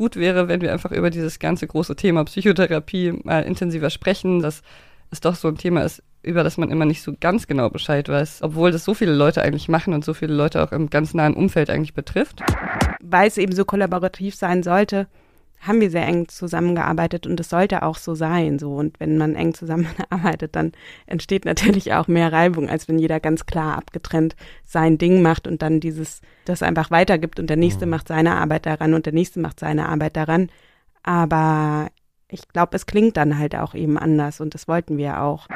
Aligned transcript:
gut 0.00 0.16
wäre, 0.16 0.48
wenn 0.48 0.62
wir 0.62 0.72
einfach 0.72 0.92
über 0.92 1.10
dieses 1.10 1.38
ganze 1.38 1.66
große 1.66 1.94
Thema 1.94 2.24
Psychotherapie 2.24 3.12
mal 3.22 3.42
intensiver 3.42 3.90
sprechen, 3.90 4.40
dass 4.40 4.62
es 5.10 5.20
doch 5.20 5.34
so 5.34 5.46
ein 5.48 5.58
Thema 5.58 5.82
ist, 5.82 6.02
über 6.22 6.42
das 6.42 6.56
man 6.56 6.70
immer 6.70 6.86
nicht 6.86 7.02
so 7.02 7.12
ganz 7.20 7.46
genau 7.46 7.68
Bescheid 7.68 8.08
weiß, 8.08 8.38
obwohl 8.40 8.72
das 8.72 8.82
so 8.82 8.94
viele 8.94 9.12
Leute 9.12 9.42
eigentlich 9.42 9.68
machen 9.68 9.92
und 9.92 10.02
so 10.02 10.14
viele 10.14 10.32
Leute 10.32 10.62
auch 10.62 10.72
im 10.72 10.88
ganz 10.88 11.12
nahen 11.12 11.34
Umfeld 11.34 11.68
eigentlich 11.68 11.92
betrifft. 11.92 12.42
Weil 13.02 13.28
es 13.28 13.36
eben 13.36 13.54
so 13.54 13.66
kollaborativ 13.66 14.34
sein 14.36 14.62
sollte, 14.62 15.06
haben 15.60 15.80
wir 15.80 15.90
sehr 15.90 16.06
eng 16.06 16.26
zusammengearbeitet 16.28 17.26
und 17.26 17.38
es 17.38 17.50
sollte 17.50 17.82
auch 17.82 17.98
so 17.98 18.14
sein. 18.14 18.58
So 18.58 18.74
und 18.74 18.98
wenn 18.98 19.18
man 19.18 19.34
eng 19.34 19.54
zusammenarbeitet, 19.54 20.56
dann 20.56 20.72
entsteht 21.06 21.44
natürlich 21.44 21.92
auch 21.92 22.08
mehr 22.08 22.32
Reibung, 22.32 22.68
als 22.68 22.88
wenn 22.88 22.98
jeder 22.98 23.20
ganz 23.20 23.44
klar 23.44 23.76
abgetrennt 23.76 24.36
sein 24.64 24.96
Ding 24.96 25.20
macht 25.20 25.46
und 25.46 25.60
dann 25.62 25.80
dieses 25.80 26.22
das 26.46 26.62
einfach 26.62 26.90
weitergibt 26.90 27.38
und 27.38 27.48
der 27.48 27.58
nächste 27.58 27.84
mhm. 27.84 27.90
macht 27.90 28.08
seine 28.08 28.36
Arbeit 28.36 28.66
daran 28.66 28.94
und 28.94 29.04
der 29.04 29.12
nächste 29.12 29.38
macht 29.38 29.60
seine 29.60 29.88
Arbeit 29.88 30.16
daran. 30.16 30.48
Aber 31.02 31.90
ich 32.28 32.48
glaube, 32.48 32.76
es 32.76 32.86
klingt 32.86 33.16
dann 33.16 33.38
halt 33.38 33.54
auch 33.54 33.74
eben 33.74 33.98
anders 33.98 34.40
und 34.40 34.54
das 34.54 34.66
wollten 34.66 34.96
wir 34.96 35.20
auch. 35.20 35.46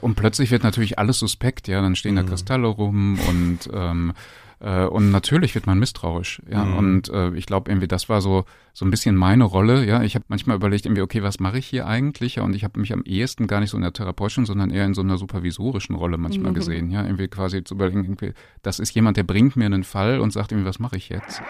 Und 0.00 0.14
plötzlich 0.14 0.50
wird 0.50 0.62
natürlich 0.62 0.98
alles 0.98 1.18
suspekt, 1.18 1.68
ja, 1.68 1.80
dann 1.82 1.94
stehen 1.94 2.14
mhm. 2.14 2.20
da 2.20 2.22
Kristalle 2.24 2.68
rum 2.68 3.18
und 3.28 3.70
ähm, 3.72 4.14
äh, 4.62 4.84
und 4.84 5.10
natürlich 5.10 5.56
wird 5.56 5.66
man 5.66 5.80
misstrauisch, 5.80 6.40
ja. 6.48 6.64
Mhm. 6.64 6.76
Und 6.76 7.08
äh, 7.08 7.34
ich 7.34 7.46
glaube 7.46 7.68
irgendwie, 7.68 7.88
das 7.88 8.08
war 8.08 8.20
so 8.20 8.44
so 8.72 8.86
ein 8.86 8.90
bisschen 8.90 9.16
meine 9.16 9.42
Rolle, 9.44 9.84
ja. 9.84 10.02
Ich 10.02 10.14
habe 10.14 10.24
manchmal 10.28 10.56
überlegt 10.56 10.86
irgendwie, 10.86 11.02
okay, 11.02 11.22
was 11.22 11.40
mache 11.40 11.58
ich 11.58 11.66
hier 11.66 11.86
eigentlich? 11.86 12.36
Ja, 12.36 12.44
und 12.44 12.54
ich 12.54 12.62
habe 12.62 12.78
mich 12.78 12.92
am 12.92 13.02
ehesten 13.02 13.48
gar 13.48 13.58
nicht 13.58 13.70
so 13.70 13.76
in 13.76 13.82
der 13.82 13.92
therapeutischen, 13.92 14.46
sondern 14.46 14.70
eher 14.70 14.86
in 14.86 14.94
so 14.94 15.02
einer 15.02 15.18
supervisorischen 15.18 15.96
Rolle 15.96 16.16
manchmal 16.16 16.52
mhm. 16.52 16.54
gesehen, 16.54 16.90
ja. 16.92 17.02
Irgendwie 17.02 17.26
quasi 17.26 17.64
zu 17.64 17.74
überlegen, 17.74 18.04
irgendwie, 18.04 18.34
das 18.62 18.78
ist 18.78 18.94
jemand, 18.94 19.16
der 19.16 19.24
bringt 19.24 19.56
mir 19.56 19.66
einen 19.66 19.82
Fall 19.82 20.20
und 20.20 20.32
sagt 20.32 20.52
irgendwie, 20.52 20.68
was 20.68 20.78
mache 20.78 20.96
ich 20.96 21.08
jetzt? 21.08 21.42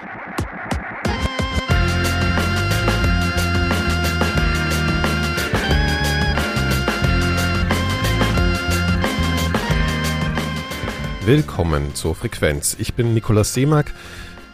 Willkommen 11.25 11.95
zur 11.95 12.17
Frequenz. 12.17 12.77
Ich 12.81 12.95
bin 12.95 13.15
Nikolaus 13.15 13.55
Seemack 13.55 13.95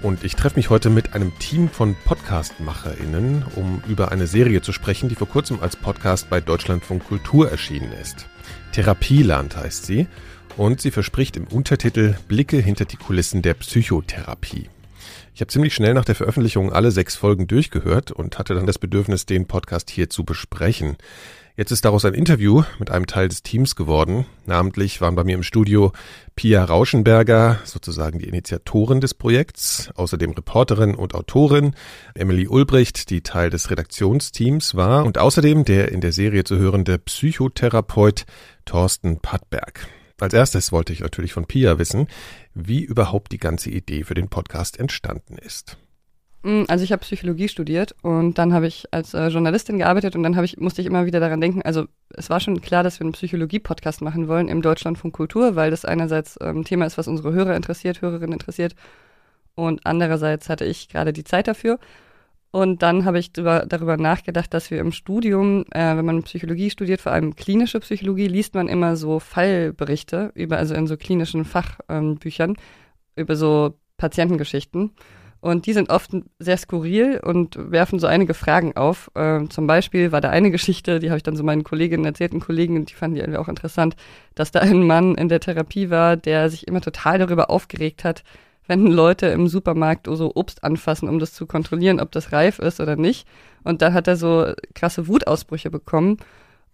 und 0.03 0.23
ich 0.23 0.37
treffe 0.37 0.57
mich 0.57 0.69
heute 0.69 0.91
mit 0.91 1.15
einem 1.15 1.33
Team 1.39 1.71
von 1.71 1.97
Podcastmacherinnen, 2.05 3.43
um 3.57 3.83
über 3.89 4.13
eine 4.13 4.27
Serie 4.27 4.61
zu 4.61 4.73
sprechen, 4.73 5.09
die 5.09 5.15
vor 5.15 5.31
kurzem 5.31 5.61
als 5.61 5.77
Podcast 5.77 6.29
bei 6.29 6.43
Deutschlandfunk 6.43 7.05
Kultur 7.05 7.51
erschienen 7.51 7.91
ist. 7.93 8.27
Therapieland 8.73 9.57
heißt 9.57 9.87
sie 9.87 10.09
und 10.59 10.83
sie 10.83 10.91
verspricht 10.91 11.39
im 11.39 11.47
Untertitel 11.47 12.17
Blicke 12.29 12.59
hinter 12.59 12.85
die 12.85 12.99
Kulissen 12.99 13.41
der 13.41 13.55
Psychotherapie. 13.55 14.69
Ich 15.35 15.41
habe 15.41 15.49
ziemlich 15.49 15.75
schnell 15.75 15.95
nach 15.95 16.05
der 16.05 16.17
Veröffentlichung 16.17 16.71
alle 16.71 16.91
sechs 16.91 17.17
Folgen 17.17 17.47
durchgehört 17.47 18.13
und 18.13 18.39
hatte 18.39 18.55
dann 18.55 18.67
das 18.67 18.79
Bedürfnis, 18.79 19.25
den 19.25 19.47
Podcast 19.47 19.89
hier 19.89 20.11
zu 20.11 20.23
besprechen. 20.23 20.99
Jetzt 21.59 21.73
ist 21.73 21.85
daraus 21.85 22.05
ein 22.05 22.15
Interview 22.15 22.63
mit 22.79 22.93
einem 22.93 23.09
Teil 23.09 23.27
des 23.27 23.43
Teams 23.43 23.75
geworden. 23.75 24.27
Namentlich 24.47 25.01
waren 25.01 25.17
bei 25.17 25.25
mir 25.25 25.35
im 25.35 25.43
Studio 25.43 25.91
Pia 26.37 26.63
Rauschenberger, 26.63 27.59
sozusagen 27.65 28.21
die 28.21 28.29
Initiatorin 28.29 29.01
des 29.01 29.13
Projekts, 29.13 29.91
außerdem 29.97 30.31
Reporterin 30.31 30.95
und 30.95 31.17
Autorin, 31.17 31.75
Emily 32.15 32.47
Ulbricht, 32.47 33.11
die 33.11 33.23
Teil 33.23 33.51
des 33.51 33.73
Redaktionsteams 33.73 34.77
war 34.77 35.05
und 35.05 35.19
außerdem 35.19 35.65
der 35.65 35.91
in 35.91 36.01
der 36.01 36.13
Serie 36.13 36.45
zu 36.45 36.59
hörende 36.59 36.97
Psychotherapeut 36.97 38.25
Thorsten 38.65 39.19
Pattberg. 39.19 39.89
Als 40.21 40.35
erstes 40.35 40.71
wollte 40.71 40.93
ich 40.93 41.01
natürlich 41.01 41.33
von 41.33 41.47
Pia 41.47 41.77
wissen, 41.77 42.07
wie 42.55 42.85
überhaupt 42.85 43.33
die 43.33 43.39
ganze 43.39 43.71
Idee 43.71 44.05
für 44.05 44.15
den 44.15 44.29
Podcast 44.29 44.79
entstanden 44.79 45.37
ist. 45.39 45.77
Mm, 46.43 46.65
also 46.69 46.85
ich 46.85 46.93
habe 46.93 47.01
Psychologie 47.01 47.49
studiert 47.49 47.95
und 48.03 48.39
dann 48.39 48.53
habe 48.53 48.67
ich 48.67 48.87
als 48.93 49.15
äh, 49.15 49.29
Journalistin 49.29 49.79
gearbeitet 49.79 50.15
und 50.17 50.23
dann 50.23 50.37
habe 50.37 50.47
ich 50.47 50.59
musste 50.59 50.81
ich 50.81 50.87
immer 50.87 51.07
wieder 51.07 51.21
daran 51.21 51.41
denken. 51.41 51.63
Also 51.63 51.87
es 52.11 52.31
war 52.31 52.41
schon 52.41 52.61
klar, 52.61 52.83
dass 52.83 53.01
wir 53.01 53.05
einen 53.05 53.13
Psychologie-Podcast 53.13 54.03
machen 54.03 54.29
wollen 54.29 54.49
im 54.49 54.63
Deutschlandfunk 54.63 55.15
Kultur, 55.15 55.57
weil 55.57 55.71
das 55.71 55.85
einerseits 55.85 56.39
ein 56.39 56.59
ähm, 56.59 56.65
Thema 56.65 56.87
ist, 56.87 56.99
was 56.99 57.09
unsere 57.09 57.33
Hörer 57.33 57.57
interessiert, 57.57 58.03
Hörerinnen 58.03 58.35
interessiert 58.35 58.75
und 59.55 59.81
andererseits 59.85 60.49
hatte 60.49 60.65
ich 60.65 60.89
gerade 60.89 61.13
die 61.13 61.25
Zeit 61.25 61.49
dafür. 61.49 61.79
Und 62.51 62.83
dann 62.83 63.05
habe 63.05 63.19
ich 63.19 63.33
drüber, 63.33 63.67
darüber 63.69 63.97
nachgedacht, 63.97 64.55
dass 64.55 64.71
wir 64.71 64.79
im 64.81 64.93
Studium, 64.93 65.65
äh, 65.71 65.97
wenn 65.97 66.05
man 66.05 66.23
Psychologie 66.23 66.71
studiert, 66.71 67.01
vor 67.01 67.13
allem 67.13 67.37
klinische 67.37 67.81
Psychologie, 67.81 68.27
liest 68.29 68.55
man 68.55 68.69
immer 68.69 68.97
so 68.97 69.19
Fallberichte 69.19 70.31
über, 70.35 70.57
also 70.57 70.75
in 70.75 70.87
so 70.87 70.97
klinischen 70.97 71.45
Fachbüchern 71.45 72.51
ähm, 72.51 72.57
über 73.17 73.37
so 73.37 73.75
Patientengeschichten. 73.99 74.93
Und 75.41 75.67
die 75.67 75.73
sind 75.73 75.91
oft 75.91 76.11
sehr 76.41 76.57
skurril 76.57 77.21
und 77.23 77.57
werfen 77.71 78.01
so 78.01 78.09
einige 78.09 78.35
Fragen 78.35 78.77
auf. 78.77 79.11
Ähm, 79.15 79.51
zum 79.51 79.69
Beispiel 79.69 80.11
war 80.11 80.21
da 80.21 80.31
eine 80.31 80.51
Geschichte, 80.51 80.99
die 80.99 81.11
habe 81.11 81.17
ich 81.17 81.23
dann 81.23 81.37
so 81.37 81.45
meinen 81.45 81.63
Kolleginnen 81.63 82.05
erzählt, 82.05 82.33
und 82.33 82.41
Kollegen, 82.41 82.77
und 82.77 82.91
die 82.91 82.95
fanden 82.95 83.15
die 83.15 83.21
irgendwie 83.21 83.39
auch 83.39 83.49
interessant, 83.49 83.95
dass 84.35 84.51
da 84.51 84.61
ein 84.61 84.83
Mann 84.83 85.15
in 85.15 85.29
der 85.29 85.39
Therapie 85.39 85.91
war, 85.91 86.17
der 86.17 86.51
sich 86.51 86.67
immer 86.67 86.81
total 86.81 87.19
darüber 87.19 87.51
aufgeregt 87.51 88.03
hat, 88.03 88.25
wenn 88.67 88.87
Leute 88.87 89.27
im 89.27 89.47
Supermarkt 89.47 90.09
so 90.11 90.33
Obst 90.35 90.65
anfassen, 90.65 91.09
um 91.09 91.21
das 91.21 91.33
zu 91.33 91.47
kontrollieren, 91.47 92.01
ob 92.01 92.11
das 92.11 92.33
reif 92.33 92.59
ist 92.59 92.81
oder 92.81 92.97
nicht. 92.97 93.27
Und 93.63 93.81
da 93.81 93.93
hat 93.93 94.09
er 94.09 94.17
so 94.17 94.53
krasse 94.75 95.07
Wutausbrüche 95.07 95.71
bekommen. 95.71 96.19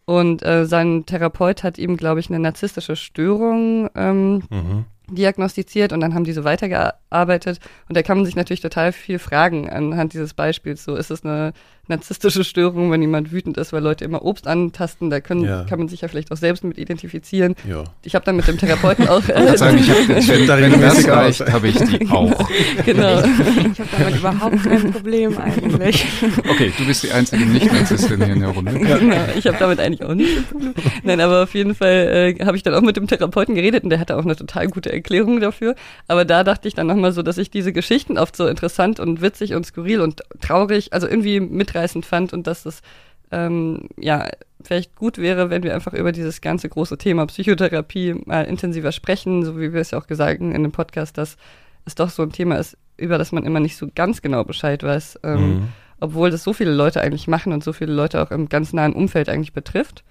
Und 0.07 0.43
äh, 0.43 0.67
sein 0.67 1.07
Therapeut 1.07 1.63
hat 1.63 1.79
ihm, 1.79 1.97
glaube 1.97 2.21
ich, 2.21 2.29
eine 2.29 2.39
narzisstische 2.39 2.97
Störung 2.97 3.89
ähm, 3.95 4.43
mhm 4.51 4.85
diagnostiziert 5.11 5.93
und 5.93 6.01
dann 6.01 6.15
haben 6.15 6.25
die 6.25 6.33
so 6.33 6.45
weitergearbeitet 6.45 7.61
und 7.89 7.97
da 7.97 8.03
kann 8.03 8.17
man 8.17 8.27
sich 8.27 8.37
natürlich 8.37 8.61
total 8.61 8.93
viel 8.93 9.19
fragen 9.19 9.69
anhand 9.69 10.13
dieses 10.13 10.35
Beispiels. 10.35 10.85
So 10.85 10.97
ist 10.97 11.11
es 11.11 11.25
eine 11.25 11.53
narzisstische 11.89 12.45
Störung, 12.45 12.91
wenn 12.91 13.03
jemand 13.03 13.31
wütend 13.31 13.59
ist, 13.59 13.73
weil 13.73 13.83
Leute 13.83 14.05
immer 14.05 14.25
Obst 14.25 14.47
antasten, 14.47 15.11
da 15.11 15.21
können, 15.21 15.45
ja. 15.45 15.65
kann 15.65 15.79
man 15.79 15.89
sich 15.89 16.01
ja 16.01 16.09
vielleicht 16.09 16.33
auch 16.33 16.37
selbst 16.37 16.65
mit 16.65 16.79
identifizieren. 16.79 17.55
Ja. 17.69 17.85
Ich 18.03 18.15
habe 18.15 18.25
dann 18.25 18.37
mit 18.37 18.49
dem 18.49 18.59
Therapeuten 18.59 19.07
auch. 19.09 19.23
Äh, 19.29 19.57
sagen, 19.57 19.79
ich 19.79 19.91
hab, 19.91 20.17
ich 20.17 20.29
wenn 20.29 20.81
das 20.81 21.09
reicht, 21.09 21.53
habe 21.53 21.69
ich 21.69 21.77
die 21.77 22.09
auch. 22.09 22.49
genau. 22.87 23.19
Ich 23.19 23.81
habe 23.81 23.89
damit 23.99 24.17
überhaupt 24.17 24.63
kein 24.63 24.93
Problem 24.93 25.37
eigentlich. 25.39 26.07
Okay, 26.49 26.73
du 26.77 26.87
bist 26.87 27.03
die 27.03 27.13
einzige 27.13 27.45
Nicht-Narzisstin 27.45 28.25
hier 28.25 28.35
in 28.35 28.41
der 28.41 28.51
Runde. 28.51 28.73
Ja. 28.73 28.99
Genau, 28.99 29.17
ich 29.37 29.47
habe 29.47 29.57
damit 29.59 29.81
eigentlich 29.81 30.05
auch 30.05 30.15
nicht 30.15 30.37
ein 30.37 30.45
Problem. 30.45 30.75
Nein, 31.03 31.21
aber 31.21 31.43
auf 31.43 31.55
jeden 31.55 31.75
Fall 31.75 32.37
äh, 32.39 32.45
habe 32.45 32.57
ich 32.57 32.63
dann 32.63 32.75
auch 32.75 32.83
mit 32.83 32.97
dem 32.97 33.07
Therapeuten 33.07 33.55
geredet 33.55 33.85
und 33.85 33.91
der 33.91 34.01
hatte 34.01 34.17
auch 34.17 34.25
eine 34.25 34.37
total 34.37 34.69
gute 34.69 34.93
Erklärung 34.95 35.41
dafür. 35.41 35.75
Aber 36.09 36.25
da 36.25 36.45
dachte 36.45 36.69
ich 36.69 36.75
dann 36.75 36.87
nochmal 36.87 37.13
so, 37.13 37.23
dass 37.23 37.39
ich 37.39 37.51
diese 37.51 37.73
Geschichten 37.73 38.19
oft 38.19 38.37
so 38.37 38.47
interessant 38.47 39.01
und 39.01 39.21
witzig 39.21 39.55
und 39.55 39.67
skurril 39.67 40.01
und 40.01 40.23
traurig, 40.41 40.93
also 40.93 41.07
irgendwie 41.07 41.41
mitreißend 41.41 42.07
fand 42.07 42.33
und 42.33 42.47
dass 42.47 42.67
es 42.67 42.83
ähm, 43.31 43.89
ja 43.99 44.29
vielleicht 44.63 44.97
gut 44.97 45.19
wäre, 45.19 45.51
wenn 45.51 45.63
wir 45.63 45.75
einfach 45.75 45.93
über 45.93 46.13
dieses 46.13 46.41
ganze 46.41 46.69
große 46.69 46.99
Thema 46.99 47.27
Psychotherapie 47.27 48.15
mal 48.25 48.45
intensiver 48.45 48.93
sprechen, 48.93 49.45
so 49.45 49.59
wie 49.59 49.73
wir 49.73 49.81
es 49.81 49.91
ja 49.91 49.99
auch 49.99 50.07
gesagt 50.07 50.41
haben 50.41 50.53
in 50.53 50.63
dem 50.63 50.73
Podcast, 50.73 51.19
dass 51.19 51.37
es 51.85 51.95
doch 51.95 52.11
so 52.11 52.23
ein 52.23 52.33
Thema 52.33 52.57
ist, 52.57 52.77
über 52.97 53.19
das 53.19 53.33
man 53.33 53.45
immer 53.45 53.61
nicht 53.61 53.77
so 53.77 53.89
ganz 53.95 54.23
genau 54.23 54.45
Bescheid 54.45 54.83
weiß, 54.83 55.21
ähm, 55.23 55.41
mhm. 55.41 55.69
obwohl 56.01 56.31
das 56.31 56.45
so 56.45 56.53
viele 56.53 56.73
Leute 56.73 57.01
eigentlich 57.01 57.29
machen 57.29 57.53
und 57.53 57.63
so 57.63 57.73
viele 57.73 57.93
Leute 57.93 58.23
auch 58.23 58.31
im 58.31 58.49
ganz 58.49 58.73
nahen 58.73 58.95
Umfeld 58.95 59.29
eigentlich 59.29 59.53
betrifft. 59.53 60.05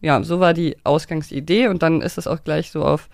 Ja, 0.00 0.22
so 0.22 0.40
war 0.40 0.54
die 0.54 0.76
Ausgangsidee 0.84 1.68
und 1.68 1.82
dann 1.82 2.00
ist 2.00 2.16
es 2.16 2.26
auch 2.26 2.42
gleich 2.42 2.70
so 2.70 2.84
auf 2.84 3.10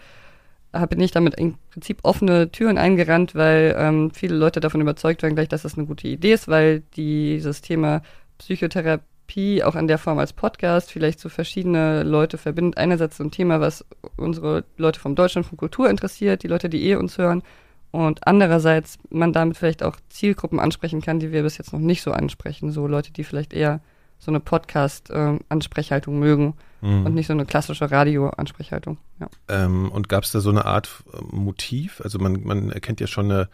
bin 0.84 1.00
ich 1.00 1.12
damit 1.12 1.34
im 1.36 1.54
Prinzip 1.70 2.00
offene 2.02 2.50
Türen 2.50 2.76
eingerannt, 2.76 3.34
weil 3.34 3.74
ähm, 3.78 4.10
viele 4.12 4.34
Leute 4.34 4.60
davon 4.60 4.80
überzeugt 4.80 5.22
waren 5.22 5.34
gleich, 5.34 5.48
dass 5.48 5.62
das 5.62 5.78
eine 5.78 5.86
gute 5.86 6.08
Idee 6.08 6.32
ist, 6.32 6.48
weil 6.48 6.80
dieses 6.96 7.62
Thema 7.62 8.02
Psychotherapie 8.38 9.62
auch 9.62 9.76
in 9.76 9.86
der 9.86 9.98
Form 9.98 10.18
als 10.18 10.32
Podcast 10.32 10.92
vielleicht 10.92 11.20
so 11.20 11.28
verschiedene 11.28 12.02
Leute 12.02 12.36
verbindet. 12.36 12.76
Einerseits 12.78 13.20
ein 13.20 13.30
Thema, 13.30 13.60
was 13.60 13.84
unsere 14.16 14.64
Leute 14.76 15.00
vom 15.00 15.14
Deutschland 15.14 15.46
von 15.46 15.56
Kultur 15.56 15.88
interessiert, 15.88 16.42
die 16.42 16.48
Leute, 16.48 16.68
die 16.68 16.84
eh 16.88 16.96
uns 16.96 17.16
hören. 17.16 17.42
Und 17.90 18.26
andererseits 18.26 18.98
man 19.08 19.32
damit 19.32 19.56
vielleicht 19.56 19.82
auch 19.82 19.96
Zielgruppen 20.10 20.60
ansprechen 20.60 21.00
kann, 21.00 21.18
die 21.18 21.32
wir 21.32 21.42
bis 21.42 21.56
jetzt 21.56 21.72
noch 21.72 21.80
nicht 21.80 22.02
so 22.02 22.12
ansprechen. 22.12 22.70
So 22.70 22.86
Leute, 22.86 23.12
die 23.12 23.24
vielleicht 23.24 23.54
eher 23.54 23.80
so 24.18 24.30
eine 24.30 24.40
Podcast-Ansprechhaltung 24.40 26.18
mögen 26.18 26.54
mhm. 26.80 27.06
und 27.06 27.14
nicht 27.14 27.26
so 27.26 27.32
eine 27.32 27.46
klassische 27.46 27.90
Radio-Ansprechhaltung. 27.90 28.98
Ja. 29.20 29.28
Ähm, 29.48 29.90
und 29.90 30.08
gab 30.08 30.24
es 30.24 30.32
da 30.32 30.40
so 30.40 30.50
eine 30.50 30.64
Art 30.64 31.04
äh, 31.12 31.18
Motiv? 31.34 32.00
Also 32.02 32.18
man, 32.18 32.42
man 32.42 32.70
erkennt 32.70 33.00
ja 33.00 33.06
schon 33.06 33.26
eine, 33.26 33.48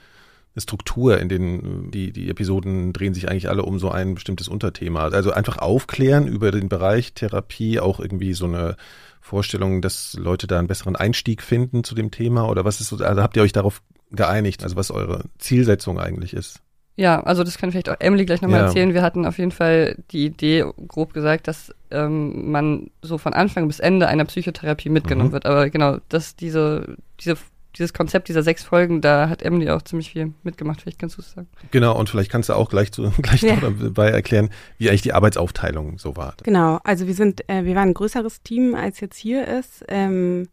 eine 0.54 0.62
Struktur, 0.62 1.18
in 1.18 1.28
denen 1.28 1.90
die, 1.90 2.12
die 2.12 2.30
Episoden 2.30 2.92
drehen 2.92 3.14
sich 3.14 3.28
eigentlich 3.28 3.48
alle 3.48 3.62
um 3.62 3.78
so 3.78 3.90
ein 3.90 4.14
bestimmtes 4.14 4.48
Unterthema. 4.48 5.08
Also 5.08 5.32
einfach 5.32 5.58
aufklären 5.58 6.26
über 6.26 6.50
den 6.50 6.68
Bereich 6.68 7.14
Therapie, 7.14 7.80
auch 7.80 8.00
irgendwie 8.00 8.34
so 8.34 8.46
eine 8.46 8.76
Vorstellung, 9.20 9.82
dass 9.82 10.14
Leute 10.14 10.46
da 10.46 10.58
einen 10.58 10.68
besseren 10.68 10.96
Einstieg 10.96 11.42
finden 11.42 11.84
zu 11.84 11.94
dem 11.94 12.10
Thema 12.10 12.48
oder 12.48 12.64
was 12.64 12.80
ist 12.80 12.88
so, 12.88 12.96
also 12.96 13.22
habt 13.22 13.36
ihr 13.36 13.42
euch 13.42 13.52
darauf 13.52 13.80
geeinigt, 14.10 14.62
also 14.62 14.76
was 14.76 14.90
eure 14.90 15.24
Zielsetzung 15.38 15.98
eigentlich 15.98 16.34
ist? 16.34 16.60
Ja, 16.94 17.20
also 17.22 17.42
das 17.42 17.56
kann 17.56 17.70
vielleicht 17.70 17.88
auch 17.88 17.96
Emily 18.00 18.26
gleich 18.26 18.42
nochmal 18.42 18.60
ja. 18.60 18.66
erzählen. 18.66 18.92
Wir 18.92 19.02
hatten 19.02 19.24
auf 19.24 19.38
jeden 19.38 19.50
Fall 19.50 19.96
die 20.10 20.26
Idee, 20.26 20.64
grob 20.88 21.14
gesagt, 21.14 21.48
dass 21.48 21.74
ähm, 21.90 22.50
man 22.50 22.90
so 23.00 23.16
von 23.16 23.32
Anfang 23.32 23.66
bis 23.66 23.80
Ende 23.80 24.08
einer 24.08 24.26
Psychotherapie 24.26 24.90
mitgenommen 24.90 25.30
mhm. 25.30 25.32
wird. 25.32 25.46
Aber 25.46 25.70
genau, 25.70 25.98
dass 26.08 26.36
diese, 26.36 26.96
diese 27.18 27.36
dieses 27.78 27.92
Konzept 27.94 28.28
dieser 28.28 28.42
sechs 28.42 28.64
Folgen, 28.64 29.00
da 29.00 29.28
hat 29.28 29.42
Emily 29.42 29.70
auch 29.70 29.82
ziemlich 29.82 30.10
viel 30.10 30.34
mitgemacht, 30.42 30.82
vielleicht 30.82 30.98
kannst 30.98 31.16
du 31.16 31.22
es 31.22 31.32
sagen. 31.32 31.48
Genau, 31.70 31.98
und 31.98 32.10
vielleicht 32.10 32.30
kannst 32.30 32.48
du 32.48 32.54
auch 32.54 32.68
gleich, 32.68 32.92
zu, 32.92 33.10
gleich 33.22 33.42
ja. 33.42 33.56
dabei 33.56 34.10
erklären, 34.10 34.50
wie 34.78 34.88
eigentlich 34.88 35.02
die 35.02 35.12
Arbeitsaufteilung 35.12 35.98
so 35.98 36.16
war. 36.16 36.34
Genau, 36.42 36.80
also 36.84 37.06
wir 37.06 37.14
sind, 37.14 37.48
äh, 37.48 37.64
wir 37.64 37.74
waren 37.74 37.90
ein 37.90 37.94
größeres 37.94 38.42
Team, 38.42 38.74
als 38.74 39.00
jetzt 39.00 39.16
hier 39.16 39.48
ist. 39.48 39.84
Ähm, 39.88 40.48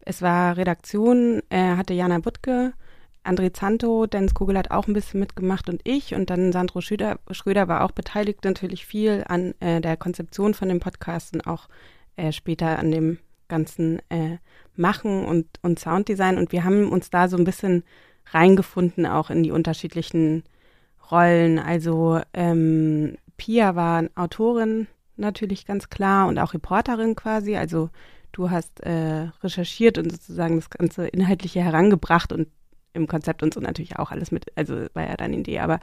es 0.00 0.22
war 0.22 0.56
Redaktion, 0.56 1.42
äh, 1.50 1.76
hatte 1.76 1.94
Jana 1.94 2.18
Buttke, 2.18 2.72
André 3.24 3.52
Zanto, 3.52 4.06
Dennis 4.06 4.34
Kugel 4.34 4.58
hat 4.58 4.70
auch 4.70 4.88
ein 4.88 4.94
bisschen 4.94 5.20
mitgemacht 5.20 5.68
und 5.68 5.80
ich 5.84 6.14
und 6.14 6.28
dann 6.30 6.52
Sandro 6.52 6.80
Schröder, 6.80 7.18
Schröder 7.30 7.68
war 7.68 7.84
auch 7.84 7.92
beteiligt 7.92 8.44
natürlich 8.44 8.84
viel 8.84 9.24
an 9.28 9.54
äh, 9.60 9.80
der 9.80 9.96
Konzeption 9.96 10.54
von 10.54 10.68
dem 10.68 10.80
Podcast 10.80 11.34
und 11.34 11.46
auch 11.46 11.68
äh, 12.16 12.32
später 12.32 12.78
an 12.78 12.90
dem 12.90 13.18
ganzen 13.48 14.00
äh, 14.08 14.38
Machen 14.74 15.24
und, 15.24 15.46
und 15.62 15.78
Sounddesign. 15.78 16.38
Und 16.38 16.52
wir 16.52 16.64
haben 16.64 16.90
uns 16.90 17.10
da 17.10 17.28
so 17.28 17.36
ein 17.36 17.44
bisschen 17.44 17.84
reingefunden, 18.26 19.06
auch 19.06 19.30
in 19.30 19.42
die 19.42 19.50
unterschiedlichen 19.50 20.44
Rollen. 21.10 21.58
Also 21.58 22.20
ähm, 22.32 23.16
Pia 23.36 23.76
war 23.76 24.04
Autorin 24.14 24.88
natürlich 25.16 25.66
ganz 25.66 25.90
klar 25.90 26.28
und 26.28 26.38
auch 26.38 26.54
Reporterin 26.54 27.14
quasi. 27.14 27.56
Also 27.56 27.90
du 28.32 28.50
hast 28.50 28.80
äh, 28.80 29.28
recherchiert 29.42 29.98
und 29.98 30.10
sozusagen 30.10 30.56
das 30.56 30.70
ganze 30.70 31.06
Inhaltliche 31.06 31.60
herangebracht 31.60 32.32
und 32.32 32.48
im 32.94 33.06
Konzept 33.06 33.42
und 33.42 33.54
so 33.54 33.60
natürlich 33.60 33.98
auch 33.98 34.10
alles 34.10 34.30
mit, 34.30 34.46
also 34.56 34.86
war 34.94 35.06
ja 35.08 35.16
deine 35.16 35.36
Idee, 35.36 35.60
aber 35.60 35.80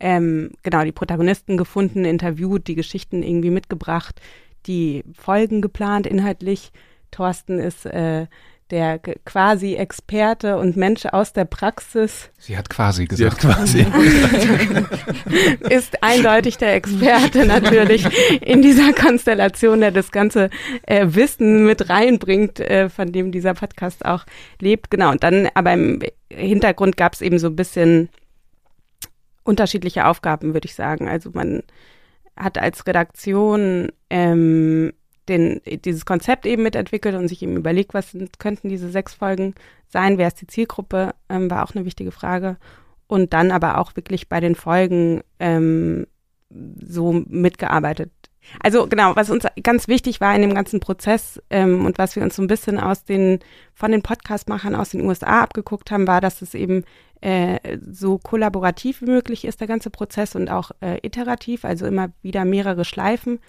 ähm, 0.00 0.52
genau, 0.62 0.84
die 0.84 0.92
Protagonisten 0.92 1.56
gefunden, 1.56 2.04
interviewt, 2.04 2.68
die 2.68 2.76
Geschichten 2.76 3.22
irgendwie 3.22 3.50
mitgebracht, 3.50 4.20
die 4.66 5.04
Folgen 5.12 5.60
geplant 5.60 6.06
inhaltlich. 6.06 6.70
Thorsten 7.10 7.58
ist 7.58 7.86
äh, 7.86 8.26
der 8.70 8.98
quasi 8.98 9.74
Experte 9.74 10.58
und 10.58 10.76
Mensch 10.76 11.06
aus 11.06 11.32
der 11.32 11.44
Praxis. 11.44 12.30
Sie 12.38 12.56
hat 12.56 12.68
quasi 12.68 13.06
gesagt. 13.06 13.44
Hat 13.44 13.56
quasi. 13.56 13.86
ist 15.70 16.02
eindeutig 16.02 16.58
der 16.58 16.74
Experte 16.74 17.46
natürlich 17.46 18.06
in 18.42 18.62
dieser 18.62 18.92
Konstellation, 18.92 19.80
der 19.80 19.90
das 19.90 20.10
ganze 20.10 20.50
äh, 20.82 21.06
Wissen 21.10 21.64
mit 21.64 21.88
reinbringt, 21.88 22.60
äh, 22.60 22.88
von 22.88 23.10
dem 23.12 23.32
dieser 23.32 23.54
Podcast 23.54 24.04
auch 24.04 24.24
lebt. 24.60 24.90
Genau. 24.90 25.10
Und 25.10 25.22
dann, 25.22 25.48
aber 25.54 25.72
im 25.72 26.00
Hintergrund 26.30 26.96
gab 26.96 27.14
es 27.14 27.22
eben 27.22 27.38
so 27.38 27.46
ein 27.46 27.56
bisschen 27.56 28.10
unterschiedliche 29.44 30.06
Aufgaben, 30.06 30.52
würde 30.52 30.66
ich 30.66 30.74
sagen. 30.74 31.08
Also 31.08 31.30
man 31.32 31.62
hat 32.36 32.58
als 32.58 32.86
Redaktion 32.86 33.90
ähm, 34.10 34.92
den, 35.28 35.60
dieses 35.84 36.04
Konzept 36.04 36.46
eben 36.46 36.62
mitentwickelt 36.62 37.14
und 37.14 37.28
sich 37.28 37.42
eben 37.42 37.56
überlegt, 37.56 37.94
was 37.94 38.12
sind, 38.12 38.38
könnten 38.38 38.68
diese 38.68 38.90
sechs 38.90 39.14
Folgen 39.14 39.54
sein, 39.88 40.18
wer 40.18 40.28
ist 40.28 40.40
die 40.40 40.46
Zielgruppe, 40.46 41.14
ähm, 41.28 41.50
war 41.50 41.64
auch 41.64 41.74
eine 41.74 41.84
wichtige 41.84 42.10
Frage. 42.10 42.56
Und 43.06 43.32
dann 43.32 43.50
aber 43.50 43.78
auch 43.78 43.96
wirklich 43.96 44.28
bei 44.28 44.40
den 44.40 44.54
Folgen 44.54 45.22
ähm, 45.38 46.06
so 46.50 47.12
mitgearbeitet. 47.12 48.10
Also 48.62 48.86
genau, 48.86 49.14
was 49.14 49.30
uns 49.30 49.44
ganz 49.62 49.88
wichtig 49.88 50.20
war 50.20 50.34
in 50.34 50.42
dem 50.42 50.54
ganzen 50.54 50.80
Prozess 50.80 51.40
ähm, 51.50 51.84
und 51.84 51.98
was 51.98 52.16
wir 52.16 52.22
uns 52.22 52.36
so 52.36 52.42
ein 52.42 52.46
bisschen 52.46 52.78
aus 52.78 53.04
den 53.04 53.40
von 53.74 53.92
den 53.92 54.02
Podcastmachern 54.02 54.74
aus 54.74 54.90
den 54.90 55.02
USA 55.02 55.42
abgeguckt 55.42 55.90
haben, 55.90 56.06
war, 56.06 56.20
dass 56.20 56.40
es 56.40 56.54
eben 56.54 56.84
äh, 57.20 57.78
so 57.90 58.18
kollaborativ 58.18 59.02
wie 59.02 59.10
möglich 59.10 59.44
ist, 59.44 59.60
der 59.60 59.68
ganze 59.68 59.90
Prozess 59.90 60.34
und 60.34 60.50
auch 60.50 60.70
äh, 60.80 60.98
iterativ, 61.02 61.64
also 61.64 61.86
immer 61.86 62.10
wieder 62.22 62.44
mehrere 62.44 62.84
Schleifen 62.84 63.40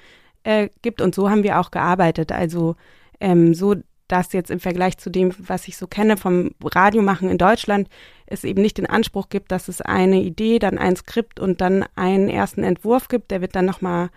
äh, 0.44 0.70
gibt. 0.82 1.02
Und 1.02 1.16
so 1.16 1.30
haben 1.30 1.44
wir 1.44 1.60
auch 1.60 1.72
gearbeitet. 1.72 2.32
Also 2.32 2.76
ähm, 3.20 3.54
so, 3.54 3.76
dass 4.08 4.34
jetzt 4.34 4.52
im 4.52 4.60
Vergleich 4.60 4.98
zu 4.98 5.10
dem, 5.10 5.34
was 5.38 5.68
ich 5.68 5.78
so 5.78 5.88
kenne 5.88 6.18
vom 6.18 6.52
Radiomachen 6.64 7.30
in 7.30 7.38
Deutschland, 7.38 7.90
es 8.26 8.44
eben 8.44 8.62
nicht 8.62 8.78
den 8.78 8.88
Anspruch 8.88 9.30
gibt, 9.30 9.52
dass 9.52 9.68
es 9.68 9.82
eine 9.82 10.22
Idee, 10.22 10.60
dann 10.60 10.78
ein 10.78 10.96
Skript 10.96 11.40
und 11.40 11.62
dann 11.62 11.86
einen 11.96 12.30
ersten 12.30 12.64
Entwurf 12.64 13.08
gibt, 13.08 13.32
der 13.32 13.42
wird 13.42 13.56
dann 13.56 13.66
nochmal 13.66 14.10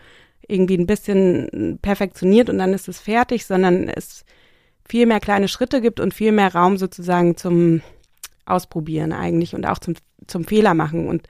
irgendwie 0.48 0.76
ein 0.76 0.86
bisschen 0.86 1.78
perfektioniert 1.82 2.50
und 2.50 2.58
dann 2.58 2.72
ist 2.72 2.88
es 2.88 2.98
fertig, 2.98 3.46
sondern 3.46 3.88
es 3.88 4.24
viel 4.88 5.06
mehr 5.06 5.20
kleine 5.20 5.48
Schritte 5.48 5.80
gibt 5.80 6.00
und 6.00 6.14
viel 6.14 6.32
mehr 6.32 6.54
Raum 6.54 6.76
sozusagen 6.76 7.36
zum 7.36 7.80
Ausprobieren 8.44 9.12
eigentlich 9.12 9.54
und 9.54 9.66
auch 9.66 9.78
zum, 9.78 9.94
zum 10.26 10.44
Fehler 10.44 10.74
machen. 10.74 11.08
Und 11.08 11.28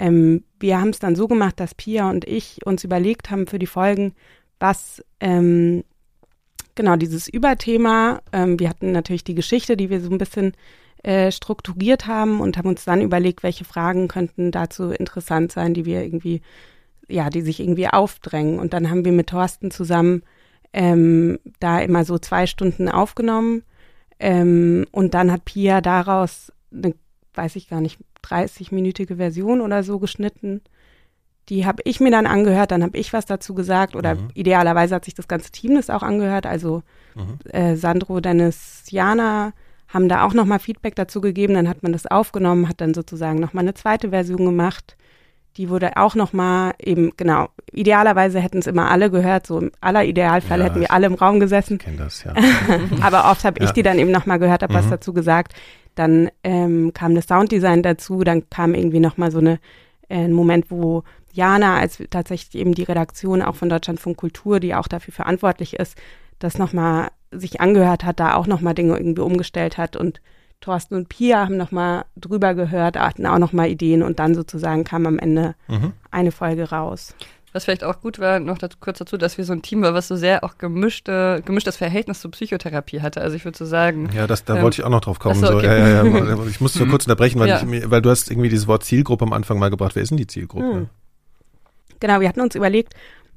ähm, 0.00 0.44
wir 0.58 0.80
haben 0.80 0.88
es 0.88 0.98
dann 0.98 1.14
so 1.14 1.28
gemacht, 1.28 1.60
dass 1.60 1.74
Pia 1.74 2.08
und 2.08 2.26
ich 2.26 2.64
uns 2.64 2.82
überlegt 2.84 3.30
haben 3.30 3.46
für 3.46 3.58
die 3.58 3.66
Folgen, 3.66 4.14
was 4.58 5.04
ähm, 5.20 5.84
genau 6.74 6.96
dieses 6.96 7.28
Überthema, 7.28 8.22
ähm, 8.32 8.58
wir 8.58 8.70
hatten 8.70 8.92
natürlich 8.92 9.24
die 9.24 9.34
Geschichte, 9.34 9.76
die 9.76 9.90
wir 9.90 10.00
so 10.00 10.10
ein 10.10 10.18
bisschen 10.18 10.54
äh, 11.02 11.30
strukturiert 11.30 12.06
haben 12.06 12.40
und 12.40 12.56
haben 12.56 12.68
uns 12.68 12.84
dann 12.84 13.02
überlegt, 13.02 13.42
welche 13.42 13.64
Fragen 13.64 14.08
könnten 14.08 14.50
dazu 14.50 14.90
interessant 14.90 15.52
sein, 15.52 15.74
die 15.74 15.84
wir 15.84 16.02
irgendwie, 16.02 16.40
ja, 17.08 17.28
die 17.28 17.42
sich 17.42 17.60
irgendwie 17.60 17.88
aufdrängen. 17.88 18.58
Und 18.58 18.72
dann 18.72 18.88
haben 18.90 19.04
wir 19.04 19.12
mit 19.12 19.28
Thorsten 19.28 19.70
zusammen 19.70 20.22
ähm, 20.72 21.38
da 21.58 21.80
immer 21.80 22.04
so 22.04 22.18
zwei 22.18 22.46
Stunden 22.46 22.88
aufgenommen. 22.88 23.64
Ähm, 24.18 24.86
und 24.92 25.12
dann 25.12 25.30
hat 25.30 25.44
Pia 25.44 25.82
daraus 25.82 26.52
eine, 26.72 26.94
weiß 27.34 27.56
ich 27.56 27.68
gar 27.68 27.80
nicht, 27.80 27.98
30-minütige 28.24 29.16
Version 29.16 29.60
oder 29.60 29.82
so 29.82 29.98
geschnitten. 29.98 30.60
Die 31.48 31.66
habe 31.66 31.82
ich 31.84 32.00
mir 32.00 32.10
dann 32.10 32.26
angehört, 32.26 32.70
dann 32.70 32.82
habe 32.82 32.96
ich 32.96 33.12
was 33.12 33.26
dazu 33.26 33.54
gesagt 33.54 33.96
oder 33.96 34.14
mhm. 34.14 34.28
idealerweise 34.34 34.94
hat 34.94 35.04
sich 35.04 35.14
das 35.14 35.26
ganze 35.26 35.50
Team 35.50 35.74
das 35.74 35.90
auch 35.90 36.02
angehört. 36.02 36.46
Also 36.46 36.82
mhm. 37.14 37.38
äh, 37.50 37.76
Sandro, 37.76 38.20
Dennis, 38.20 38.84
Jana 38.90 39.52
haben 39.88 40.08
da 40.08 40.24
auch 40.24 40.34
nochmal 40.34 40.60
Feedback 40.60 40.94
dazu 40.94 41.20
gegeben. 41.20 41.54
Dann 41.54 41.68
hat 41.68 41.82
man 41.82 41.92
das 41.92 42.06
aufgenommen, 42.06 42.68
hat 42.68 42.80
dann 42.80 42.94
sozusagen 42.94 43.40
nochmal 43.40 43.64
eine 43.64 43.74
zweite 43.74 44.10
Version 44.10 44.44
gemacht. 44.44 44.96
Die 45.56 45.68
wurde 45.68 45.96
auch 45.96 46.14
nochmal 46.14 46.74
eben, 46.78 47.12
genau, 47.16 47.48
idealerweise 47.72 48.40
hätten 48.40 48.58
es 48.58 48.66
immer 48.66 48.90
alle 48.90 49.10
gehört, 49.10 49.46
so 49.46 49.58
im 49.58 49.72
aller 49.80 50.04
Idealfall 50.04 50.60
ja, 50.60 50.66
hätten 50.66 50.80
wir 50.80 50.92
alle 50.92 51.06
im 51.06 51.14
Raum 51.14 51.40
gesessen. 51.40 51.74
Ich 51.74 51.84
kenne 51.84 51.96
das, 51.96 52.24
ja. 52.24 52.34
Aber 53.00 53.30
oft 53.30 53.44
habe 53.44 53.62
ich 53.62 53.70
die 53.72 53.82
dann 53.82 53.98
eben 53.98 54.10
nochmal 54.12 54.38
gehört, 54.38 54.62
habe 54.62 54.72
mhm. 54.72 54.78
was 54.78 54.88
dazu 54.88 55.12
gesagt. 55.12 55.54
Dann 55.96 56.30
ähm, 56.44 56.92
kam 56.94 57.14
das 57.14 57.26
Sounddesign 57.26 57.82
dazu, 57.82 58.22
dann 58.22 58.48
kam 58.48 58.74
irgendwie 58.74 59.00
nochmal 59.00 59.32
so 59.32 59.38
eine, 59.38 59.58
äh, 60.08 60.24
ein 60.24 60.32
Moment, 60.32 60.70
wo 60.70 61.02
Jana 61.32 61.76
als 61.78 61.98
tatsächlich 62.10 62.60
eben 62.60 62.74
die 62.74 62.84
Redaktion 62.84 63.42
auch 63.42 63.56
von 63.56 63.68
Deutschlandfunk 63.68 64.16
Kultur, 64.16 64.60
die 64.60 64.74
auch 64.74 64.88
dafür 64.88 65.12
verantwortlich 65.12 65.74
ist, 65.74 65.96
das 66.38 66.58
nochmal 66.58 67.08
sich 67.32 67.60
angehört 67.60 68.04
hat, 68.04 68.20
da 68.20 68.34
auch 68.34 68.46
nochmal 68.46 68.74
Dinge 68.74 68.96
irgendwie 68.96 69.22
umgestellt 69.22 69.78
hat 69.78 69.96
und 69.96 70.20
Thorsten 70.60 70.94
und 70.94 71.08
Pia 71.08 71.44
haben 71.44 71.56
nochmal 71.56 72.04
drüber 72.16 72.54
gehört, 72.54 72.98
hatten 72.98 73.26
auch 73.26 73.38
nochmal 73.38 73.68
Ideen 73.68 74.02
und 74.02 74.18
dann 74.18 74.34
sozusagen 74.34 74.84
kam 74.84 75.06
am 75.06 75.18
Ende 75.18 75.54
mhm. 75.68 75.92
eine 76.10 76.32
Folge 76.32 76.70
raus. 76.70 77.14
Was 77.52 77.64
vielleicht 77.64 77.82
auch 77.82 78.00
gut 78.00 78.20
war, 78.20 78.38
noch 78.38 78.58
dazu, 78.58 78.76
kurz 78.78 78.98
dazu, 78.98 79.16
dass 79.16 79.36
wir 79.36 79.44
so 79.44 79.52
ein 79.52 79.62
Team 79.62 79.82
war, 79.82 79.92
was 79.92 80.06
so 80.06 80.14
sehr 80.14 80.44
auch 80.44 80.56
gemischte, 80.58 81.42
gemischtes 81.44 81.76
Verhältnis 81.76 82.20
zur 82.20 82.30
Psychotherapie 82.30 83.00
hatte. 83.00 83.20
Also 83.22 83.34
ich 83.34 83.44
würde 83.44 83.58
so 83.58 83.64
sagen. 83.64 84.08
Ja, 84.14 84.28
das, 84.28 84.44
da 84.44 84.56
ähm, 84.56 84.62
wollte 84.62 84.80
ich 84.80 84.84
auch 84.84 84.90
noch 84.90 85.00
drauf 85.00 85.18
kommen. 85.18 85.40
So, 85.40 85.54
okay. 85.54 85.66
so, 85.66 85.66
ja, 85.66 86.04
ja, 86.04 86.36
ja, 86.36 86.46
ich 86.46 86.60
musste 86.60 86.78
nur 86.78 86.88
kurz 86.90 87.06
unterbrechen, 87.06 87.40
weil, 87.40 87.48
ja. 87.48 87.60
ich, 87.60 87.90
weil 87.90 88.02
du 88.02 88.10
hast 88.10 88.30
irgendwie 88.30 88.50
dieses 88.50 88.68
Wort 88.68 88.84
Zielgruppe 88.84 89.24
am 89.24 89.32
Anfang 89.32 89.58
mal 89.58 89.70
gebracht. 89.70 89.96
Wer 89.96 90.02
ist 90.02 90.10
denn 90.10 90.18
die 90.18 90.28
Zielgruppe? 90.28 90.74
Hm. 90.74 90.86
Genau, 91.98 92.20
wir 92.20 92.28
hatten 92.28 92.40
uns 92.40 92.54
überlegt, 92.54 92.94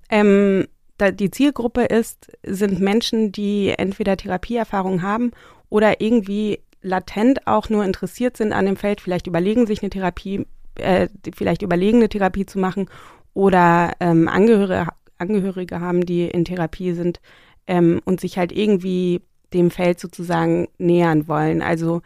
ähm, 0.10 0.68
da 0.98 1.10
die 1.10 1.32
Zielgruppe 1.32 1.86
ist, 1.86 2.32
sind 2.44 2.80
Menschen, 2.80 3.32
die 3.32 3.74
entweder 3.76 4.16
Therapieerfahrung 4.16 5.02
haben 5.02 5.32
oder 5.70 6.02
irgendwie 6.02 6.60
latent 6.84 7.48
auch 7.48 7.70
nur 7.70 7.84
interessiert 7.84 8.38
sind 8.38 8.54
an 8.54 8.66
dem 8.66 8.78
Feld, 8.78 9.02
vielleicht 9.02 9.28
überlegen 9.28 9.66
sich 9.66 9.82
eine 9.82 9.90
Therapie, 9.90 10.46
äh, 10.76 11.08
vielleicht 11.36 11.62
überlegen 11.62 11.98
eine 11.98 12.10
Therapie 12.10 12.46
zu 12.46 12.60
machen 12.60 12.90
oder 13.34 13.94
ähm, 14.00 14.28
Angehörige, 14.28 14.88
Angehörige 15.18 15.80
haben, 15.80 16.06
die 16.06 16.26
in 16.26 16.46
Therapie 16.46 16.94
sind 16.94 17.22
ähm, 17.68 18.02
und 18.06 18.20
sich 18.20 18.38
halt 18.38 18.52
irgendwie 18.52 19.22
dem 19.54 19.72
Feld 19.72 20.00
sozusagen 20.00 20.68
nähern 20.78 21.28
wollen. 21.28 21.62
Also 21.62 22.02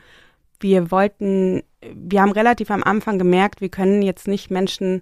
wir 0.60 0.92
wollten, 0.92 1.64
wir 1.94 2.22
haben 2.22 2.32
relativ 2.32 2.72
am 2.72 2.84
Anfang 2.84 3.18
gemerkt, 3.18 3.62
wir 3.62 3.70
können 3.70 4.02
jetzt 4.02 4.28
nicht 4.28 4.52
Menschen 4.52 5.02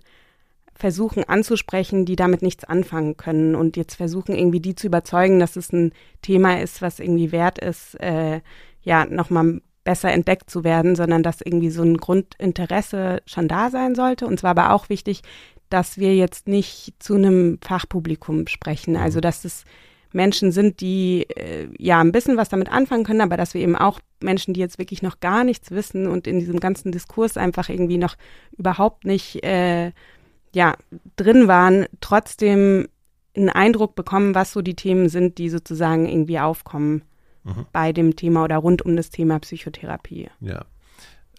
versuchen 0.77 1.24
anzusprechen, 1.24 2.05
die 2.05 2.17
damit 2.17 2.41
nichts 2.41 2.65
anfangen 2.65 3.15
können 3.15 3.55
und 3.55 3.77
jetzt 3.77 3.96
versuchen 3.96 4.36
irgendwie 4.36 4.60
die 4.60 4.75
zu 4.75 4.88
überzeugen, 4.88 5.39
dass 5.39 5.55
es 5.55 5.72
ein 5.72 5.94
Thema 6.22 6.60
ist, 6.60 6.82
was 6.82 7.00
irgendwie 7.00 7.32
wert 7.32 7.60
ist, 7.60 7.96
äh, 8.01 8.41
ja, 8.86 9.06
nochmal 9.06 9.62
besser 9.84 10.12
entdeckt 10.12 10.50
zu 10.50 10.63
werden, 10.63 10.96
sondern 10.96 11.24
dass 11.24 11.42
irgendwie 11.42 11.70
so 11.70 11.84
ein 11.84 11.98
Grundinteresse 11.98 13.22
schon 13.25 13.48
da 13.48 13.70
sein 13.70 13.96
sollte. 13.96 14.25
Und 14.25 14.39
zwar 14.39 14.51
aber 14.51 14.74
auch 14.74 14.89
wichtig, 14.89 15.22
dass 15.70 15.98
wir 15.98 16.15
jetzt 16.15 16.48
nicht 16.48 16.94
zu 17.00 17.15
einem 17.15 17.60
Fachpublikum 17.62 18.48
sprechen. 18.48 18.94
Mhm. 18.94 19.00
Also 19.00 19.20
dass 19.20 19.44
es 19.44 19.65
Menschen 20.13 20.51
sind, 20.51 20.80
die 20.80 21.27
äh, 21.36 21.68
ja 21.77 22.00
ein 22.00 22.12
bisschen 22.12 22.38
was 22.38 22.50
damit 22.50 22.72
anfangen 22.72 23.04
können, 23.04 23.22
aber 23.22 23.38
dass 23.38 23.54
wir 23.54 23.62
eben 23.62 23.75
auch 23.75 24.00
Menschen, 24.22 24.54
die 24.54 24.62
jetzt 24.62 24.80
wirklich 24.80 25.01
noch 25.01 25.20
gar 25.20 25.44
nichts 25.44 25.72
wissen 25.72 26.08
und 26.08 26.25
in 26.25 26.39
diesem 26.39 26.60
ganzen 26.60 26.92
Diskurs 26.92 27.38
einfach 27.38 27.70
irgendwie 27.70 27.98
noch 27.98 28.15
überhaupt 28.58 29.04
nicht 29.04 29.44
äh, 29.44 29.92
ja 30.54 30.75
drin 31.18 31.48
waren, 31.48 31.86
trotzdem 32.00 32.88
einen 33.36 33.50
Eindruck 33.50 33.96
bekommen, 33.96 34.34
was 34.34 34.54
so 34.54 34.62
die 34.62 34.75
Themen 34.75 35.10
sind, 35.10 35.38
die 35.38 35.50
sozusagen 35.50 36.08
irgendwie 36.08 36.39
aufkommen 36.39 37.04
mhm. 37.46 37.66
bei 37.72 37.94
dem 37.94 38.16
Thema 38.16 38.44
oder 38.44 38.58
rund 38.58 38.82
um 38.82 38.96
das 38.96 39.10
Thema 39.10 39.40
Psychotherapie. 39.40 40.30
Ja. 40.42 40.66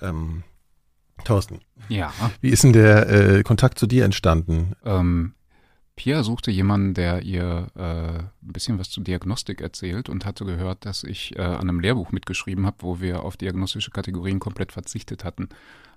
Ähm, 0.00 0.42
Thorsten. 1.24 1.60
Ja. 1.88 2.12
Wie 2.40 2.50
ist 2.50 2.64
denn 2.64 2.72
der 2.72 3.08
äh, 3.08 3.42
Kontakt 3.42 3.78
zu 3.78 3.86
dir 3.86 4.04
entstanden? 4.04 4.74
Ähm, 4.84 5.34
Pia 5.96 6.22
suchte 6.22 6.50
jemanden, 6.50 6.92
der 6.92 7.22
ihr 7.22 7.68
äh, 7.74 8.18
ein 8.18 8.52
bisschen 8.52 8.78
was 8.78 8.90
zu 8.90 9.00
Diagnostik 9.00 9.62
erzählt 9.62 10.10
und 10.10 10.26
hatte 10.26 10.44
gehört, 10.44 10.84
dass 10.84 11.04
ich 11.04 11.34
äh, 11.36 11.42
an 11.42 11.62
einem 11.62 11.80
Lehrbuch 11.80 12.12
mitgeschrieben 12.12 12.66
habe, 12.66 12.76
wo 12.80 13.00
wir 13.00 13.22
auf 13.22 13.38
diagnostische 13.38 13.90
Kategorien 13.90 14.38
komplett 14.38 14.72
verzichtet 14.72 15.24
hatten. 15.24 15.48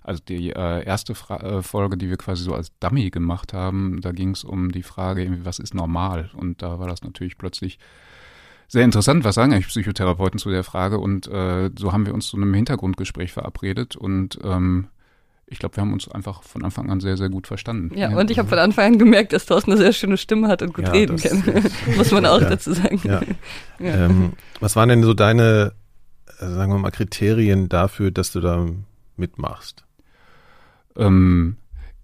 Also 0.02 0.22
die 0.26 0.50
äh, 0.50 0.84
erste 0.84 1.14
Fra 1.14 1.36
äh, 1.36 1.62
Folge, 1.62 1.98
die 1.98 2.08
wir 2.08 2.16
quasi 2.16 2.42
so 2.42 2.54
als 2.54 2.72
Dummy 2.80 3.10
gemacht 3.10 3.52
haben, 3.52 4.00
da 4.00 4.12
ging 4.12 4.30
es 4.30 4.42
um 4.42 4.72
die 4.72 4.82
Frage, 4.82 5.44
was 5.44 5.58
ist 5.58 5.74
normal? 5.74 6.30
Und 6.32 6.62
da 6.62 6.78
war 6.78 6.88
das 6.88 7.02
natürlich 7.02 7.36
plötzlich 7.36 7.78
sehr 8.70 8.84
interessant, 8.84 9.24
was 9.24 9.34
sagen 9.34 9.52
eigentlich 9.52 9.66
Psychotherapeuten 9.66 10.38
zu 10.38 10.48
der 10.48 10.62
Frage? 10.62 10.98
Und 10.98 11.26
äh, 11.26 11.70
so 11.76 11.92
haben 11.92 12.06
wir 12.06 12.14
uns 12.14 12.28
zu 12.28 12.36
einem 12.36 12.54
Hintergrundgespräch 12.54 13.32
verabredet 13.32 13.96
und 13.96 14.38
ähm, 14.44 14.86
ich 15.46 15.58
glaube, 15.58 15.76
wir 15.76 15.80
haben 15.80 15.92
uns 15.92 16.08
einfach 16.08 16.44
von 16.44 16.64
Anfang 16.64 16.88
an 16.88 17.00
sehr, 17.00 17.16
sehr 17.16 17.28
gut 17.28 17.48
verstanden. 17.48 17.92
Ja, 17.98 18.10
ja. 18.10 18.16
und 18.16 18.30
ich 18.30 18.38
habe 18.38 18.48
von 18.48 18.58
Anfang 18.58 18.92
an 18.92 18.98
gemerkt, 19.00 19.32
dass 19.32 19.46
Thorsten 19.46 19.72
eine 19.72 19.80
sehr 19.80 19.92
schöne 19.92 20.16
Stimme 20.16 20.46
hat 20.46 20.62
und 20.62 20.72
gut 20.72 20.84
ja, 20.84 20.92
reden 20.92 21.16
kann. 21.16 21.42
Muss 21.96 22.12
man 22.12 22.24
auch 22.24 22.40
ja. 22.40 22.48
dazu 22.48 22.72
sagen. 22.72 23.00
Ähm, 23.80 24.34
was 24.60 24.76
waren 24.76 24.90
denn 24.90 25.02
so 25.02 25.14
deine, 25.14 25.72
also 26.38 26.54
sagen 26.54 26.70
wir 26.70 26.78
mal, 26.78 26.90
Kriterien 26.90 27.70
dafür, 27.70 28.10
dass 28.10 28.30
du 28.30 28.40
da 28.40 28.66
mitmachst? 29.16 29.84
Ähm, 30.96 31.56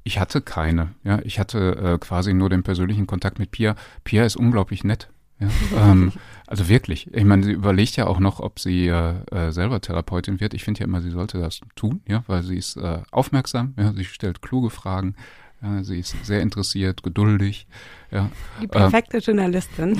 ich 0.02 0.18
hatte 0.18 0.40
keine. 0.40 0.94
Ja, 1.04 1.20
ich 1.22 1.38
hatte 1.38 1.76
äh, 1.76 1.98
quasi 1.98 2.32
nur 2.32 2.48
den 2.48 2.62
persönlichen 2.62 3.06
Kontakt 3.06 3.38
mit 3.38 3.50
Pia. 3.50 3.76
Pia 4.04 4.24
ist 4.24 4.36
unglaublich 4.36 4.84
nett. 4.84 5.10
Ja, 5.38 5.48
ähm, 5.76 6.12
also 6.46 6.68
wirklich. 6.68 7.12
Ich 7.12 7.24
meine, 7.24 7.44
sie 7.44 7.52
überlegt 7.52 7.96
ja 7.96 8.06
auch 8.06 8.20
noch, 8.20 8.40
ob 8.40 8.58
sie 8.58 8.86
äh, 8.86 9.14
äh, 9.30 9.52
selber 9.52 9.80
Therapeutin 9.80 10.40
wird. 10.40 10.54
Ich 10.54 10.64
finde 10.64 10.80
ja 10.80 10.86
immer, 10.86 11.02
sie 11.02 11.10
sollte 11.10 11.38
das 11.38 11.60
tun, 11.74 12.00
ja, 12.06 12.24
weil 12.26 12.42
sie 12.42 12.56
ist 12.56 12.76
äh, 12.76 13.00
aufmerksam, 13.10 13.74
ja, 13.76 13.92
sie 13.92 14.04
stellt 14.04 14.42
kluge 14.42 14.70
Fragen, 14.70 15.14
ja, 15.62 15.82
sie 15.82 15.98
ist 15.98 16.14
sehr 16.24 16.42
interessiert, 16.42 17.02
geduldig. 17.02 17.66
Ja. 18.10 18.30
Die 18.62 18.66
perfekte 18.66 19.16
äh, 19.16 19.20
Journalistin. 19.20 19.98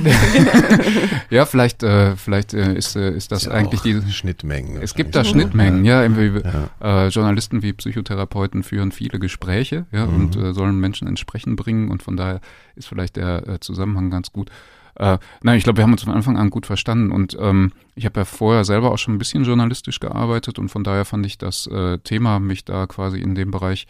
ja, 1.30 1.46
vielleicht, 1.46 1.82
äh, 1.82 2.14
vielleicht 2.14 2.54
äh, 2.54 2.74
ist, 2.74 2.94
äh, 2.94 3.10
ist 3.10 3.32
das 3.32 3.42
ist 3.42 3.48
eigentlich 3.48 3.80
die 3.80 4.00
Schnittmengen. 4.12 4.80
Es 4.80 4.94
gibt 4.94 5.14
da 5.14 5.24
Schnittmengen, 5.24 5.84
ja. 5.84 6.04
ja. 6.04 6.70
Äh, 6.80 7.08
Journalisten 7.08 7.62
wie 7.62 7.72
Psychotherapeuten 7.72 8.62
führen 8.62 8.92
viele 8.92 9.18
Gespräche, 9.18 9.86
ja, 9.92 10.06
mhm. 10.06 10.14
und 10.14 10.36
äh, 10.36 10.52
sollen 10.52 10.78
Menschen 10.78 11.08
entsprechend 11.08 11.56
bringen 11.56 11.90
und 11.90 12.02
von 12.02 12.16
daher 12.16 12.40
ist 12.76 12.86
vielleicht 12.86 13.16
der 13.16 13.48
äh, 13.48 13.60
Zusammenhang 13.60 14.10
ganz 14.10 14.32
gut. 14.32 14.50
Äh, 14.96 15.18
nein, 15.42 15.58
ich 15.58 15.64
glaube, 15.64 15.78
wir 15.78 15.84
haben 15.84 15.92
uns 15.92 16.04
von 16.04 16.14
Anfang 16.14 16.38
an 16.38 16.50
gut 16.50 16.66
verstanden 16.66 17.12
und 17.12 17.36
ähm, 17.38 17.72
ich 17.94 18.06
habe 18.06 18.20
ja 18.20 18.24
vorher 18.24 18.64
selber 18.64 18.92
auch 18.92 18.98
schon 18.98 19.14
ein 19.14 19.18
bisschen 19.18 19.44
journalistisch 19.44 20.00
gearbeitet 20.00 20.58
und 20.58 20.68
von 20.68 20.84
daher 20.84 21.04
fand 21.04 21.26
ich 21.26 21.38
das 21.38 21.66
äh, 21.66 21.98
Thema, 21.98 22.40
mich 22.40 22.64
da 22.64 22.86
quasi 22.86 23.20
in 23.20 23.34
dem 23.34 23.50
Bereich 23.50 23.86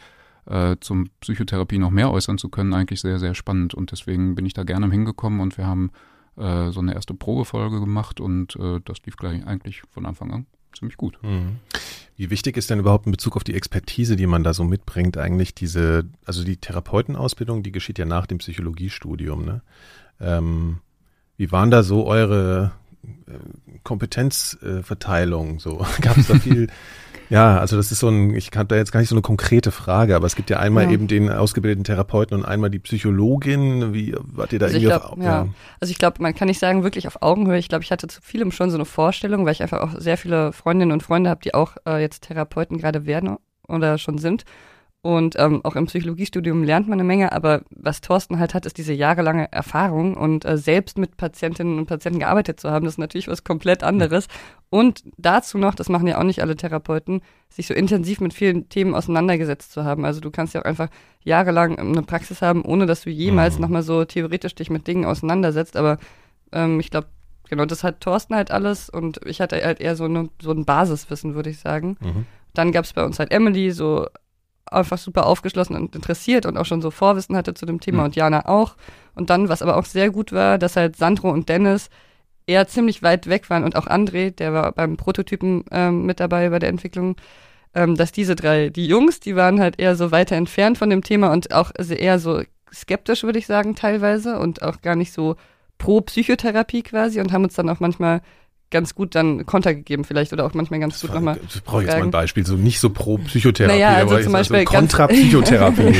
äh, 0.47 0.77
zum 0.81 1.11
Psychotherapie 1.21 1.79
noch 1.79 1.91
mehr 1.91 2.11
äußern 2.11 2.39
zu 2.39 2.49
können, 2.49 2.75
eigentlich 2.75 3.01
sehr, 3.01 3.19
sehr 3.19 3.35
spannend 3.35 3.75
und 3.75 3.93
deswegen 3.93 4.35
bin 4.35 4.47
ich 4.47 4.53
da 4.53 4.65
gerne 4.65 4.91
hingekommen 4.91 5.41
und 5.41 5.57
wir 5.59 5.67
haben 5.67 5.91
äh, 6.37 6.71
so 6.71 6.81
eine 6.81 6.95
erste 6.95 7.15
Probefolge 7.15 7.81
gemacht 7.81 8.21
und 8.21 8.57
äh, 8.57 8.81
das 8.85 8.99
lief 9.07 9.17
gleich 9.17 9.47
eigentlich 9.47 9.83
von 9.91 10.07
Anfang 10.07 10.33
an 10.33 10.47
ziemlich 10.77 10.97
gut. 10.97 11.19
Mhm. 11.23 11.57
Wie 12.17 12.31
wichtig 12.31 12.57
ist 12.57 12.71
denn 12.71 12.79
überhaupt 12.79 13.07
in 13.07 13.13
Bezug 13.13 13.37
auf 13.37 13.45
die 13.45 13.55
Expertise, 13.55 14.17
die 14.17 14.27
man 14.27 14.45
da 14.45 14.55
so 14.55 14.65
mitbringt, 14.65 15.19
eigentlich 15.19 15.55
diese, 15.55 16.05
also 16.25 16.45
die 16.45 16.57
Therapeutenausbildung, 16.57 17.63
die 17.63 17.73
geschieht 17.73 17.99
ja 17.99 18.05
nach 18.05 18.27
dem 18.27 18.39
Psychologiestudium, 18.39 19.45
ne? 19.45 19.63
Ähm, 20.19 20.79
wie 21.37 21.53
waren 21.53 21.71
da 21.71 21.83
so 21.83 22.07
eure 22.07 22.73
äh, 23.27 23.33
Kompetenzverteilung? 23.83 25.59
so 25.59 25.85
gab 26.01 26.17
es 26.17 26.29
da 26.29 26.35
viel? 26.37 26.69
ja, 27.31 27.59
also 27.59 27.77
das 27.77 27.93
ist 27.93 28.01
so 28.01 28.09
ein, 28.09 28.35
ich 28.35 28.51
habe 28.55 28.67
da 28.67 28.77
jetzt 28.77 28.93
gar 28.93 29.01
nicht 29.01 29.09
so 29.09 29.15
eine 29.15 29.23
konkrete 29.23 29.71
Frage, 29.71 30.17
aber 30.17 30.27
es 30.27 30.37
gibt 30.37 30.51
ja 30.51 30.59
einmal 30.59 30.85
ja. 30.85 30.91
eben 30.93 31.07
den 31.07 31.31
ausgebildeten 31.31 31.85
Therapeuten 31.85 32.37
und 32.37 32.45
einmal 32.45 32.71
die 32.71 32.79
Psychologin. 32.79 33.93
Wie 33.93 34.15
wart 34.19 34.53
ihr 34.53 34.59
da 34.59 34.67
also 34.67 34.77
irgendwie 34.77 34.91
glaub, 34.93 35.13
auf, 35.13 35.19
ja. 35.19 35.25
ja. 35.25 35.49
Also 35.81 35.91
ich 35.91 35.99
glaube, 35.99 36.23
man 36.23 36.35
kann 36.35 36.49
nicht 36.49 36.61
sagen 36.61 36.83
wirklich 36.83 37.07
auf 37.07 37.23
Augenhöhe. 37.23 37.59
Ich 37.59 37.69
glaube, 37.69 37.85
ich 37.85 37.91
hatte 37.91 38.07
zu 38.09 38.21
vielem 38.23 38.53
schon 38.53 38.71
so 38.71 38.77
eine 38.77 38.85
Vorstellung, 38.85 39.45
weil 39.45 39.53
ich 39.53 39.63
einfach 39.63 39.81
auch 39.81 39.99
sehr 39.99 40.17
viele 40.17 40.53
Freundinnen 40.53 40.93
und 40.93 41.03
Freunde 41.03 41.31
habe, 41.31 41.41
die 41.43 41.55
auch 41.55 41.77
äh, 41.87 42.01
jetzt 42.01 42.25
Therapeuten 42.25 42.79
gerade 42.79 43.07
werden 43.07 43.37
oder 43.69 43.99
schon 43.99 44.19
sind. 44.19 44.45
Und 45.03 45.37
ähm, 45.39 45.61
auch 45.65 45.77
im 45.77 45.87
Psychologiestudium 45.87 46.65
lernt 46.65 46.89
man 46.89 46.99
eine 46.99 47.07
Menge, 47.07 47.31
aber 47.31 47.63
was 47.71 48.01
Thorsten 48.01 48.41
halt 48.41 48.55
hat, 48.55 48.67
ist 48.67 48.77
diese 48.77 48.93
jahrelange 48.93 49.53
Erfahrung 49.53 50.17
und 50.17 50.45
äh, 50.45 50.59
selbst 50.59 50.99
mit 50.99 51.17
Patientinnen 51.17 51.79
und 51.79 51.87
Patienten 51.87 52.19
gearbeitet 52.19 52.59
zu 52.59 52.71
haben, 52.71 52.85
das 52.85 52.95
ist 52.95 52.99
natürlich 52.99 53.29
was 53.29 53.45
komplett 53.45 53.85
anderes. 53.85 54.27
Und 54.69 55.05
dazu 55.17 55.59
noch, 55.59 55.77
das 55.77 55.89
machen 55.89 56.09
ja 56.09 56.19
auch 56.19 56.25
nicht 56.25 56.43
alle 56.43 56.57
Therapeuten, 56.57 57.21
sich 57.49 57.69
so 57.69 57.75
intensiv 57.75 58.21
mit 58.21 58.35
vielen 58.35 58.69
Themen 58.69 58.97
auseinandergesetzt 58.97 59.71
zu 59.71 59.85
haben. 59.85 60.05
Also 60.05 60.21
du 60.21 60.33
kannst 60.33 60.55
ja 60.55 60.63
auch 60.63 60.65
einfach 60.65 60.89
jahrelang 61.23 61.79
eine 61.79 62.03
Praxis 62.03 62.43
haben, 62.43 62.65
ohne 62.65 62.87
dass 62.87 63.03
du 63.03 63.11
jemals 63.11 63.57
mhm. 63.57 63.61
nochmal 63.61 63.83
so 63.85 64.05
theoretisch 64.05 64.57
dich 64.57 64.71
mit 64.71 64.89
Dingen 64.89 65.05
auseinandersetzt. 65.05 65.77
Aber 65.77 65.99
ähm, 66.51 66.81
ich 66.81 66.91
glaube, 66.91 67.07
genau, 67.49 67.65
das 67.65 67.85
hat 67.85 68.01
Thorsten 68.01 68.35
halt 68.35 68.51
alles 68.51 68.91
und 68.91 69.21
ich 69.25 69.41
hatte 69.41 69.65
halt 69.65 69.81
eher 69.81 69.95
so, 69.95 70.05
eine, 70.05 70.31
so 70.43 70.51
ein 70.51 70.65
Basiswissen, 70.65 71.37
würde 71.37 71.51
ich 71.51 71.61
sagen. 71.61 71.97
Mhm. 72.01 72.27
Dann 72.55 72.73
gab 72.73 72.87
es 72.87 72.93
bei 72.93 73.05
uns 73.05 73.21
halt 73.21 73.31
Emily, 73.31 73.71
so 73.71 74.09
einfach 74.71 74.99
super 74.99 75.27
aufgeschlossen 75.27 75.77
und 75.77 75.95
interessiert 75.95 76.47
und 76.47 76.57
auch 76.57 76.65
schon 76.65 76.83
so 76.83 76.91
Vorwissen 76.91 77.37
hatte 77.37 77.55
zu 77.55 77.67
dem 77.67 77.81
Thema 77.81 77.99
mhm. 77.99 78.05
und 78.07 78.17
Jana 78.17 78.47
auch. 78.47 78.77
Und 79.15 79.31
dann, 79.31 79.49
was 79.49 79.63
aber 79.63 79.77
auch 79.77 79.85
sehr 79.85 80.11
gut 80.11 80.33
war, 80.33 80.59
dass 80.59 80.77
halt 80.77 80.97
Sandro 80.97 81.31
und 81.31 81.49
Dennis 81.49 81.89
eher 82.47 82.67
ziemlich 82.69 83.03
weit 83.03 83.29
weg 83.29 83.51
waren 83.51 83.65
und 83.65 83.77
auch 83.77 83.87
André, 83.87 84.31
der 84.31 84.53
war 84.53 84.73
beim 84.73 84.97
Prototypen 84.97 85.65
ähm, 85.71 86.07
mit 86.07 86.21
dabei 86.21 86.49
bei 86.51 86.59
der 86.59 86.69
Entwicklung, 86.69 87.17
ähm, 87.75 87.97
dass 87.97 88.13
diese 88.13 88.37
drei, 88.37 88.71
die 88.71 88.87
Jungs, 88.87 89.21
die 89.21 89.37
waren 89.37 89.61
halt 89.61 89.79
eher 89.79 89.97
so 89.97 90.11
weiter 90.11 90.37
entfernt 90.37 90.79
von 90.79 90.91
dem 90.91 91.03
Thema 91.03 91.33
und 91.33 91.53
auch 91.53 91.73
eher 91.77 92.19
so 92.19 92.43
skeptisch, 92.73 93.25
würde 93.25 93.39
ich 93.39 93.47
sagen, 93.47 93.75
teilweise 93.75 94.39
und 94.39 94.63
auch 94.63 94.81
gar 94.81 94.97
nicht 94.97 95.13
so 95.13 95.37
pro 95.79 96.01
Psychotherapie 96.01 96.83
quasi 96.83 97.21
und 97.21 97.33
haben 97.33 97.45
uns 97.45 97.55
dann 97.55 97.69
auch 97.69 97.81
manchmal 97.81 98.23
ganz 98.71 98.95
gut 98.95 99.15
dann 99.15 99.47
Konter 99.47 99.75
gegeben 99.75 100.05
vielleicht 100.05 100.33
oder 100.33 100.45
auch 100.45 100.55
manchmal 100.55 100.81
ganz 100.81 100.95
das 100.95 101.03
gut 101.03 101.15
nochmal. 101.15 101.39
Ich 101.49 101.63
brauche 101.63 101.83
jetzt 101.83 101.97
mal 101.97 102.03
ein 102.03 102.11
Beispiel, 102.11 102.45
so 102.45 102.57
nicht 102.57 102.81
so 102.81 102.91
pro 102.91 103.19
Psychotherapie, 103.19 103.79
naja, 103.79 103.97
also 103.97 104.19
zum 104.19 104.33
Beispiel 104.33 104.57
also 104.67 104.71
kontra 104.71 105.07
Psychotherapie. 105.07 105.95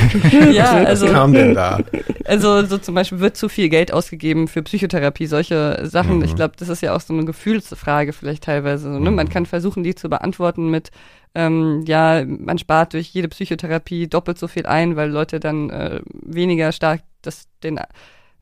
ja, 0.53 0.73
also, 0.73 1.07
was 1.07 1.13
kam 1.13 1.33
denn 1.33 1.55
da? 1.55 1.79
Also 2.25 2.67
so 2.67 2.79
zum 2.79 2.95
Beispiel 2.95 3.21
wird 3.21 3.37
zu 3.37 3.49
viel 3.49 3.69
Geld 3.69 3.93
ausgegeben 3.93 4.49
für 4.49 4.63
Psychotherapie, 4.63 5.27
solche 5.27 5.87
Sachen. 5.87 6.19
Mhm. 6.19 6.25
Ich 6.25 6.35
glaube, 6.35 6.55
das 6.59 6.69
ist 6.69 6.83
ja 6.83 6.95
auch 6.95 7.01
so 7.01 7.15
eine 7.15 7.25
Gefühlsfrage 7.25 8.13
vielleicht 8.13 8.45
teilweise. 8.45 8.93
So, 8.93 8.99
ne? 8.99 9.11
Mhm. 9.11 9.17
Man 9.17 9.29
kann 9.29 9.47
versuchen, 9.47 9.85
die 9.85 9.95
zu 9.95 10.09
beantworten 10.09 10.71
mit 10.71 10.91
ähm, 11.37 11.85
ja, 11.87 12.25
man 12.25 12.57
spart 12.57 12.95
durch 12.95 13.09
jede 13.09 13.29
Psychotherapie 13.29 14.09
doppelt 14.09 14.39
so 14.39 14.49
viel 14.49 14.65
ein, 14.65 14.97
weil 14.97 15.11
Leute 15.11 15.39
dann 15.39 15.69
äh, 15.69 16.01
weniger 16.23 16.73
stark 16.73 17.03
das, 17.21 17.47
den 17.63 17.79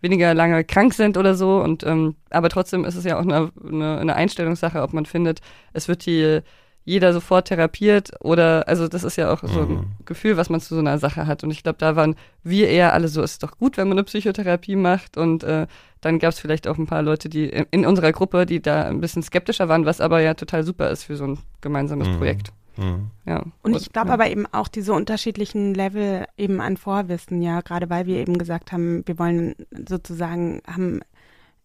weniger 0.04 0.34
lange 0.34 0.62
krank 0.62 0.94
sind 0.94 1.16
oder 1.16 1.34
so. 1.34 1.60
Und 1.60 1.82
ähm, 1.84 2.14
aber 2.30 2.48
trotzdem 2.48 2.84
ist 2.84 2.94
es 2.94 3.04
ja 3.04 3.18
auch 3.18 3.22
eine, 3.22 3.50
eine, 3.66 3.98
eine 3.98 4.14
Einstellungssache, 4.14 4.80
ob 4.82 4.92
man 4.92 5.06
findet, 5.06 5.40
es 5.72 5.88
wird 5.88 6.04
hier 6.04 6.44
jeder 6.86 7.14
sofort 7.14 7.48
therapiert 7.48 8.10
oder 8.20 8.68
also 8.68 8.88
das 8.88 9.04
ist 9.04 9.16
ja 9.16 9.32
auch 9.32 9.40
so 9.42 9.60
ein 9.60 9.68
mhm. 9.68 9.86
Gefühl, 10.04 10.36
was 10.36 10.50
man 10.50 10.60
zu 10.60 10.74
so 10.74 10.80
einer 10.80 10.98
Sache 10.98 11.26
hat. 11.26 11.42
Und 11.42 11.50
ich 11.50 11.62
glaube, 11.62 11.78
da 11.78 11.96
waren 11.96 12.14
wir 12.42 12.68
eher 12.68 12.92
alle 12.92 13.08
so, 13.08 13.22
es 13.22 13.32
ist 13.32 13.42
doch 13.42 13.56
gut, 13.56 13.78
wenn 13.78 13.88
man 13.88 13.96
eine 13.96 14.04
Psychotherapie 14.04 14.76
macht. 14.76 15.16
Und 15.16 15.44
äh, 15.44 15.66
dann 16.02 16.18
gab 16.18 16.34
es 16.34 16.38
vielleicht 16.38 16.68
auch 16.68 16.76
ein 16.76 16.86
paar 16.86 17.00
Leute, 17.00 17.30
die 17.30 17.48
in, 17.48 17.64
in, 17.70 17.86
unserer 17.86 18.12
Gruppe, 18.12 18.44
die 18.44 18.60
da 18.60 18.84
ein 18.84 19.00
bisschen 19.00 19.22
skeptischer 19.22 19.70
waren, 19.70 19.86
was 19.86 20.02
aber 20.02 20.20
ja 20.20 20.34
total 20.34 20.62
super 20.62 20.90
ist 20.90 21.04
für 21.04 21.16
so 21.16 21.24
ein 21.24 21.38
gemeinsames 21.62 22.08
mhm. 22.08 22.18
Projekt. 22.18 22.52
Mhm. 22.76 23.10
Ja. 23.26 23.44
Und 23.62 23.76
ich 23.76 23.92
glaube 23.92 24.08
ja. 24.08 24.14
aber 24.14 24.28
eben 24.28 24.46
auch 24.52 24.68
diese 24.68 24.92
unterschiedlichen 24.92 25.74
Level 25.74 26.26
eben 26.36 26.60
an 26.60 26.76
Vorwissen, 26.76 27.42
ja, 27.42 27.60
gerade 27.60 27.90
weil 27.90 28.06
wir 28.06 28.18
eben 28.18 28.38
gesagt 28.38 28.72
haben, 28.72 29.02
wir 29.06 29.18
wollen 29.18 29.54
sozusagen, 29.88 30.60
haben 30.66 31.00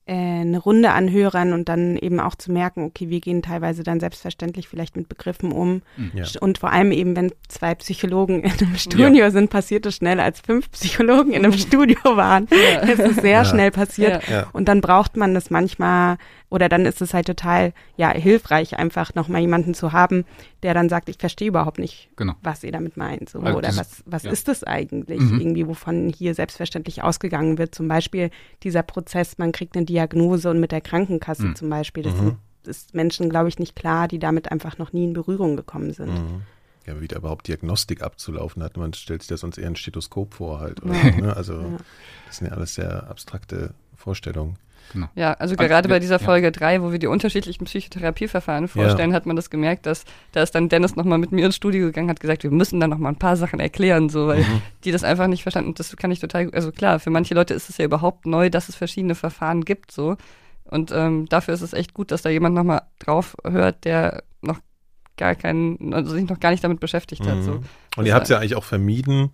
äh, 0.10 0.42
eine 0.42 0.58
Runde 0.58 0.92
an 0.92 1.12
Hörern 1.12 1.54
und 1.54 1.70
dann 1.70 1.96
eben 1.96 2.20
auch 2.20 2.34
zu 2.34 2.52
merken, 2.52 2.84
okay, 2.84 3.10
wir 3.10 3.20
gehen 3.20 3.44
teilweise 3.44 3.84
dann 3.84 4.00
selbstverständlich 4.00 4.68
vielleicht 4.68 4.98
mit 4.98 5.08
Begriffen 5.08 5.52
um. 5.52 5.84
Mhm. 5.98 6.12
Ja. 6.16 6.26
Und 6.42 6.58
vor 6.58 6.72
allem 6.72 6.92
eben, 6.92 7.16
wenn 7.16 7.32
zwei 7.48 7.76
Psychologen 7.76 8.42
in 8.42 8.52
einem 8.52 8.76
Studio 8.76 9.10
ja. 9.10 9.30
sind, 9.30 9.52
passiert 9.52 9.86
es 9.86 9.98
schnell, 9.98 10.20
als 10.20 10.42
fünf 10.42 10.72
Psychologen 10.72 11.32
in 11.32 11.46
einem 11.46 11.54
Studio 11.54 12.00
waren. 12.04 12.48
Ja. 12.50 12.82
Es 12.90 12.98
ist 12.98 13.22
sehr 13.22 13.46
schnell 13.46 13.70
passiert. 13.70 14.24
Und 14.52 14.68
dann 14.68 14.82
braucht 14.82 15.16
man 15.16 15.36
das 15.36 15.52
manchmal 15.52 16.18
oder 16.50 16.70
dann 16.70 16.86
ist 16.86 17.02
es 17.02 17.14
halt 17.14 17.28
total 17.28 17.74
ja 17.96 18.10
hilfreich, 18.12 18.78
einfach 18.78 19.14
nochmal 19.16 19.42
jemanden 19.42 19.74
zu 19.74 19.92
haben, 19.92 20.26
der 20.64 20.74
dann 20.74 20.90
sagt, 20.90 21.10
ich 21.10 21.18
verstehe 21.18 21.48
überhaupt 21.48 21.80
nicht, 21.80 22.10
genau. 22.16 22.34
was 22.42 22.64
ihr 22.64 22.72
damit 22.72 22.98
meint. 22.98 23.30
So, 23.30 23.40
also 23.40 23.58
oder 23.58 23.70
was, 23.76 24.04
was 24.06 24.24
ja. 24.24 24.32
ist 24.32 24.48
das 24.48 24.64
eigentlich? 24.64 25.20
Mhm. 25.20 25.40
Irgendwie, 25.40 25.68
wovon 25.68 26.10
hier 26.10 26.34
selbstverständlich 26.34 27.04
ausgegangen 27.04 27.58
wird. 27.58 27.76
Zum 27.76 27.88
Beispiel 27.88 28.32
dieser 28.64 28.84
Prozess, 28.84 29.38
man 29.38 29.52
kriegt 29.52 29.76
eine 29.76 29.86
Diagnose 29.86 30.50
und 30.50 30.60
mit 30.60 30.72
der 30.72 30.82
Krankenkasse 30.82 31.48
mhm. 31.48 31.56
zum 31.56 31.70
Beispiel. 31.70 32.04
Das 32.04 32.16
mhm. 32.16 32.38
ist 32.66 32.96
Menschen, 32.96 33.30
glaube 33.30 33.50
ich, 33.50 33.60
nicht 33.60 33.76
klar, 33.76 34.08
die 34.08 34.20
damit 34.20 34.52
einfach 34.52 34.78
noch 34.78 34.92
nie 34.92 35.06
in 35.06 35.14
Berührung 35.14 35.56
gekommen 35.56 35.94
sind. 35.94 36.14
Mhm. 36.14 36.42
Ja, 36.88 37.00
wie 37.00 37.08
da 37.08 37.18
überhaupt 37.18 37.48
Diagnostik 37.48 38.02
abzulaufen 38.02 38.64
hat. 38.64 38.76
Man 38.76 38.94
stellt 38.94 39.22
sich 39.22 39.30
da 39.30 39.38
sonst 39.38 39.60
eher 39.60 39.68
ein 39.68 39.76
Stethoskop 39.76 40.34
vor 40.34 40.60
halt. 40.60 40.82
Oder, 40.82 40.96
ja. 40.96 41.16
ne? 41.22 41.36
Also 41.36 41.54
ja. 41.54 41.78
das 42.26 42.38
sind 42.38 42.48
ja 42.48 42.54
alles 42.54 42.74
sehr 42.74 43.08
abstrakte 43.08 43.76
Vorstellungen. 43.96 44.58
Genau. 44.92 45.08
Ja, 45.16 45.34
also 45.34 45.54
Also, 45.54 45.56
gerade 45.56 45.88
ja, 45.90 45.96
bei 45.96 46.00
dieser 46.00 46.20
ja. 46.20 46.26
Folge 46.26 46.52
3, 46.52 46.82
wo 46.82 46.92
wir 46.92 47.00
die 47.00 47.08
unterschiedlichen 47.08 47.66
Psychotherapieverfahren 47.66 48.68
vorstellen, 48.68 49.14
hat 49.14 49.26
man 49.26 49.36
das 49.36 49.50
gemerkt, 49.50 49.86
dass 49.86 50.06
da 50.32 50.44
ist 50.44 50.54
dann 50.56 50.70
Dennis 50.70 50.96
nochmal 50.96 51.18
mit 51.18 51.32
mir 51.32 51.46
ins 51.46 51.56
Studio 51.56 51.86
gegangen, 51.88 52.10
hat 52.10 52.20
gesagt, 52.20 52.44
wir 52.44 52.52
müssen 52.52 52.80
da 52.80 52.88
nochmal 52.88 53.12
ein 53.14 53.20
paar 53.20 53.36
Sachen 53.36 53.60
erklären, 53.60 54.10
so, 54.10 54.28
weil 54.28 54.40
Mhm. 54.42 54.62
die 54.84 54.92
das 54.92 55.04
einfach 55.04 55.28
nicht 55.28 55.44
verstanden. 55.44 55.74
Das 55.76 55.96
kann 55.98 56.12
ich 56.12 56.20
total, 56.20 56.50
also 56.54 56.72
klar, 56.72 57.00
für 57.00 57.10
manche 57.10 57.34
Leute 57.34 57.54
ist 57.54 57.70
es 57.70 57.78
ja 57.78 57.86
überhaupt 57.86 58.26
neu, 58.26 58.50
dass 58.50 58.70
es 58.70 58.76
verschiedene 58.76 59.16
Verfahren 59.16 59.66
gibt, 59.66 59.92
so. 59.92 60.16
Und 60.66 60.92
ähm, 60.92 61.26
dafür 61.30 61.54
ist 61.56 61.62
es 61.62 61.74
echt 61.74 61.94
gut, 61.94 62.12
dass 62.12 62.22
da 62.22 62.30
jemand 62.30 62.54
nochmal 62.56 62.84
drauf 63.00 63.36
hört, 63.44 63.86
der 63.86 64.24
noch 64.42 64.60
gar 65.18 65.36
keinen, 65.36 65.94
also 65.94 66.12
sich 66.14 66.30
noch 66.30 66.40
gar 66.40 66.52
nicht 66.52 66.64
damit 66.64 66.80
beschäftigt 66.80 67.26
hat. 67.28 67.42
So. 67.44 67.52
Mhm. 67.54 67.58
Und 67.58 67.66
Das 67.98 68.06
ihr 68.06 68.14
habt 68.14 68.24
es 68.24 68.30
ja 68.30 68.38
eigentlich 68.38 68.56
auch 68.56 68.64
vermieden, 68.64 69.32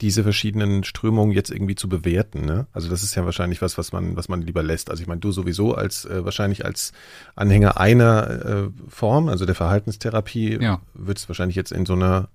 diese 0.00 0.22
verschiedenen 0.22 0.84
Strömungen 0.84 1.32
jetzt 1.32 1.50
irgendwie 1.50 1.74
zu 1.74 1.88
bewerten. 1.88 2.44
Ne? 2.44 2.66
Also 2.72 2.88
das 2.90 3.02
ist 3.02 3.14
ja 3.14 3.24
wahrscheinlich 3.24 3.62
was, 3.62 3.78
was 3.78 3.92
man, 3.92 4.14
was 4.16 4.28
man 4.28 4.42
lieber 4.42 4.62
lässt. 4.62 4.90
Also 4.90 5.00
ich 5.02 5.08
meine, 5.08 5.20
du 5.20 5.32
sowieso 5.32 5.74
als 5.74 6.04
äh, 6.04 6.24
wahrscheinlich 6.24 6.64
als 6.66 6.92
Anhänger 7.34 7.80
einer 7.80 8.28
äh, 8.28 8.68
Form, 8.88 9.28
also 9.28 9.46
der 9.46 9.54
Verhaltenstherapie, 9.54 10.58
Ja. 10.60 10.80
würdest 10.94 11.28
wahrscheinlich 11.28 11.56
jetzt 11.56 11.72
in 11.72 11.86
so 11.86 11.94
einer 11.94 12.28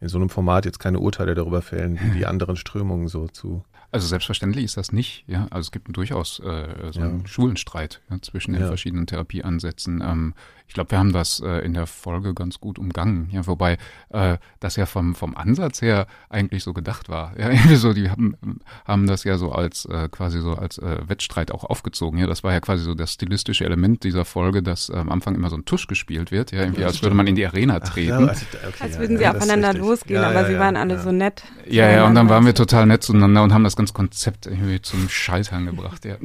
in 0.00 0.08
so 0.08 0.18
einem 0.18 0.28
Format 0.28 0.64
jetzt 0.66 0.80
keine 0.80 0.98
Urteile 0.98 1.34
darüber 1.34 1.62
fällen, 1.62 1.98
wie 2.02 2.18
die 2.18 2.26
anderen 2.26 2.56
Strömungen 2.56 3.08
so 3.08 3.28
zu. 3.28 3.64
Also 3.92 4.08
selbstverständlich 4.08 4.64
ist 4.64 4.76
das 4.76 4.90
nicht, 4.90 5.24
ja. 5.28 5.46
Also 5.50 5.68
es 5.68 5.70
gibt 5.70 5.96
durchaus 5.96 6.40
äh, 6.40 6.90
so 6.90 6.98
Ja. 7.00 7.06
einen 7.06 7.26
Schulenstreit 7.28 8.00
ja, 8.10 8.20
zwischen 8.20 8.52
den 8.52 8.62
Ja. 8.62 8.66
verschiedenen 8.66 9.06
Therapieansätzen. 9.06 10.02
Ähm, 10.04 10.34
ich 10.66 10.74
glaube, 10.74 10.90
wir 10.90 10.98
haben 10.98 11.12
das 11.12 11.40
äh, 11.40 11.58
in 11.64 11.74
der 11.74 11.86
Folge 11.86 12.34
ganz 12.34 12.58
gut 12.58 12.78
umgangen, 12.78 13.28
ja, 13.30 13.46
wobei 13.46 13.76
äh, 14.10 14.38
das 14.60 14.76
ja 14.76 14.86
vom, 14.86 15.14
vom 15.14 15.36
Ansatz 15.36 15.82
her 15.82 16.06
eigentlich 16.30 16.64
so 16.64 16.72
gedacht 16.72 17.08
war. 17.08 17.38
Ja, 17.38 17.50
irgendwie 17.50 17.76
so, 17.76 17.92
die 17.92 18.10
haben, 18.10 18.36
haben 18.84 19.06
das 19.06 19.24
ja 19.24 19.36
so 19.36 19.52
als 19.52 19.84
äh, 19.84 20.08
quasi 20.08 20.40
so 20.40 20.54
als 20.54 20.78
äh, 20.78 21.06
Wettstreit 21.06 21.52
auch 21.52 21.64
aufgezogen. 21.64 22.18
Ja, 22.18 22.26
das 22.26 22.42
war 22.42 22.52
ja 22.52 22.60
quasi 22.60 22.82
so 22.82 22.94
das 22.94 23.12
stilistische 23.12 23.64
Element 23.64 24.04
dieser 24.04 24.24
Folge, 24.24 24.62
dass 24.62 24.88
äh, 24.88 24.94
am 24.94 25.10
Anfang 25.10 25.34
immer 25.34 25.50
so 25.50 25.56
ein 25.56 25.64
Tusch 25.64 25.86
gespielt 25.86 26.32
wird, 26.32 26.50
ja, 26.50 26.62
irgendwie 26.62 26.80
Ja, 26.80 26.88
als 26.88 27.02
würde 27.02 27.14
man 27.14 27.26
in 27.26 27.36
die 27.36 27.46
Arena 27.46 27.80
Ach, 27.82 27.88
treten. 27.88 28.08
ja, 28.08 28.18
also, 28.26 28.46
okay, 28.66 28.68
Als 28.80 28.94
ja, 28.94 29.00
würden 29.00 29.16
sie 29.18 29.22
ja, 29.22 29.32
das 29.32 29.44
ist 29.44 29.50
aufeinander 29.50 29.78
losgehen, 29.78 30.22
Ja, 30.22 30.28
aber 30.28 30.40
ja, 30.40 30.46
sie 30.46 30.52
ja, 30.54 30.60
waren 30.60 30.76
alle 30.76 30.94
ja. 30.94 31.00
so 31.00 31.12
nett. 31.12 31.44
Ja, 31.68 31.90
ja, 31.90 32.06
und 32.06 32.14
dann 32.14 32.28
waren 32.28 32.44
wir 32.46 32.54
total 32.54 32.86
nett 32.86 33.02
zueinander 33.02 33.42
und 33.42 33.52
haben 33.52 33.64
das 33.64 33.76
ganze 33.76 33.92
Konzept 33.92 34.46
irgendwie 34.46 34.80
zum 34.80 35.08
Scheitern 35.08 35.66
gebracht, 35.66 36.04
ja. 36.04 36.16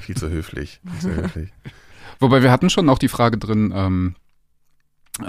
Viel 0.00 0.16
zu 0.16 0.28
höflich. 0.28 0.80
Viel 1.00 1.00
zu 1.00 1.22
höflich. 1.22 1.52
Wobei 2.20 2.42
wir 2.42 2.50
hatten 2.50 2.70
schon 2.70 2.88
auch 2.88 2.98
die 2.98 3.08
Frage 3.08 3.38
drin, 3.38 3.72
ähm, 3.74 4.14
äh, 5.22 5.26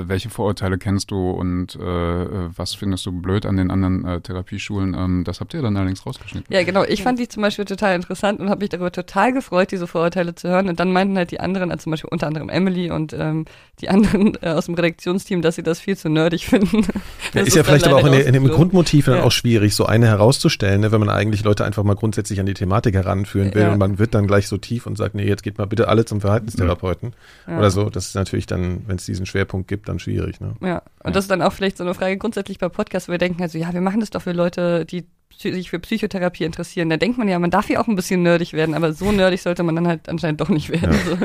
äh, 0.00 0.08
welche 0.08 0.28
Vorurteile 0.28 0.76
kennst 0.76 1.10
du 1.10 1.30
und 1.30 1.74
äh, 1.74 2.22
äh, 2.22 2.28
was 2.54 2.74
findest 2.74 3.06
du 3.06 3.12
blöd 3.12 3.46
an 3.46 3.56
den 3.56 3.70
anderen 3.70 4.04
äh, 4.04 4.20
Therapieschulen? 4.20 4.92
Ähm, 4.92 5.24
das 5.24 5.40
habt 5.40 5.54
ihr 5.54 5.62
dann 5.62 5.74
allerdings 5.78 6.04
rausgeschnitten. 6.04 6.54
Ja, 6.54 6.62
genau. 6.64 6.84
Ich 6.84 7.02
fand 7.02 7.18
die 7.18 7.26
zum 7.26 7.42
Beispiel 7.42 7.64
total 7.64 7.94
interessant 7.96 8.40
und 8.40 8.50
habe 8.50 8.60
mich 8.60 8.68
darüber 8.68 8.92
total 8.92 9.32
gefreut, 9.32 9.70
diese 9.72 9.86
Vorurteile 9.86 10.34
zu 10.34 10.48
hören. 10.48 10.68
Und 10.68 10.80
dann 10.80 10.92
meinten 10.92 11.16
halt 11.16 11.30
die 11.30 11.40
anderen, 11.40 11.70
also 11.70 11.84
zum 11.84 11.92
Beispiel 11.92 12.10
unter 12.12 12.26
anderem 12.26 12.50
Emily 12.50 12.90
und 12.90 13.14
ähm, 13.14 13.46
die 13.80 13.88
anderen 13.88 14.34
äh, 14.42 14.48
aus 14.50 14.66
dem 14.66 14.74
Redaktionsteam, 14.74 15.40
dass 15.40 15.54
sie 15.54 15.62
das 15.62 15.80
viel 15.80 15.96
zu 15.96 16.08
nerdig 16.10 16.46
finden. 16.46 16.82
Ja, 17.32 17.42
Das 17.42 17.48
ist 17.48 17.56
ja 17.56 17.62
vielleicht 17.62 17.86
aber 17.86 17.96
auch 17.96 18.06
in, 18.06 18.12
in 18.14 18.32
dem. 18.32 18.48
Grundmotiv 18.48 19.04
dann 19.06 19.18
Ja. 19.18 19.22
auch 19.22 19.30
schwierig, 19.30 19.76
so 19.76 19.86
eine 19.86 20.06
herauszustellen, 20.08 20.80
ne, 20.80 20.90
wenn 20.90 20.98
man 20.98 21.08
eigentlich 21.10 21.44
Leute 21.44 21.64
einfach 21.64 21.84
mal 21.84 21.94
grundsätzlich 21.94 22.40
an 22.40 22.46
die 22.46 22.54
Thematik 22.54 22.94
heranführen 22.96 23.54
will 23.54 23.62
Ja. 23.62 23.72
und 23.72 23.78
man 23.78 24.00
wird 24.00 24.14
dann 24.14 24.26
gleich 24.26 24.48
so 24.48 24.56
tief 24.58 24.86
und 24.86 24.96
sagt, 24.98 25.14
nee, 25.14 25.24
jetzt 25.28 25.44
geht 25.44 25.56
mal 25.56 25.66
bitte 25.66 25.86
alle 25.86 26.04
zum 26.04 26.20
Verhaltenstherapeuten 26.20 27.12
Ja. 27.46 27.58
oder 27.58 27.70
so. 27.70 27.88
Das 27.88 28.08
ist 28.08 28.14
natürlich 28.16 28.46
dann, 28.46 28.82
wenn 28.90 28.96
es 28.96 29.06
diesen 29.06 29.24
Schwerpunkt 29.24 29.68
gibt, 29.68 29.88
dann 29.88 29.98
schwierig. 29.98 30.40
Ne? 30.40 30.54
Ja, 30.60 30.82
und 31.02 31.16
das 31.16 31.24
ist 31.24 31.30
dann 31.30 31.40
auch 31.40 31.52
vielleicht 31.52 31.78
so 31.78 31.84
eine 31.84 31.94
Frage 31.94 32.18
grundsätzlich 32.18 32.58
bei 32.58 32.68
Podcasts, 32.68 33.08
wo 33.08 33.12
wir 33.12 33.18
denken 33.18 33.40
also, 33.40 33.56
ja, 33.56 33.72
wir 33.72 33.80
machen 33.80 34.00
das 34.00 34.10
doch 34.10 34.20
für 34.22 34.32
Leute, 34.32 34.84
die 34.84 35.06
sich 35.34 35.70
für 35.70 35.78
Psychotherapie 35.78 36.44
interessieren. 36.44 36.90
Da 36.90 36.98
denkt 36.98 37.16
man 37.16 37.28
ja, 37.28 37.38
man 37.38 37.50
darf 37.50 37.70
ja 37.70 37.80
auch 37.80 37.88
ein 37.88 37.96
bisschen 37.96 38.22
nerdig 38.22 38.52
werden, 38.52 38.74
aber 38.74 38.92
so 38.92 39.10
nerdig 39.10 39.40
sollte 39.40 39.62
man 39.62 39.74
dann 39.76 39.88
halt 39.88 40.08
anscheinend 40.08 40.40
doch 40.40 40.50
nicht 40.50 40.68
werden. 40.68 40.92
So. 41.06 41.16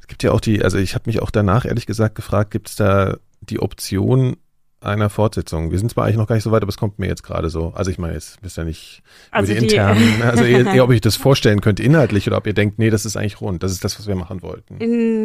Es 0.00 0.06
gibt 0.08 0.22
ja 0.22 0.32
auch 0.32 0.40
die, 0.40 0.62
also 0.62 0.76
ich 0.76 0.94
habe 0.94 1.04
mich 1.06 1.22
auch 1.22 1.30
danach 1.30 1.64
ehrlich 1.64 1.86
gesagt 1.86 2.16
gefragt, 2.16 2.50
gibt 2.50 2.68
es 2.68 2.76
da 2.76 3.16
die 3.40 3.60
Option 3.60 4.36
einer 4.80 5.10
Fortsetzung? 5.10 5.70
Wir 5.70 5.78
sind 5.78 5.90
zwar 5.90 6.04
eigentlich 6.04 6.16
noch 6.16 6.26
gar 6.26 6.34
nicht 6.36 6.44
so 6.44 6.50
weit, 6.52 6.62
aber 6.62 6.70
es 6.70 6.76
kommt 6.76 6.98
mir 6.98 7.06
jetzt 7.06 7.22
gerade 7.22 7.50
so. 7.50 7.72
Also 7.74 7.90
ich 7.90 7.98
meine, 7.98 8.14
jetzt 8.14 8.42
wisst 8.42 8.58
ihr 8.58 8.64
nicht 8.64 9.02
Also 9.30 9.52
über 9.52 9.60
die, 9.60 9.66
die- 9.68 9.74
internen, 9.74 10.22
also 10.24 10.44
eher, 10.44 10.66
eher, 10.66 10.84
ob 10.84 10.90
ich 10.90 11.00
das 11.00 11.16
vorstellen 11.16 11.60
könnte 11.60 11.82
inhaltlich 11.82 12.26
oder 12.26 12.36
ob 12.38 12.46
ihr 12.46 12.54
denkt, 12.54 12.78
nee, 12.78 12.90
das 12.90 13.04
ist 13.04 13.16
eigentlich 13.16 13.40
rund, 13.40 13.62
das 13.62 13.72
ist 13.72 13.84
das, 13.84 13.98
was 13.98 14.06
wir 14.06 14.14
machen 14.14 14.42
wollten. 14.42 14.76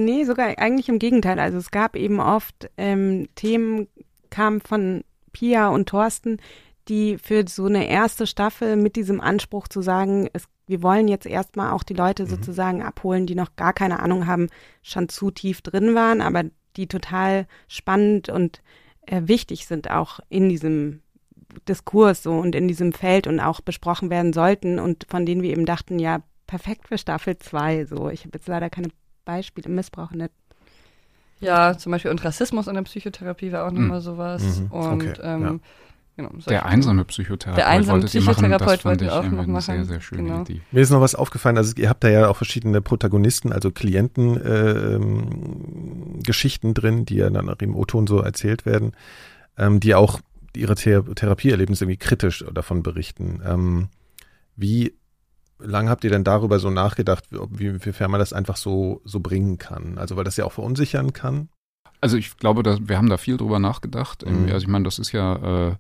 Nee, 0.06 0.23
sogar 0.25 0.58
eigentlich 0.58 0.89
im 0.89 0.99
Gegenteil. 0.99 1.39
Also 1.39 1.58
es 1.58 1.71
gab 1.71 1.95
eben 1.95 2.19
oft 2.19 2.69
ähm, 2.77 3.27
Themen, 3.36 3.88
kamen 4.29 4.60
von 4.62 5.03
Pia 5.32 5.69
und 5.69 5.88
Thorsten, 5.89 6.38
die 6.88 7.17
für 7.17 7.45
so 7.47 7.65
eine 7.65 7.88
erste 7.89 8.27
Staffel 8.27 8.75
mit 8.75 8.95
diesem 8.95 9.19
Anspruch 9.19 9.67
zu 9.67 9.82
sagen, 9.82 10.29
es, 10.34 10.43
wir 10.67 10.84
wollen 10.84 11.08
jetzt 11.08 11.25
erstmal 11.25 11.71
auch 11.71 11.84
die 11.84 11.93
Leute 11.95 12.23
Mhm. 12.23 12.27
sozusagen 12.29 12.84
abholen, 12.84 13.25
die 13.25 13.36
noch 13.36 13.56
gar 13.56 13.73
keine 13.73 13.99
Ahnung 14.01 14.27
haben, 14.27 14.49
schon 14.84 15.10
zu 15.10 15.32
tief 15.32 15.62
drin 15.62 15.95
waren, 15.95 16.21
aber 16.21 16.43
die 16.77 16.88
total 16.88 17.47
spannend 17.67 18.29
und 18.29 18.62
äh, 19.07 19.21
wichtig 19.25 19.65
sind 19.67 19.89
auch 19.91 20.19
in 20.29 20.49
diesem 20.49 21.01
Diskurs 21.67 22.23
so 22.23 22.33
und 22.33 22.55
in 22.55 22.67
diesem 22.67 22.91
Feld 22.93 23.27
und 23.27 23.39
auch 23.39 23.61
besprochen 23.61 24.09
werden 24.09 24.33
sollten 24.33 24.79
und 24.79 25.05
von 25.09 25.25
denen 25.25 25.41
wir 25.41 25.51
eben 25.51 25.65
dachten, 25.65 25.99
ja, 25.99 26.21
perfekt 26.47 26.87
für 26.87 26.97
Staffel 26.97 27.37
2 27.37 27.85
so. 27.85 28.09
Ich 28.09 28.21
habe 28.25 28.37
jetzt 28.37 28.47
leider 28.47 28.69
keine 28.69 28.89
Beispiele, 29.23 29.69
Missbrauch 29.69 30.11
in 30.11 30.19
der 30.19 30.29
Ja, 31.39 31.77
zum 31.77 31.91
Beispiel 31.91 32.11
und 32.11 32.23
Rassismus 32.23 32.67
in 32.67 32.75
der 32.75 32.83
Psychotherapie 32.83 33.51
war 33.51 33.65
auch 33.67 33.71
Mhm. 33.71 33.81
nochmal 33.81 34.01
sowas. 34.01 34.59
Mhm, 34.61 34.71
Und 34.71 35.01
okay, 35.07 35.21
ähm, 35.23 35.41
ja. 35.43 35.59
Genau, 36.15 36.30
Der 36.47 36.65
einsame 36.65 37.06
Psychotherapeut 37.06 37.58
Der 37.58 37.67
einsame 37.67 37.99
machen, 37.99 38.08
Psychotherapeut 38.08 38.82
fand 38.82 38.86
wollten 38.86 39.06
ich 39.06 39.12
auch 39.12 39.23
noch 39.23 39.43
eine 39.43 39.62
sehr, 39.62 39.75
machen, 39.75 39.86
sehr 39.86 40.01
schöne 40.01 40.23
genau. 40.23 40.41
Idee. 40.41 40.62
Mir 40.71 40.82
ist 40.82 40.89
noch 40.89 41.01
was 41.01 41.15
aufgefallen, 41.15 41.58
also 41.58 41.73
ihr 41.78 41.89
habt 41.89 42.04
da 42.04 42.10
ja 42.10 42.28
auch 42.28 42.38
verschiedene 42.38 42.82
Protagonisten, 42.82 43.51
also 43.51 43.71
Klienten, 43.71 44.41
äh, 44.41 44.95
ähm, 44.95 46.19
Geschichten 46.23 46.73
drin, 46.73 47.06
die 47.06 47.15
ja 47.15 47.30
dann 47.30 47.49
auch 47.49 47.60
im 47.60 47.75
O-Ton 47.75 48.08
so 48.08 48.19
erzählt 48.19 48.65
werden, 48.65 48.93
ähm, 49.58 49.80
die 49.80 49.95
auch 49.95 50.19
ihre 50.56 50.75
Thera 50.75 51.01
Therapieerlebnisse 51.01 51.84
irgendwie 51.84 51.97
kritisch 51.97 52.45
davon 52.54 52.84
berichten. 52.84 53.41
Ähm, 53.45 53.89
wie 54.56 54.93
lange 55.60 55.89
habt 55.89 56.04
ihr 56.04 56.10
denn 56.10 56.23
darüber 56.23 56.60
so 56.60 56.69
nachgedacht, 56.69 57.25
wie, 57.32 57.60
wie, 57.60 57.67
inwiefern 57.67 58.12
man 58.12 58.19
das 58.19 58.34
einfach 58.34 58.58
so, 58.58 59.01
so 59.04 59.19
bringen 59.19 59.58
kann? 59.58 59.97
Also 59.97 60.15
weil 60.15 60.23
das 60.23 60.38
ja 60.38 60.45
auch 60.45 60.54
verunsichern 60.54 61.13
kann. 61.13 61.49
Also 62.01 62.17
ich 62.17 62.38
glaube, 62.38 62.63
dass, 62.63 62.80
wir 62.88 62.97
haben 62.97 63.10
da 63.10 63.17
viel 63.17 63.38
drüber 63.38 63.60
nachgedacht. 63.60 64.25
Mhm. 64.25 64.45
Also 64.51 64.65
ich 64.65 64.67
meine, 64.67 64.86
das 64.86 64.99
ist 64.99 65.12
ja 65.12 65.69
äh, 65.69 65.75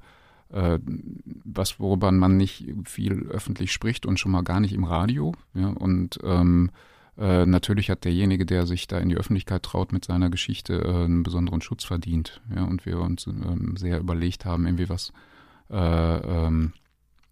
was, 0.49 1.79
worüber 1.79 2.11
man 2.11 2.37
nicht 2.37 2.65
viel 2.85 3.27
öffentlich 3.29 3.71
spricht 3.71 4.05
und 4.05 4.19
schon 4.19 4.31
mal 4.31 4.43
gar 4.43 4.59
nicht 4.59 4.73
im 4.73 4.83
Radio. 4.83 5.33
Ja? 5.53 5.67
Und 5.69 6.19
ähm, 6.23 6.71
äh, 7.17 7.45
natürlich 7.45 7.89
hat 7.89 8.05
derjenige, 8.05 8.45
der 8.45 8.65
sich 8.65 8.87
da 8.87 8.99
in 8.99 9.09
die 9.09 9.17
Öffentlichkeit 9.17 9.63
traut 9.63 9.91
mit 9.91 10.05
seiner 10.05 10.29
Geschichte, 10.29 10.81
äh, 10.81 11.05
einen 11.05 11.23
besonderen 11.23 11.61
Schutz 11.61 11.83
verdient. 11.83 12.41
Ja? 12.53 12.63
Und 12.63 12.85
wir 12.85 12.99
uns 12.99 13.27
ähm, 13.27 13.75
sehr 13.77 13.99
überlegt 13.99 14.45
haben, 14.45 14.65
irgendwie 14.65 14.89
was 14.89 15.13
äh, 15.69 15.75
ähm, 15.75 16.73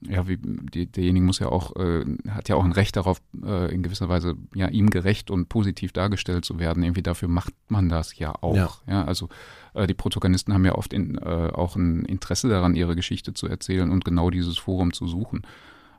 ja, 0.08 0.28
wie, 0.28 0.38
die, 0.38 0.86
derjenige 0.86 1.26
muss 1.26 1.40
ja 1.40 1.48
auch, 1.48 1.76
äh, 1.76 2.06
hat 2.30 2.50
ja 2.50 2.56
auch 2.56 2.64
ein 2.64 2.72
Recht 2.72 2.96
darauf, 2.96 3.22
äh, 3.44 3.74
in 3.74 3.84
gewisser 3.84 4.10
Weise 4.10 4.36
ja 4.54 4.68
ihm 4.68 4.90
gerecht 4.90 5.32
und 5.32 5.50
positiv 5.50 5.92
dargestellt 5.92 6.46
zu 6.46 6.60
werden. 6.60 6.84
Irgendwie 6.84 7.02
dafür 7.02 7.28
macht 7.28 7.54
man 7.68 7.90
das 7.90 8.18
ja 8.18 8.34
auch. 8.42 8.56
Ja. 8.56 8.70
Ja, 8.88 9.06
also 9.06 9.30
äh, 9.74 9.88
die 9.88 9.94
Protagonisten 9.94 10.54
haben 10.54 10.66
ja 10.66 10.76
oft 10.76 10.94
in, 10.94 11.18
äh, 11.18 11.52
auch 11.54 11.76
ein 11.76 12.06
Interesse 12.06 12.50
daran, 12.50 12.76
ihre 12.76 12.96
Geschichte 12.96 13.34
zu 13.34 13.48
erzählen 13.48 13.90
und 13.92 14.06
genau 14.06 14.30
dieses 14.30 14.58
Forum 14.58 14.94
zu 14.94 15.08
suchen. 15.08 15.42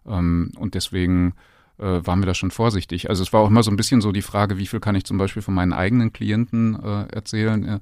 Ähm, 0.06 0.52
und 0.56 0.74
deswegen 0.74 1.34
äh, 1.78 2.00
waren 2.04 2.20
wir 2.20 2.26
da 2.26 2.34
schon 2.34 2.50
vorsichtig. 2.50 3.10
Also 3.10 3.22
es 3.22 3.32
war 3.32 3.40
auch 3.40 3.48
immer 3.48 3.62
so 3.62 3.70
ein 3.70 3.76
bisschen 3.76 4.00
so 4.00 4.12
die 4.12 4.22
Frage, 4.22 4.58
wie 4.58 4.66
viel 4.66 4.80
kann 4.80 4.94
ich 4.94 5.04
zum 5.04 5.18
Beispiel 5.18 5.42
von 5.42 5.54
meinen 5.54 5.72
eigenen 5.72 6.12
Klienten 6.12 6.74
äh, 6.82 7.06
erzählen. 7.12 7.80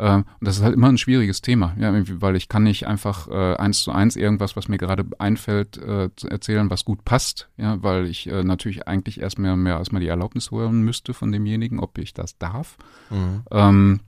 Äh, 0.00 0.16
und 0.16 0.26
das 0.40 0.56
ist 0.56 0.62
halt 0.62 0.74
immer 0.74 0.88
ein 0.88 0.98
schwieriges 0.98 1.42
Thema, 1.42 1.74
ja, 1.78 1.92
weil 2.20 2.34
ich 2.34 2.48
kann 2.48 2.62
nicht 2.62 2.86
einfach 2.86 3.28
äh, 3.28 3.56
eins 3.56 3.82
zu 3.82 3.92
eins 3.92 4.16
irgendwas, 4.16 4.56
was 4.56 4.68
mir 4.68 4.78
gerade 4.78 5.04
einfällt, 5.18 5.76
äh, 5.76 6.08
zu 6.16 6.28
erzählen, 6.28 6.70
was 6.70 6.86
gut 6.86 7.04
passt, 7.04 7.50
ja, 7.58 7.82
weil 7.82 8.06
ich 8.06 8.26
äh, 8.26 8.42
natürlich 8.42 8.88
eigentlich 8.88 9.20
erst 9.20 9.38
mehr, 9.38 9.56
mehr 9.56 9.76
erstmal 9.76 10.00
die 10.00 10.08
Erlaubnis 10.08 10.50
holen 10.50 10.82
müsste 10.82 11.12
von 11.12 11.30
demjenigen, 11.30 11.78
ob 11.78 11.98
ich 11.98 12.14
das 12.14 12.38
darf. 12.38 12.78
Mhm. 13.10 13.42
Ähm, 13.50 14.00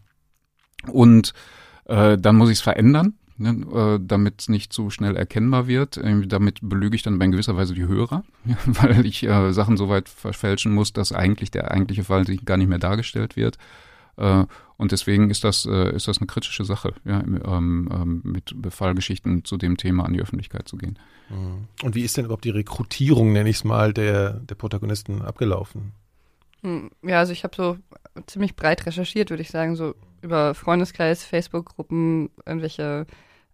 und 0.90 1.35
äh, 1.85 2.16
dann 2.16 2.37
muss 2.37 2.48
ich 2.48 2.57
es 2.57 2.62
verändern, 2.62 3.14
ne, 3.37 3.50
äh, 3.50 4.00
damit 4.02 4.40
es 4.40 4.48
nicht 4.48 4.72
zu 4.72 4.88
schnell 4.88 5.14
erkennbar 5.14 5.66
wird. 5.66 6.00
Damit 6.26 6.61
belüge 6.62 6.96
ich 6.96 7.02
dann 7.02 7.20
in 7.20 7.33
gewisser 7.33 7.57
Weise 7.59 7.74
die 7.74 7.87
Hörer, 7.87 8.24
ja, 8.46 8.57
weil 8.64 9.05
ich 9.05 9.24
äh, 9.24 9.52
Sachen 9.52 9.76
so 9.76 9.90
weit 9.90 10.09
verfälschen 10.09 10.72
muss, 10.72 10.94
dass 10.94 11.12
eigentlich 11.12 11.50
der 11.50 11.70
eigentliche 11.70 12.05
Fall 12.05 12.26
sich 12.26 12.46
gar 12.46 12.57
nicht 12.57 12.68
mehr 12.68 12.78
dargestellt 12.78 13.37
wird. 13.37 13.59
Und 14.83 14.90
deswegen 14.90 15.31
ist 15.31 15.45
das, 15.45 15.64
äh, 15.64 15.95
ist 15.95 16.09
das 16.09 16.18
eine 16.18 16.27
kritische 16.27 16.64
Sache, 16.64 16.92
ja, 17.05 17.21
ähm, 17.21 17.88
ähm, 17.95 18.21
mit 18.25 18.53
Fallgeschichten 18.68 19.45
zu 19.45 19.57
dem 19.57 19.77
Thema 19.77 20.05
an 20.05 20.12
die 20.12 20.21
Öffentlichkeit 20.21 20.66
zu 20.66 20.77
gehen. 20.77 20.99
Mhm. 21.31 21.68
Und 21.85 21.95
wie 21.95 22.03
ist 22.03 22.16
denn 22.16 22.25
überhaupt 22.25 22.42
die 22.42 22.51
Rekrutierung, 22.51 23.33
nenne 23.33 23.49
ich 23.49 23.59
es 23.59 23.64
mal, 23.64 23.92
der, 23.92 24.40
der 24.40 24.57
Protagonisten 24.57 25.23
abgelaufen? 25.23 25.92
Hm, 26.62 26.90
Ja, 27.03 27.21
also 27.21 27.33
ich 27.33 27.45
habe 27.45 27.55
so 27.55 27.77
ziemlich 28.27 28.57
breit 28.57 28.85
recherchiert, 28.85 29.31
würde 29.31 29.45
ich 29.45 29.51
sagen, 29.51 29.77
so 29.77 29.95
über 30.21 30.53
Freundeskreis, 30.53 31.23
Facebook-Gruppen, 31.23 32.31
irgendwelche 32.45 33.07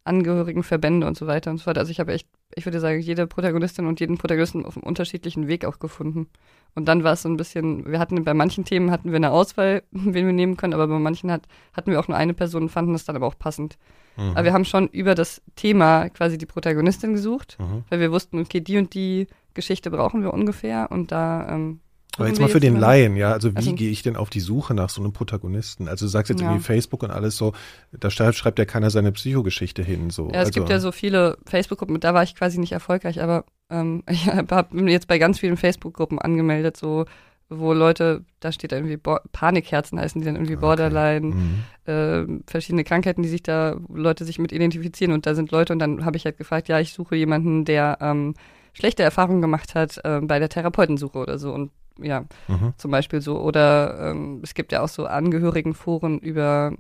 Angehörigen, 0.05 0.63
Verbände 0.63 1.07
und 1.07 1.19
so 1.19 1.27
weiter 1.27 1.51
und 1.51 1.59
so 1.59 1.65
fort. 1.65 1.77
Also 1.77 1.91
ich 1.91 2.01
habe 2.01 2.15
echt 2.15 2.27
ich 2.55 2.65
würde 2.65 2.81
sagen, 2.81 3.01
jede 3.01 3.27
Protagonistin 3.27 3.87
und 3.87 4.01
jeden 4.01 4.19
Protagonisten 4.19 4.65
auf 4.65 4.77
einem 4.77 4.85
unterschiedlichen 4.85 5.49
Weg 5.49 5.65
auch 5.65 5.79
gefunden. 5.79 6.29
Und 6.75 6.87
dann 6.87 7.05
war 7.05 7.13
es 7.13 7.23
so 7.23 7.29
ein 7.29 7.37
bisschen, 7.37 7.87
wir 7.91 7.99
hatten 7.99 8.23
bei 8.25 8.35
manchen 8.35 8.65
Themen 8.65 8.91
hatten 8.91 9.11
wir 9.11 9.17
eine 9.17 9.31
Auswahl, 9.31 9.83
wen 9.91 10.27
wir 10.27 10.33
nehmen 10.33 10.57
können, 10.57 10.75
aber 10.75 10.87
bei 10.87 10.99
manchen 10.99 11.31
hat, 11.31 11.47
hatten 11.73 11.91
wir 11.91 12.01
auch 12.01 12.09
nur 12.09 12.17
eine 12.17 12.35
Person 12.35 12.65
und 12.65 12.69
fanden 12.69 12.93
das 12.93 13.05
dann 13.05 13.17
aber 13.17 13.27
auch 13.27 13.39
passend. 13.39 13.77
Mhm. 14.17 14.31
Aber 14.31 14.45
wir 14.45 14.53
haben 14.53 14.65
schon 14.65 14.89
über 14.89 15.15
das 15.15 15.43
Thema 15.57 16.09
quasi 16.11 16.39
die 16.39 16.47
Protagonistin 16.47 17.13
gesucht, 17.13 17.57
mhm. 17.61 17.85
weil 17.89 18.01
wir 18.01 18.13
wussten, 18.13 18.41
okay, 18.41 18.61
die 18.61 18.79
und 18.79 18.95
die 18.95 19.27
Geschichte 19.55 19.91
brauchen 19.91 20.23
wir 20.23 20.33
ungefähr 20.33 20.91
und 20.91 21.13
da 21.13 21.49
ähm, 21.49 21.81
aber 22.19 22.29
jetzt 22.29 22.41
mal 22.41 22.49
für 22.49 22.61
den 22.61 22.77
Laien, 22.77 23.17
ja, 23.17 23.33
also 23.33 23.53
wie 23.53 23.57
also, 23.57 23.75
gehe 23.75 23.91
ich 23.91 24.03
denn 24.03 24.17
auf 24.17 24.31
die 24.31 24.41
Suche 24.41 24.75
nach 24.75 24.91
so 24.91 25.01
einem 25.01 25.13
Protagonisten? 25.13 25.89
Also 25.89 26.07
du 26.07 26.11
sagst 26.11 26.31
jetzt 26.31 26.41
ja. 26.41 26.49
irgendwie 26.49 26.65
Facebook 26.65 27.03
und 27.03 27.11
alles 27.11 27.37
so, 27.37 27.53
da 27.93 28.11
schreibt, 28.11 28.59
ja 28.59 28.65
keiner 28.65 28.91
seine 28.91 29.13
Psychogeschichte 29.13 29.83
hin. 29.83 30.11
So. 30.11 30.27
Ja, 30.27 30.41
es 30.41 30.47
also, 30.47 30.53
gibt 30.53 30.69
ja 30.69 30.81
so 30.81 30.93
viele 30.93 31.39
Facebook-Gruppen, 31.47 32.01
da 32.01 32.15
war 32.15 32.23
ich 32.23 32.35
quasi 32.35 32.59
nicht 32.59 32.73
erfolgreich, 32.73 33.23
aber 33.23 33.45
ähm, 33.71 34.03
ich 34.11 34.27
habe 34.27 34.69
jetzt 34.91 35.07
bei 35.07 35.19
ganz 35.19 35.39
vielen 35.39 35.57
Facebook-Gruppen 35.57 36.19
angemeldet, 36.19 36.77
so 36.77 37.05
wo 37.51 37.73
Leute, 37.73 38.25
da 38.41 38.53
steht 38.53 38.73
irgendwie 38.73 38.99
Bo 38.99 39.19
Panikherzen 39.33 39.99
heißen 39.99 40.21
die 40.21 40.27
dann 40.27 40.37
irgendwie 40.37 40.57
okay. 40.57 40.61
Borderline, 40.61 41.35
mhm. 41.35 41.65
äh, 41.87 42.41
verschiedene 42.47 42.85
Krankheiten, 42.85 43.23
die 43.23 43.29
sich 43.29 43.43
da, 43.43 43.77
Leute 43.89 44.25
sich 44.25 44.39
mit 44.39 44.53
identifizieren 44.53 45.13
und 45.13 45.25
da 45.25 45.35
sind 45.35 45.51
Leute 45.51 45.73
und 45.73 45.79
dann 45.79 46.05
habe 46.05 46.17
ich 46.17 46.25
halt 46.25 46.37
gefragt, 46.37 46.69
ja, 46.69 46.79
ich 46.79 46.93
suche 46.93 47.17
jemanden, 47.17 47.65
der 47.65 47.99
ähm, 48.01 48.35
schlechte 48.75 49.03
Erfahrungen 49.03 49.41
gemacht 49.41 49.75
hat 49.75 49.99
äh, 50.05 50.21
bei 50.23 50.39
der 50.39 50.51
Therapeutensuche 50.51 51.19
oder 51.19 51.39
so 51.39 51.53
und 51.53 51.71
ja, 52.01 52.25
mhm. 52.49 52.75
zum 52.77 52.91
Beispiel 52.91 53.21
so. 53.21 53.41
Oder 53.41 54.11
ähm, 54.11 54.41
es 54.43 54.55
gibt 54.55 54.73
ja 54.73 54.83
auch 54.83 54.89
so 54.89 55.07
Angehörigenforen 55.07 56.19
über, 56.19 56.73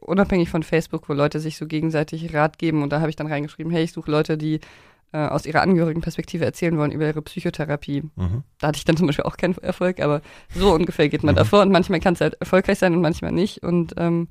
unabhängig 0.00 0.50
von 0.50 0.62
Facebook, 0.62 1.08
wo 1.08 1.12
Leute 1.12 1.40
sich 1.40 1.56
so 1.56 1.66
gegenseitig 1.66 2.34
Rat 2.34 2.58
geben. 2.58 2.82
Und 2.82 2.90
da 2.90 3.00
habe 3.00 3.10
ich 3.10 3.16
dann 3.16 3.26
reingeschrieben, 3.26 3.72
hey, 3.72 3.84
ich 3.84 3.92
suche 3.92 4.10
Leute, 4.10 4.38
die 4.38 4.60
äh, 5.12 5.18
aus 5.18 5.46
ihrer 5.46 5.62
Angehörigenperspektive 5.62 6.44
erzählen 6.44 6.76
wollen 6.78 6.92
über 6.92 7.06
ihre 7.06 7.22
Psychotherapie. 7.22 8.02
Mhm. 8.16 8.44
Da 8.58 8.68
hatte 8.68 8.78
ich 8.78 8.84
dann 8.84 8.96
zum 8.96 9.06
Beispiel 9.06 9.24
auch 9.24 9.36
keinen 9.36 9.56
Erfolg, 9.58 10.00
aber 10.00 10.22
so 10.54 10.72
ungefähr 10.72 11.08
geht 11.08 11.22
man 11.22 11.34
mhm. 11.34 11.38
davor. 11.38 11.62
Und 11.62 11.72
manchmal 11.72 12.00
kann 12.00 12.14
es 12.14 12.20
halt 12.20 12.34
erfolgreich 12.34 12.78
sein 12.78 12.94
und 12.94 13.00
manchmal 13.00 13.32
nicht. 13.32 13.62
Und 13.62 13.94
ähm, 13.96 14.28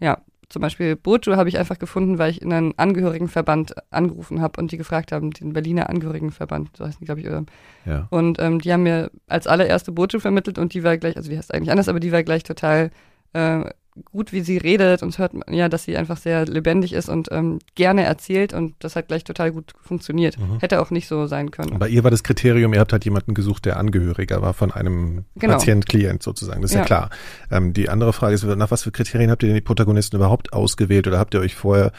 ja, 0.00 0.20
zum 0.48 0.62
Beispiel 0.62 0.96
Bojo 0.96 1.36
habe 1.36 1.48
ich 1.48 1.58
einfach 1.58 1.78
gefunden, 1.78 2.18
weil 2.18 2.30
ich 2.30 2.40
in 2.40 2.52
einen 2.52 2.72
Angehörigenverband 2.78 3.74
angerufen 3.90 4.40
habe 4.40 4.60
und 4.60 4.72
die 4.72 4.78
gefragt 4.78 5.12
haben, 5.12 5.30
den 5.30 5.52
Berliner 5.52 5.90
Angehörigenverband, 5.90 6.70
so 6.76 6.86
heißt 6.86 7.00
die, 7.00 7.04
glaube 7.04 7.20
ich, 7.20 7.26
oder? 7.26 7.44
Ja. 7.84 8.06
Und 8.10 8.38
ähm, 8.40 8.60
die 8.60 8.72
haben 8.72 8.82
mir 8.82 9.10
als 9.26 9.46
allererste 9.46 9.92
Bojo 9.92 10.20
vermittelt 10.20 10.58
und 10.58 10.72
die 10.72 10.84
war 10.84 10.96
gleich, 10.96 11.16
also 11.16 11.30
die 11.30 11.36
heißt 11.36 11.52
eigentlich 11.52 11.70
anders, 11.70 11.88
aber 11.88 12.00
die 12.00 12.12
war 12.12 12.22
gleich 12.22 12.44
total 12.44 12.90
äh, 13.34 13.64
gut, 14.04 14.32
wie 14.32 14.40
sie 14.40 14.56
redet 14.56 15.02
und 15.02 15.16
hört 15.18 15.34
man 15.34 15.42
ja, 15.52 15.68
dass 15.68 15.84
sie 15.84 15.96
einfach 15.96 16.16
sehr 16.16 16.46
lebendig 16.46 16.92
ist 16.92 17.08
und 17.08 17.28
ähm, 17.30 17.58
gerne 17.74 18.04
erzählt 18.04 18.52
und 18.52 18.74
das 18.80 18.96
hat 18.96 19.08
gleich 19.08 19.24
total 19.24 19.52
gut 19.52 19.72
funktioniert. 19.80 20.38
Mhm. 20.38 20.60
Hätte 20.60 20.80
auch 20.80 20.90
nicht 20.90 21.08
so 21.08 21.26
sein 21.26 21.50
können. 21.50 21.78
Bei 21.78 21.88
ihr 21.88 22.04
war 22.04 22.10
das 22.10 22.22
Kriterium, 22.22 22.74
ihr 22.74 22.80
habt 22.80 22.92
halt 22.92 23.04
jemanden 23.04 23.34
gesucht, 23.34 23.64
der 23.64 23.76
Angehöriger 23.78 24.42
war 24.42 24.54
von 24.54 24.72
einem 24.72 25.24
genau. 25.36 25.54
Patient, 25.54 25.86
Klient 25.86 26.22
sozusagen. 26.22 26.62
Das 26.62 26.70
ist 26.70 26.74
ja, 26.74 26.80
ja 26.80 26.86
klar. 26.86 27.10
Ähm, 27.50 27.72
die 27.72 27.88
andere 27.88 28.12
Frage 28.12 28.34
ist, 28.34 28.44
nach 28.44 28.70
was 28.70 28.82
für 28.82 28.92
Kriterien 28.92 29.30
habt 29.30 29.42
ihr 29.42 29.48
denn 29.48 29.56
die 29.56 29.60
Protagonisten 29.62 30.16
überhaupt 30.16 30.52
ausgewählt 30.52 31.06
oder 31.06 31.18
habt 31.18 31.34
ihr 31.34 31.40
euch 31.40 31.54
vorher 31.54 31.92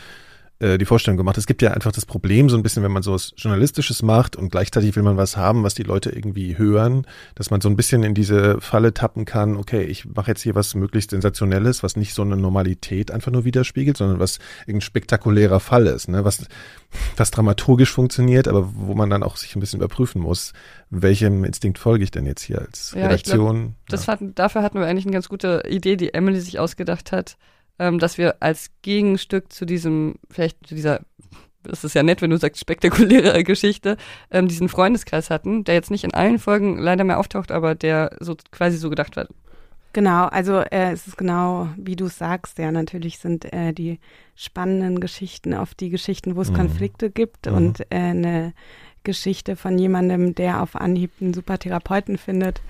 äh, 0.60 0.78
die 0.78 0.86
Vorstellung 0.86 1.18
gemacht. 1.18 1.38
Es 1.38 1.48
gibt 1.48 1.62
ja 1.62 1.72
einfach 1.72 1.94
das 1.94 2.06
Problem 2.06 2.50
so 2.50 2.58
ein 2.58 2.64
bisschen, 2.64 2.84
wenn 2.84 2.92
man 2.92 3.02
so 3.02 3.14
was 3.14 3.34
Journalistisches 3.38 4.02
macht 4.04 4.36
und 4.36 4.50
gleichzeitig 4.50 4.94
will 4.96 5.04
man 5.04 5.16
was 5.16 5.38
haben, 5.38 5.64
was 5.64 5.74
die 5.74 5.84
Leute 5.84 6.10
irgendwie 6.10 6.58
hören, 6.58 7.08
dass 7.36 7.50
man 7.50 7.62
so 7.62 7.70
ein 7.70 7.78
bisschen 7.78 8.04
in 8.04 8.14
diese 8.14 8.60
Falle 8.60 8.94
tappen 8.94 9.24
kann, 9.24 9.56
okay, 9.56 9.84
ich 9.84 10.06
mache 10.06 10.32
jetzt 10.32 10.42
hier 10.42 10.56
was 10.56 10.76
möglichst 10.76 11.12
Sensationelles, 11.12 11.82
was 11.82 11.96
nicht 11.96 12.14
so 12.14 12.24
eine 12.24 12.36
Normalität 12.36 13.10
einfach 13.10 13.32
nur 13.32 13.46
widerspiegelt, 13.46 13.96
sondern 13.96 14.20
was 14.20 14.40
irgendein 14.62 14.82
spektakulärer 14.82 15.62
Fall 15.62 15.88
ist, 15.88 16.10
ne? 16.10 16.26
was, 16.26 16.46
was 17.16 17.32
dramaturgisch 17.32 17.92
funktioniert, 17.92 18.50
aber 18.50 18.70
wo 18.76 18.96
man 18.96 19.10
dann 19.10 19.24
auch 19.24 19.38
sich 19.38 19.56
ein 19.56 19.62
bisschen 19.62 19.80
überprüfen 19.80 20.22
muss, 20.22 20.52
welchem 20.90 21.46
Instinkt 21.46 21.80
folge 21.80 22.04
ich 22.04 22.12
denn 22.12 22.26
jetzt 22.26 22.42
hier 22.42 22.60
als 22.60 22.94
ja, 22.96 23.06
Redaktion. 23.06 23.56
Glaub, 23.56 23.74
das 23.88 24.06
ja. 24.08 24.14
hatten, 24.14 24.36
dafür 24.36 24.62
hatten 24.62 24.80
wir 24.80 24.88
eigentlich 24.88 25.06
eine 25.06 25.14
ganz 25.14 25.30
gute 25.30 25.64
Idee, 25.70 25.96
die 25.96 26.14
Emily 26.14 26.42
sich 26.42 26.60
ausgedacht 26.60 27.14
hat 27.14 27.38
ähm, 27.80 28.00
dass 28.00 28.18
wir 28.18 28.36
als 28.42 28.72
Gegenstück 28.82 29.52
zu 29.52 29.66
diesem, 29.66 30.16
vielleicht 30.30 30.68
zu 30.68 30.76
dieser, 30.76 31.02
das 31.64 31.84
ist 31.84 31.96
ja 31.96 32.04
nett, 32.04 32.22
wenn 32.22 32.30
du 32.30 32.38
sagst, 32.38 32.60
spektakuläre 32.60 33.44
Geschichte, 33.44 33.98
ähm, 34.32 34.48
diesen 34.48 34.70
Freundeskreis 34.70 35.30
hatten, 35.30 35.64
der 35.64 35.76
jetzt 35.76 35.92
nicht 35.92 36.04
in 36.04 36.14
allen 36.14 36.40
Folgen 36.40 36.78
leider 36.78 37.04
mehr 37.04 37.20
auftaucht, 37.20 37.52
aber 37.52 37.76
der 37.76 38.16
so 38.20 38.36
quasi 38.52 38.78
so 38.78 38.90
gedacht 38.90 39.16
wird. 39.16 39.30
Genau, 39.92 40.26
also 40.26 40.60
äh, 40.60 40.92
es 40.92 41.08
ist 41.08 41.18
genau, 41.18 41.70
wie 41.76 41.96
du 41.96 42.08
sagst, 42.08 42.60
ja, 42.60 42.72
natürlich 42.72 43.18
sind 43.18 43.52
äh, 43.52 43.74
die 43.74 44.00
spannenden 44.36 45.00
Geschichten 45.00 45.56
auf 45.56 45.74
die 45.74 45.90
Geschichten, 45.90 46.36
wo 46.36 46.42
es 46.42 46.52
mhm. 46.52 46.58
Konflikte 46.58 47.10
gibt 47.10 47.48
mhm. 47.48 47.54
und 47.54 47.80
äh, 47.82 47.86
eine 47.90 48.54
Geschichte 49.04 49.56
von 49.56 49.80
jemandem, 49.80 50.36
der 50.36 50.62
auf 50.62 50.76
Anhieb 50.76 51.12
einen 51.20 51.34
super 51.34 51.58
Therapeuten 51.58 52.18
findet, 52.18 52.62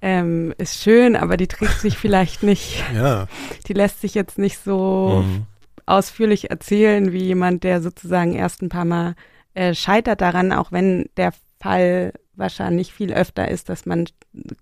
ähm, 0.00 0.54
ist 0.58 0.82
schön, 0.82 1.16
aber 1.16 1.36
die 1.36 1.48
trägt 1.48 1.80
sich 1.80 1.98
vielleicht 1.98 2.42
nicht. 2.42 2.84
Ja. 2.94 3.26
Die 3.66 3.72
lässt 3.72 4.00
sich 4.00 4.14
jetzt 4.14 4.38
nicht 4.38 4.58
so 4.62 5.24
mhm. 5.24 5.46
ausführlich 5.86 6.50
erzählen 6.50 7.12
wie 7.12 7.22
jemand, 7.22 7.64
der 7.64 7.80
sozusagen 7.80 8.34
erst 8.34 8.62
ein 8.62 8.68
paar 8.68 8.84
Mal 8.84 9.14
äh, 9.54 9.74
scheitert 9.74 10.20
daran, 10.20 10.52
auch 10.52 10.72
wenn 10.72 11.08
der 11.16 11.32
Fall 11.60 12.12
wahrscheinlich 12.34 12.92
viel 12.92 13.12
öfter 13.12 13.48
ist, 13.48 13.68
dass 13.68 13.84
man 13.86 14.06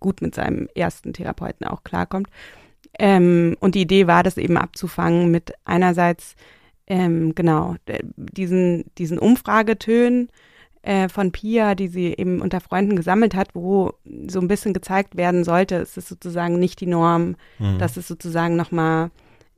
gut 0.00 0.22
mit 0.22 0.34
seinem 0.34 0.68
ersten 0.74 1.12
Therapeuten 1.12 1.66
auch 1.66 1.84
klarkommt. 1.84 2.28
Ähm, 2.98 3.56
und 3.60 3.74
die 3.74 3.82
Idee 3.82 4.06
war, 4.06 4.22
das 4.22 4.38
eben 4.38 4.56
abzufangen 4.56 5.30
mit 5.30 5.52
einerseits 5.64 6.34
ähm, 6.86 7.34
genau 7.34 7.76
diesen 8.16 8.84
diesen 8.96 9.18
Umfragetönen 9.18 10.30
äh, 10.86 11.08
von 11.08 11.32
Pia, 11.32 11.74
die 11.74 11.88
sie 11.88 12.14
eben 12.16 12.40
unter 12.40 12.60
Freunden 12.60 12.94
gesammelt 12.94 13.34
hat, 13.34 13.48
wo 13.54 13.94
so 14.28 14.38
ein 14.38 14.46
bisschen 14.46 14.72
gezeigt 14.72 15.16
werden 15.16 15.42
sollte, 15.42 15.74
es 15.76 15.96
ist 15.96 16.06
sozusagen 16.08 16.60
nicht 16.60 16.80
die 16.80 16.86
Norm, 16.86 17.34
mhm. 17.58 17.78
dass 17.78 17.96
es 17.96 18.06
sozusagen 18.06 18.54
nochmal 18.54 19.10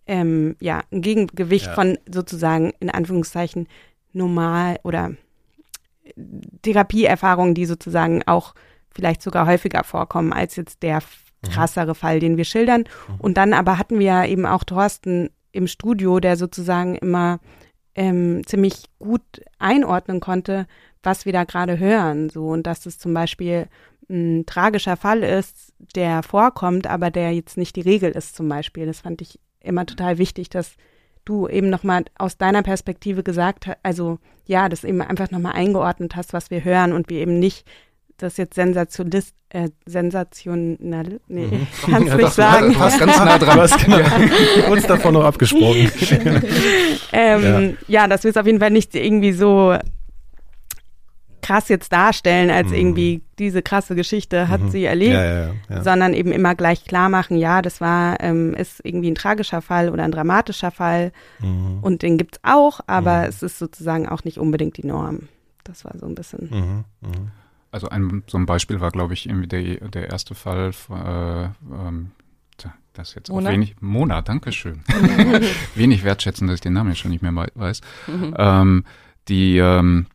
ähm, 0.07 0.57
ja, 0.59 0.81
ein 0.91 1.03
Gegengewicht 1.03 1.67
ja. 1.67 1.75
von 1.75 1.99
sozusagen 2.11 2.73
in 2.81 2.89
Anführungszeichen 2.89 3.69
normal 4.15 4.81
oder 4.85 5.13
Therapieerfahrungen, 6.63 7.55
die 7.55 7.67
sozusagen 7.67 8.23
auch 8.27 8.55
vielleicht 8.91 9.21
sogar 9.21 9.47
häufiger 9.47 9.85
vorkommen 9.85 10.33
als 10.33 10.57
jetzt 10.57 10.83
der 10.83 11.01
mhm. 11.43 11.51
krassere 11.51 11.95
Fall, 11.95 12.21
den 12.21 12.39
wir 12.39 12.47
schildern. 12.47 12.85
Mhm. 13.07 13.15
Und 13.19 13.37
dann 13.37 13.53
aber 13.53 13.77
hatten 13.77 13.99
wir 13.99 14.07
ja 14.07 14.25
eben 14.25 14.47
auch 14.47 14.65
Thorsten 14.65 15.29
im 15.53 15.67
Studio, 15.67 16.21
der 16.21 16.39
sozusagen 16.39 16.95
immer 16.95 17.39
ähm, 17.95 18.47
ziemlich 18.47 18.85
gut 18.99 19.23
einordnen 19.59 20.21
konnte, 20.21 20.67
was 21.03 21.27
wir 21.27 21.33
da 21.33 21.45
gerade 21.45 21.79
hören. 21.79 22.31
So, 22.31 22.49
und 22.49 22.67
dass 22.67 22.87
es 22.87 22.99
zum 22.99 23.15
Beispiel 23.15 23.67
ein 24.11 24.45
tragischer 24.47 24.97
Fall 24.97 25.23
ist, 25.23 25.73
der 25.95 26.23
vorkommt, 26.23 26.87
aber 26.87 27.11
der 27.11 27.33
jetzt 27.33 27.57
nicht 27.57 27.77
die 27.77 27.83
Regel 27.83 28.11
ist, 28.11 28.37
zum 28.37 28.49
Beispiel. 28.49 28.87
Das 28.87 29.01
fand 29.01 29.21
ich 29.21 29.39
immer 29.61 29.87
total 29.87 30.19
wichtig, 30.19 30.49
dass 30.49 30.77
du 31.25 31.47
eben 31.47 31.69
nochmal 31.69 32.05
aus 32.17 32.39
deiner 32.39 32.63
Perspektive 32.63 33.23
gesagt 33.23 33.67
hast, 33.67 33.79
also 33.83 34.19
ja, 34.47 34.69
das 34.71 34.83
eben 34.85 35.03
einfach 35.03 35.31
nochmal 35.31 35.53
eingeordnet 35.53 36.17
hast, 36.17 36.33
was 36.33 36.51
wir 36.51 36.65
hören 36.65 36.93
und 36.93 37.11
wir 37.11 37.21
eben 37.21 37.39
nicht 37.39 37.67
das 38.17 38.37
jetzt 38.39 38.55
sensationalist, 38.55 39.35
äh, 39.51 39.69
sensationell, 39.87 41.21
nee, 41.29 41.47
mhm. 41.47 41.67
kannst 41.91 42.09
ja, 42.09 42.17
nicht 42.17 42.33
sagen. 42.33 42.73
Du 42.73 42.79
hast 42.79 42.99
ganz 42.99 43.19
nah 43.19 43.39
dran. 43.39 43.61
Hast 43.61 43.85
genau, 43.85 43.99
kurz 44.67 44.87
davon 44.87 45.15
noch 45.15 45.25
abgesprochen. 45.25 45.91
ähm, 47.13 47.77
ja. 47.87 48.03
ja, 48.03 48.09
dass 48.09 48.25
wir 48.25 48.31
es 48.31 48.37
auf 48.37 48.47
jeden 48.47 48.59
Fall 48.59 48.71
nicht 48.71 48.95
irgendwie 48.95 49.33
so 49.33 49.77
krass 51.49 51.69
jetzt 51.71 51.93
darstellen, 51.93 52.51
als 52.51 52.69
mhm. 52.69 52.75
irgendwie 52.75 53.23
diese 53.39 53.63
krasse 53.63 53.95
Geschichte 53.95 54.49
hat 54.49 54.61
mhm. 54.61 54.71
sie 54.71 54.85
erlebt, 54.85 55.15
ja, 55.15 55.47
ja, 55.47 55.55
ja. 55.71 55.83
sondern 55.83 56.13
eben 56.13 56.31
immer 56.31 56.55
gleich 56.55 56.85
klar 56.85 57.09
machen, 57.09 57.39
ja, 57.39 57.63
das 57.63 57.81
war, 57.81 58.21
ähm, 58.21 58.53
ist 58.55 58.81
irgendwie 58.85 59.11
ein 59.11 59.15
tragischer 59.15 59.63
Fall 59.63 59.89
oder 59.89 60.05
ein 60.05 60.13
dramatischer 60.13 60.71
Fall 60.71 61.11
mhm. 61.39 61.79
und 61.81 62.03
den 62.03 62.19
gibt's 62.19 62.39
auch, 62.43 62.81
aber 62.87 63.23
mhm. 63.23 63.29
es 63.29 63.43
ist 63.43 63.59
sozusagen 63.59 64.07
auch 64.07 64.25
nicht 64.25 64.39
unbedingt 64.39 64.77
die 64.77 64.87
Norm. 64.87 65.29
Das 65.65 65.87
war 65.87 65.93
so 65.99 66.05
ein 66.05 66.15
bisschen. 66.15 66.51
Mhm. 66.51 66.85
Mhm. 67.01 67.31
Also 67.71 67.89
ein, 67.89 68.23
so 68.27 68.37
ein 68.37 68.47
Beispiel 68.47 68.81
war, 68.81 68.91
glaube 68.91 69.15
ich, 69.15 69.27
irgendwie 69.27 69.49
der, 69.49 69.89
der 69.89 70.09
erste 70.11 70.35
Fall, 70.35 70.73
äh, 70.91 71.45
ähm, 71.45 72.11
das 72.93 73.15
jetzt 73.15 73.31
Mona? 73.31 73.49
auch 73.49 73.53
wenig, 73.53 73.77
Mona, 73.81 74.23
danke 74.23 74.51
schön. 74.51 74.81
wenig 75.77 76.03
wertschätzen, 76.03 76.49
dass 76.49 76.57
ich 76.57 76.61
den 76.61 76.73
Namen 76.73 76.91
jetzt 76.91 76.99
schon 76.99 77.13
nicht 77.13 77.23
mehr 77.23 77.35
weiß. 77.55 77.81
Ähm, 78.37 78.85
die, 79.29 79.59
ähm, 79.59 80.07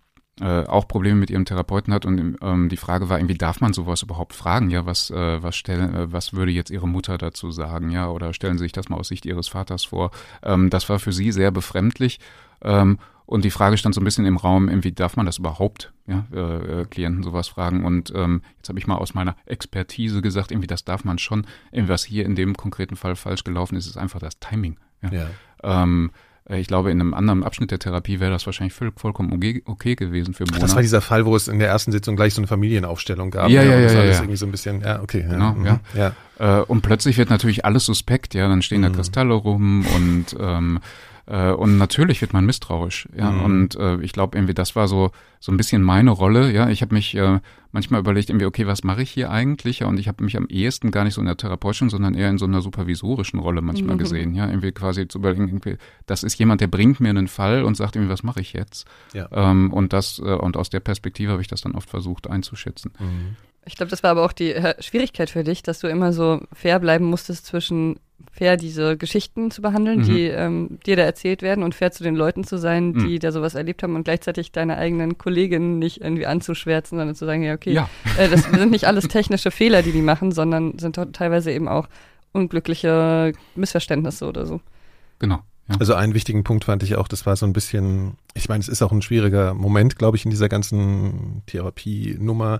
äh, 0.41 0.63
auch 0.63 0.87
Probleme 0.87 1.19
mit 1.19 1.29
ihrem 1.29 1.45
Therapeuten 1.45 1.93
hat 1.93 2.05
und 2.05 2.37
ähm, 2.41 2.69
die 2.69 2.77
Frage 2.77 3.07
war 3.09 3.19
irgendwie, 3.19 3.37
darf 3.37 3.61
man 3.61 3.73
sowas 3.73 4.01
überhaupt 4.01 4.33
fragen? 4.33 4.71
Ja, 4.71 4.85
was, 4.85 5.11
äh, 5.11 5.43
was 5.43 5.55
stellen, 5.55 5.93
äh, 5.93 6.11
was 6.11 6.33
würde 6.33 6.51
jetzt 6.51 6.71
ihre 6.71 6.87
Mutter 6.87 7.17
dazu 7.17 7.51
sagen? 7.51 7.91
Ja, 7.91 8.09
oder 8.09 8.33
stellen 8.33 8.57
Sie 8.57 8.65
sich 8.65 8.71
das 8.71 8.89
mal 8.89 8.97
aus 8.97 9.09
Sicht 9.09 9.25
ihres 9.25 9.47
Vaters 9.47 9.85
vor? 9.85 10.11
Ähm, 10.41 10.69
das 10.71 10.89
war 10.89 10.97
für 10.99 11.13
sie 11.13 11.31
sehr 11.31 11.51
befremdlich. 11.51 12.19
Ähm, 12.61 12.97
und 13.25 13.45
die 13.45 13.51
Frage 13.51 13.77
stand 13.77 13.95
so 13.95 14.01
ein 14.01 14.03
bisschen 14.03 14.25
im 14.25 14.37
Raum, 14.37 14.67
irgendwie 14.67 14.91
darf 14.91 15.15
man 15.15 15.25
das 15.25 15.37
überhaupt, 15.37 15.93
ja, 16.07 16.25
äh, 16.33 16.81
äh 16.81 16.85
Klienten 16.85 17.23
sowas 17.23 17.47
fragen. 17.47 17.85
Und 17.85 18.11
ähm, 18.15 18.41
jetzt 18.57 18.69
habe 18.69 18.79
ich 18.79 18.87
mal 18.87 18.97
aus 18.97 19.13
meiner 19.13 19.35
Expertise 19.45 20.21
gesagt, 20.21 20.51
irgendwie 20.51 20.67
das 20.67 20.83
darf 20.83 21.03
man 21.03 21.19
schon. 21.19 21.45
Irgendwie 21.71 21.89
was 21.93 22.03
hier 22.03 22.25
in 22.25 22.35
dem 22.35 22.57
konkreten 22.57 22.95
Fall 22.95 23.15
falsch 23.15 23.43
gelaufen 23.43 23.75
ist, 23.75 23.85
ist 23.85 23.97
einfach 23.97 24.19
das 24.19 24.39
Timing. 24.39 24.77
Ja. 25.01 25.11
ja. 25.11 25.27
Ähm, 25.63 26.11
äh, 26.11 26.17
ich 26.49 26.67
glaube, 26.67 26.91
in 26.91 26.99
einem 26.99 27.13
anderen 27.13 27.43
Abschnitt 27.43 27.71
der 27.71 27.79
Therapie 27.79 28.19
wäre 28.19 28.31
das 28.31 28.45
wahrscheinlich 28.45 28.73
voll, 28.73 28.91
vollkommen 28.95 29.31
okay, 29.65 29.95
gewesen 29.95 30.33
für 30.33 30.43
Mona. 30.43 30.59
Das 30.59 30.75
war 30.75 30.81
dieser 30.81 30.99
Fall, 30.99 31.25
wo 31.25 31.35
es 31.35 31.47
in 31.47 31.59
der 31.59 31.69
ersten 31.69 31.91
Sitzung 31.93 32.17
gleich 32.17 32.33
so 32.33 32.41
eine 32.41 32.47
Familienaufstellung 32.47 33.31
gab. 33.31 33.49
Ja, 33.49 33.63
ja, 33.63 33.79
ja. 33.79 33.91
Ja, 33.91 33.99
alles 33.99 34.17
ja. 34.17 34.23
irgendwie 34.23 34.35
so 34.35 34.45
ein 34.45 34.51
bisschen, 34.51 34.81
ja, 34.81 35.01
okay. 35.01 35.21
Ja, 35.21 35.29
Genau, 35.29 35.53
mhm, 35.53 35.65
ja. 35.65 35.79
ja. 35.95 36.59
Äh, 36.59 36.63
und 36.63 36.81
plötzlich 36.81 37.17
wird 37.17 37.29
natürlich 37.29 37.63
alles 37.63 37.85
suspekt, 37.85 38.33
ja, 38.33 38.47
dann 38.49 38.61
stehen 38.61 38.81
da 38.81 38.89
Mhm. 38.89 38.93
Kristalle 38.93 39.33
rum 39.33 39.85
und 39.95 40.35
ähm, 40.39 40.79
äh, 41.25 41.51
und 41.51 41.77
natürlich 41.77 42.21
wird 42.21 42.33
man 42.33 42.45
misstrauisch, 42.45 43.07
ja. 43.15 43.31
Mhm. 43.31 43.41
Und 43.43 43.75
äh, 43.75 43.97
ich 44.01 44.11
glaube 44.11 44.37
irgendwie, 44.37 44.53
das 44.53 44.75
war 44.75 44.87
so 44.87 45.11
so 45.39 45.51
ein 45.51 45.57
bisschen 45.57 45.81
meine 45.81 46.11
Rolle, 46.11 46.51
ja. 46.51 46.69
Ich 46.69 46.81
habe 46.81 46.93
mich 46.95 47.15
äh, 47.15 47.39
manchmal 47.71 47.99
überlegt, 47.99 48.29
irgendwie, 48.29 48.45
okay, 48.45 48.65
was 48.65 48.83
mache 48.83 49.01
ich 49.01 49.11
hier 49.11 49.29
eigentlich? 49.29 49.79
Ja, 49.79 49.87
und 49.87 49.99
ich 49.99 50.07
habe 50.07 50.23
mich 50.23 50.37
am 50.37 50.47
ehesten 50.47 50.91
gar 50.91 51.03
nicht 51.03 51.15
so 51.15 51.21
in 51.21 51.27
der 51.27 51.35
therapeutischen, 51.37 51.89
sondern 51.89 52.13
eher 52.13 52.29
in 52.29 52.37
so 52.37 52.45
einer 52.45 52.61
supervisorischen 52.61 53.39
Rolle 53.39 53.61
manchmal 53.61 53.95
Mhm. 53.95 53.99
gesehen, 53.99 54.35
ja. 54.35 54.47
Irgendwie 54.47 54.71
quasi 54.71 55.07
zu 55.07 55.17
überlegen, 55.19 55.47
irgendwie, 55.47 55.77
das 56.05 56.23
ist 56.23 56.37
jemand, 56.39 56.61
der 56.61 56.67
bringt 56.67 56.99
mir 56.99 57.09
einen 57.09 57.27
Fall 57.27 57.63
und 57.63 57.75
sagt 57.75 57.95
irgendwie, 57.95 58.11
was 58.11 58.23
mache 58.23 58.39
ich 58.41 58.53
jetzt? 58.53 58.85
Ja. 59.13 59.27
Ähm, 59.31 59.71
und 59.73 59.91
das 59.93 60.19
äh, 60.19 60.23
und 60.23 60.55
aus 60.57 60.69
der 60.69 60.79
Perspektive 60.79 61.31
habe 61.31 61.41
ich 61.41 61.47
das 61.47 61.61
dann 61.61 61.73
oft 61.75 61.89
versucht 61.89 62.29
einzuschätzen. 62.29 62.91
Mhm. 62.99 63.35
Ich 63.65 63.77
glaube, 63.77 63.89
das 63.89 64.03
war 64.03 64.11
aber 64.11 64.25
auch 64.25 64.33
die 64.33 64.53
äh, 64.53 64.81
Schwierigkeit 64.81 65.29
für 65.29 65.45
dich, 65.45 65.63
dass 65.63 65.79
du 65.79 65.87
immer 65.87 66.11
so 66.11 66.41
fair 66.51 66.79
bleiben 66.79 67.05
musstest 67.05 67.45
zwischen 67.45 67.97
fair 68.31 68.57
diese 68.57 68.97
Geschichten 68.97 69.51
zu 69.51 69.61
behandeln, 69.61 69.99
Mhm. 69.99 70.03
die 70.03 70.21
ähm, 70.27 70.79
dir 70.85 70.95
da 70.95 71.03
erzählt 71.03 71.41
werden 71.41 71.63
und 71.63 71.75
fair 71.75 71.91
zu 71.91 72.03
den 72.03 72.15
Leuten 72.15 72.43
zu 72.43 72.57
sein, 72.57 72.93
die 72.93 73.15
Mhm. 73.15 73.19
da 73.19 73.31
sowas 73.31 73.53
erlebt 73.55 73.83
haben 73.83 73.95
und 73.95 74.03
gleichzeitig 74.05 74.51
deine 74.51 74.77
eigenen 74.77 75.17
Kolleginnen 75.17 75.77
nicht 75.79 76.01
irgendwie 76.01 76.25
anzuschwärzen, 76.25 76.97
sondern 76.97 77.15
zu 77.15 77.25
sagen, 77.25 77.43
ja, 77.43 77.53
okay, 77.53 77.73
Ja. 77.73 77.89
äh, 78.17 78.29
das 78.29 78.43
sind 78.43 78.71
nicht 78.71 78.85
alles 78.85 79.07
technische 79.07 79.51
Fehler, 79.51 79.83
die 79.83 79.91
die 79.91 80.01
machen, 80.01 80.31
sondern 80.31 80.79
sind 80.79 80.95
teilweise 81.13 81.51
eben 81.51 81.67
auch 81.67 81.87
unglückliche 82.31 83.33
Missverständnisse 83.55 84.27
oder 84.27 84.45
so. 84.45 84.59
Genau. 85.19 85.39
Ja. 85.69 85.75
Also 85.79 85.93
einen 85.93 86.13
wichtigen 86.13 86.43
Punkt 86.43 86.65
fand 86.65 86.83
ich 86.83 86.95
auch, 86.97 87.07
das 87.07 87.25
war 87.25 87.35
so 87.37 87.45
ein 87.45 87.53
bisschen, 87.53 88.17
ich 88.33 88.49
meine, 88.49 88.59
es 88.59 88.67
ist 88.67 88.81
auch 88.81 88.91
ein 88.91 89.01
schwieriger 89.01 89.53
Moment, 89.53 89.97
glaube 89.97 90.17
ich, 90.17 90.25
in 90.25 90.31
dieser 90.31 90.49
ganzen 90.49 91.41
Therapienummer, 91.45 92.59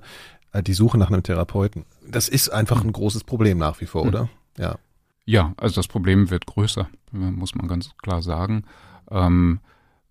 äh, 0.54 0.64
die 0.64 0.74
Suche 0.74 0.98
nach 0.98 1.10
einem 1.10 1.24
Therapeuten. 1.24 1.84
Das 2.08 2.30
ist 2.30 2.50
einfach 2.50 2.82
ein 2.84 2.94
großes 2.94 3.26
Problem 3.26 3.58
nach 3.58 3.82
wie 3.82 3.86
vor, 3.88 4.04
Mhm. 4.04 4.08
oder? 4.10 4.30
Ja. 4.58 4.76
Ja, 5.26 5.54
also 5.58 5.76
das 5.76 5.88
Problem 5.88 6.30
wird 6.30 6.46
größer, 6.46 6.90
muss 7.12 7.56
man 7.56 7.68
ganz 7.68 7.96
klar 7.98 8.22
sagen. 8.22 8.64
Ähm, 9.10 9.60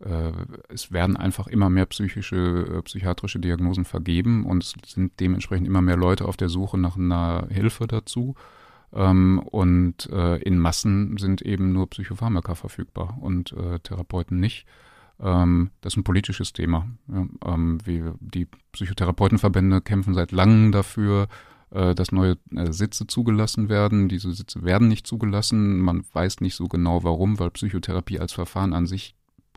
äh, 0.01 0.33
es 0.69 0.91
werden 0.91 1.17
einfach 1.17 1.47
immer 1.47 1.71
mehr 1.71 1.87
psychische, 1.87 2.79
äh, 2.79 2.83
psychiatrische 2.83 3.39
Diagnosen 3.39 3.85
vergeben 3.85 4.47
und 4.47 4.65
es 4.65 4.75
sind 4.87 5.21
dementsprechend 5.21 5.67
immer 5.67 5.83
mehr 5.83 5.97
Leute 5.97 6.25
auf 6.27 6.37
der 6.37 6.49
Suche 6.49 6.79
nach 6.79 6.97
einer 6.97 7.47
Hilfe 7.51 7.87
dazu. 7.87 8.35
Ähm, 8.93 9.39
und 9.39 10.09
äh, 10.11 10.37
in 10.43 10.59
Massen 10.59 11.17
sind 11.17 11.43
eben 11.43 11.73
nur 11.73 11.89
Psychopharmaka 11.91 12.55
verfügbar 12.55 13.17
und 13.21 13.53
äh, 13.53 13.79
Therapeuten 13.81 14.39
nicht. 14.39 14.67
Ähm, 15.21 15.71
das 15.81 15.95
ist 15.95 15.99
ein 15.99 16.05
politisches 16.05 16.53
Thema. 16.53 16.87
Ja, 17.09 17.27
ähm, 17.47 17.79
die 17.87 18.49
Psychotherapeutenverbände 18.73 19.81
kämpfen 19.81 20.15
seit 20.15 20.33
langem 20.33 20.73
dafür, 20.73 21.29
äh, 21.73 21.95
dass 21.95 22.13
neue 22.13 22.37
äh, 22.55 22.73
Sitze 22.73 23.07
zugelassen 23.07 23.69
werden. 23.69 24.09
Diese 24.09 24.33
Sitze 24.33 24.63
werden 24.63 24.89
nicht 24.89 25.07
zugelassen. 25.07 25.81
Man 25.81 26.05
weiß 26.13 26.41
nicht 26.41 26.55
so 26.55 26.69
genau 26.69 27.03
warum, 27.03 27.39
weil 27.39 27.51
Psychotherapie 27.51 28.21
als 28.21 28.33
Verfahren 28.33 28.73
an 28.73 28.87
sich 28.87 29.15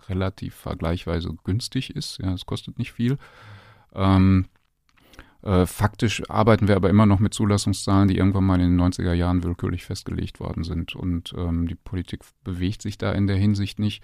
relativ 0.08 0.56
vergleichsweise 0.56 1.36
günstig 1.44 1.96
ist. 1.96 2.20
Ja, 2.20 2.34
es 2.34 2.46
kostet 2.46 2.80
nicht 2.80 2.94
viel. 2.94 3.18
Ähm, 3.94 4.46
äh, 5.42 5.66
faktisch 5.66 6.28
arbeiten 6.30 6.68
wir 6.68 6.76
aber 6.76 6.90
immer 6.90 7.06
noch 7.06 7.20
mit 7.20 7.34
Zulassungszahlen, 7.34 8.08
die 8.08 8.18
irgendwann 8.18 8.46
mal 8.46 8.60
in 8.60 8.78
den 8.78 8.82
90er 8.82 9.14
Jahren 9.14 9.44
willkürlich 9.44 9.86
festgelegt 9.86 10.40
worden 10.40 10.64
sind. 10.64 10.96
Und 10.96 11.34
ähm, 11.38 11.68
die 11.68 11.76
Politik 11.76 12.22
bewegt 12.44 12.82
sich 12.82 12.98
da 12.98 13.12
in 13.12 13.28
der 13.28 13.38
Hinsicht 13.38 13.78
nicht 13.78 14.04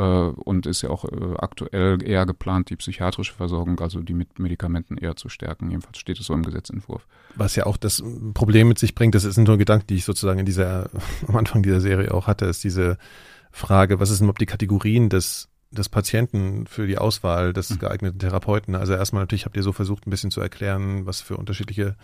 und 0.00 0.66
ist 0.66 0.82
ja 0.82 0.90
auch 0.90 1.04
äh, 1.04 1.34
aktuell 1.38 2.02
eher 2.02 2.26
geplant, 2.26 2.70
die 2.70 2.76
psychiatrische 2.76 3.32
Versorgung, 3.34 3.80
also 3.80 4.00
die 4.00 4.14
mit 4.14 4.38
Medikamenten 4.38 4.98
eher 4.98 5.16
zu 5.16 5.28
stärken. 5.28 5.70
Jedenfalls 5.70 5.98
steht 5.98 6.20
es 6.20 6.26
so 6.26 6.34
im 6.34 6.42
Gesetzentwurf. 6.42 7.06
Was 7.34 7.56
ja 7.56 7.66
auch 7.66 7.76
das 7.76 8.02
Problem 8.34 8.68
mit 8.68 8.78
sich 8.78 8.94
bringt, 8.94 9.14
das 9.14 9.22
sind 9.22 9.48
nur 9.48 9.58
Gedanken, 9.58 9.86
die 9.88 9.96
ich 9.96 10.04
sozusagen 10.04 10.38
in 10.40 10.46
dieser, 10.46 10.90
am 11.28 11.36
Anfang 11.36 11.62
dieser 11.62 11.80
Serie 11.80 12.12
auch 12.12 12.26
hatte, 12.26 12.44
ist 12.46 12.62
diese 12.64 12.98
Frage, 13.52 13.98
was 14.00 14.10
ist 14.10 14.18
denn 14.18 14.26
überhaupt 14.26 14.40
die 14.42 14.46
Kategorien 14.46 15.08
des, 15.08 15.48
des 15.70 15.88
Patienten 15.88 16.66
für 16.66 16.86
die 16.86 16.98
Auswahl 16.98 17.52
des 17.52 17.70
Mhm. 17.70 17.78
geeigneten 17.78 18.18
Therapeuten? 18.18 18.74
Also 18.74 18.92
erstmal 18.92 19.22
natürlich 19.22 19.46
habt 19.46 19.56
ihr 19.56 19.62
so 19.62 19.72
versucht, 19.72 20.06
ein 20.06 20.10
bisschen 20.10 20.30
zu 20.30 20.40
erklären, 20.40 21.06
was 21.06 21.20
für 21.22 21.36
unterschiedliche 21.36 21.96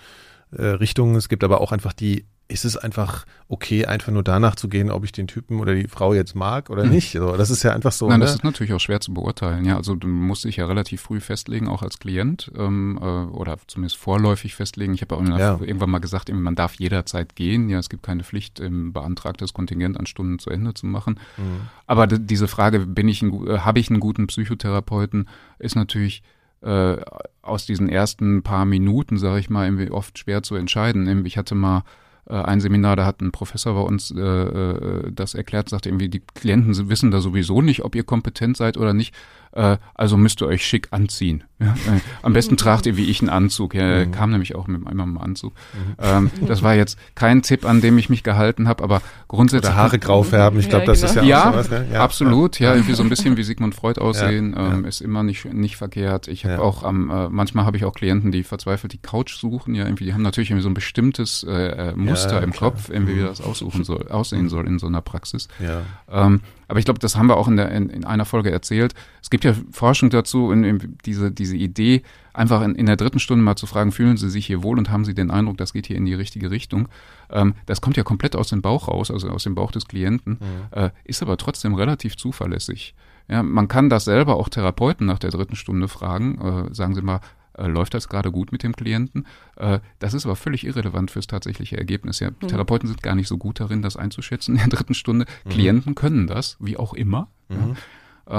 äh, 0.56 0.64
Richtungen 0.66 1.16
es 1.16 1.28
gibt, 1.28 1.44
aber 1.44 1.60
auch 1.60 1.72
einfach 1.72 1.92
die, 1.92 2.24
ist 2.48 2.66
es 2.66 2.76
einfach 2.76 3.24
okay, 3.48 3.86
einfach 3.86 4.12
nur 4.12 4.22
danach 4.22 4.56
zu 4.56 4.68
gehen, 4.68 4.90
ob 4.90 5.04
ich 5.04 5.12
den 5.12 5.26
Typen 5.26 5.58
oder 5.60 5.74
die 5.74 5.88
Frau 5.88 6.12
jetzt 6.12 6.34
mag 6.34 6.68
oder 6.68 6.84
Mhm. 6.84 6.90
nicht? 6.90 7.12
So, 7.12 7.34
das 7.36 7.48
ist 7.48 7.62
ja 7.62 7.72
einfach 7.72 7.92
so. 7.92 8.08
Nein, 8.08 8.18
ne? 8.18 8.26
das 8.26 8.34
ist 8.34 8.44
natürlich 8.44 8.74
auch 8.74 8.80
schwer 8.80 9.00
zu 9.00 9.14
beurteilen. 9.14 9.64
Ja, 9.64 9.76
also 9.78 9.94
du 9.94 10.06
musst 10.06 10.44
dich 10.44 10.56
ja 10.56 10.66
relativ 10.66 11.00
früh 11.00 11.20
festlegen, 11.20 11.66
auch 11.68 11.82
als 11.82 11.98
Klient 11.98 12.52
ähm, 12.58 12.98
äh, 13.00 13.04
oder 13.04 13.56
zumindest 13.68 13.96
vorläufig 13.96 14.54
festlegen. 14.54 14.92
Ich 14.92 15.00
habe 15.00 15.16
auch 15.16 15.24
Ja. 15.26 15.58
irgendwann 15.62 15.88
mal 15.90 16.00
gesagt, 16.00 16.30
man 16.30 16.54
darf 16.54 16.74
jederzeit 16.74 17.36
gehen. 17.36 17.70
Ja, 17.70 17.78
es 17.78 17.88
gibt 17.88 18.02
keine 18.02 18.22
Pflicht, 18.22 18.60
ähm, 18.60 18.92
beantragtes 18.92 19.54
Kontingent 19.54 19.98
an 19.98 20.04
Stunden 20.04 20.38
zu 20.38 20.50
Ende 20.50 20.74
zu 20.74 20.84
machen. 20.86 21.18
Mhm. 21.38 21.68
Aber 21.86 22.06
diese 22.06 22.48
Frage, 22.48 22.80
bin 22.80 23.08
ich 23.08 23.22
äh, 23.22 23.58
habe 23.60 23.78
ich 23.78 23.88
einen 23.88 24.00
guten 24.00 24.26
Psychotherapeuten, 24.26 25.28
ist 25.58 25.76
natürlich 25.76 26.22
äh, 26.62 26.96
aus 27.42 27.66
diesen 27.66 27.88
ersten 27.88 28.42
paar 28.42 28.64
Minuten, 28.64 29.18
sage 29.18 29.40
ich 29.40 29.50
mal, 29.50 29.66
irgendwie 29.66 29.90
oft 29.90 30.18
schwer 30.18 30.42
zu 30.42 30.54
entscheiden. 30.54 31.26
Ich 31.26 31.36
hatte 31.36 31.54
mal 31.54 31.84
äh, 32.28 32.34
ein 32.34 32.60
Seminar, 32.60 32.96
da 32.96 33.04
hat 33.04 33.20
ein 33.20 33.32
Professor 33.32 33.74
bei 33.74 33.80
uns 33.80 34.10
äh, 34.10 34.20
äh, 34.20 35.12
das 35.12 35.34
erklärt, 35.34 35.68
sagte 35.68 35.88
irgendwie, 35.88 36.08
die 36.08 36.22
Klienten 36.34 36.88
wissen 36.88 37.10
da 37.10 37.20
sowieso 37.20 37.60
nicht, 37.60 37.84
ob 37.84 37.94
ihr 37.94 38.04
kompetent 38.04 38.56
seid 38.56 38.76
oder 38.76 38.94
nicht, 38.94 39.14
äh, 39.52 39.76
also 39.94 40.16
müsst 40.16 40.40
ihr 40.40 40.46
euch 40.46 40.64
schick 40.64 40.88
anziehen. 40.92 41.44
Ja? 41.64 41.72
Äh, 41.94 42.00
am 42.22 42.32
besten 42.32 42.56
tragt 42.56 42.86
ihr 42.86 42.96
wie 42.96 43.06
ich 43.10 43.20
einen 43.20 43.30
Anzug. 43.30 43.74
Ja, 43.74 43.82
er 43.82 44.06
Mhm. 44.06 44.12
kam 44.12 44.30
nämlich 44.30 44.54
auch 44.54 44.66
mit 44.66 44.86
einmal 44.86 45.06
im 45.06 45.18
Anzug. 45.18 45.52
Mhm. 45.72 45.94
Ähm, 45.98 46.30
das 46.46 46.62
war 46.62 46.74
jetzt 46.74 46.98
kein 47.14 47.42
Tipp, 47.42 47.64
an 47.64 47.80
dem 47.80 47.96
ich 47.98 48.08
mich 48.10 48.22
gehalten 48.22 48.68
habe, 48.68 48.82
aber 48.84 49.02
grundsätzlich 49.28 49.70
Oder 49.72 49.76
Haare 49.82 49.98
grau 49.98 50.22
färben, 50.22 50.58
ich 50.60 50.68
glaube, 50.68 50.84
Ja, 50.84 50.86
das 50.86 51.02
ist 51.02 51.14
ja, 51.16 51.22
genau. 51.22 51.30
Ja, 51.30 51.48
auch 51.50 51.52
sowas, 51.52 51.70
ne? 51.70 52.00
Absolut, 52.00 52.58
ja, 52.60 52.74
irgendwie 52.74 52.94
so 52.94 53.02
ein 53.02 53.08
bisschen 53.08 53.36
wie 53.36 53.42
Sigmund 53.42 53.74
Freud 53.74 54.00
aussehen, 54.00 54.54
Ja, 54.56 54.72
ähm, 54.72 54.84
ist 54.84 55.00
immer 55.00 55.22
nicht, 55.22 55.44
nicht 55.52 55.76
verkehrt. 55.76 56.28
Ich 56.28 56.44
habe 56.44 56.54
Ja. 56.54 56.60
auch 56.60 56.82
am, 56.82 57.10
äh, 57.10 57.28
manchmal 57.28 57.64
habe 57.64 57.76
ich 57.76 57.84
auch 57.84 57.94
Klienten, 57.94 58.32
die 58.32 58.42
verzweifelt 58.42 58.92
die 58.92 58.98
Couch 58.98 59.34
suchen, 59.36 59.74
ja, 59.74 59.84
irgendwie, 59.84 60.04
die 60.04 60.14
haben 60.14 60.22
natürlich 60.22 60.50
irgendwie 60.50 60.62
so 60.64 60.68
ein 60.70 60.74
bestimmtes 60.74 61.44
äh, 61.48 61.90
äh, 61.90 61.96
Muster 61.96 62.36
Ja, 62.36 62.38
im 62.40 62.52
klar. 62.52 62.70
Kopf, 62.72 62.88
irgendwie, 62.90 63.16
wie 63.16 63.20
Mhm. 63.20 63.26
das 63.26 63.40
aussuchen 63.40 63.84
soll, 63.84 64.08
aussehen 64.08 64.48
soll 64.48 64.66
in 64.66 64.78
so 64.78 64.86
einer 64.86 65.00
Praxis. 65.02 65.48
Ja. 65.58 65.82
Ähm, 66.10 66.40
aber 66.68 66.78
ich 66.78 66.84
glaube, 66.86 67.00
das 67.00 67.16
haben 67.16 67.26
wir 67.28 67.36
auch 67.36 67.48
in, 67.48 67.56
der, 67.56 67.70
in, 67.70 67.90
in 67.90 68.04
einer 68.04 68.24
Folge 68.24 68.50
erzählt. 68.50 68.94
Es 69.22 69.28
gibt 69.28 69.44
ja 69.44 69.54
Forschung 69.72 70.08
dazu, 70.08 70.50
in, 70.52 70.64
in 70.64 70.96
diese, 71.04 71.30
diese 71.30 71.51
Idee, 71.56 72.02
einfach 72.32 72.62
in, 72.62 72.74
in 72.74 72.86
der 72.86 72.96
dritten 72.96 73.18
Stunde 73.18 73.44
mal 73.44 73.56
zu 73.56 73.66
fragen, 73.66 73.92
fühlen 73.92 74.16
Sie 74.16 74.30
sich 74.30 74.46
hier 74.46 74.62
wohl 74.62 74.78
und 74.78 74.90
haben 74.90 75.04
Sie 75.04 75.14
den 75.14 75.30
Eindruck, 75.30 75.56
das 75.58 75.72
geht 75.72 75.86
hier 75.86 75.96
in 75.96 76.04
die 76.06 76.14
richtige 76.14 76.50
Richtung. 76.50 76.88
Ähm, 77.30 77.54
das 77.66 77.80
kommt 77.80 77.96
ja 77.96 78.02
komplett 78.04 78.36
aus 78.36 78.48
dem 78.48 78.62
Bauch 78.62 78.88
raus, 78.88 79.10
also 79.10 79.28
aus 79.30 79.44
dem 79.44 79.54
Bauch 79.54 79.70
des 79.72 79.86
Klienten, 79.88 80.38
Mhm. 80.40 80.46
äh, 80.78 80.90
ist 81.04 81.22
aber 81.22 81.36
trotzdem 81.36 81.74
relativ 81.74 82.16
zuverlässig. 82.16 82.94
Ja, 83.28 83.42
man 83.42 83.68
kann 83.68 83.88
das 83.88 84.04
selber 84.04 84.36
auch 84.36 84.48
Therapeuten 84.48 85.06
nach 85.06 85.18
der 85.18 85.30
dritten 85.30 85.56
Stunde 85.56 85.88
fragen, 85.88 86.68
äh, 86.70 86.74
sagen 86.74 86.94
Sie 86.94 87.02
mal, 87.02 87.20
äh, 87.54 87.66
läuft 87.66 87.92
das 87.94 88.08
gerade 88.08 88.32
gut 88.32 88.50
mit 88.50 88.62
dem 88.62 88.74
Klienten? 88.74 89.26
Äh, 89.56 89.80
das 89.98 90.14
ist 90.14 90.24
aber 90.24 90.36
völlig 90.36 90.64
irrelevant 90.66 91.10
fürs 91.10 91.26
tatsächliche 91.26 91.76
Ergebnis. 91.76 92.18
Ja, 92.18 92.30
Therapeuten 92.30 92.88
sind 92.88 93.02
gar 93.02 93.14
nicht 93.14 93.28
so 93.28 93.36
gut 93.36 93.60
darin, 93.60 93.82
das 93.82 93.96
einzuschätzen 93.96 94.56
in 94.56 94.60
der 94.62 94.78
dritten 94.78 94.94
Stunde. 94.94 95.26
Mhm. 95.44 95.50
Klienten 95.50 95.94
können 95.94 96.26
das, 96.26 96.56
wie 96.60 96.76
auch 96.78 96.94
immer. 96.94 97.28
Mhm. 97.48 97.56
Ja. 97.56 97.62
Ähm, 97.66 97.74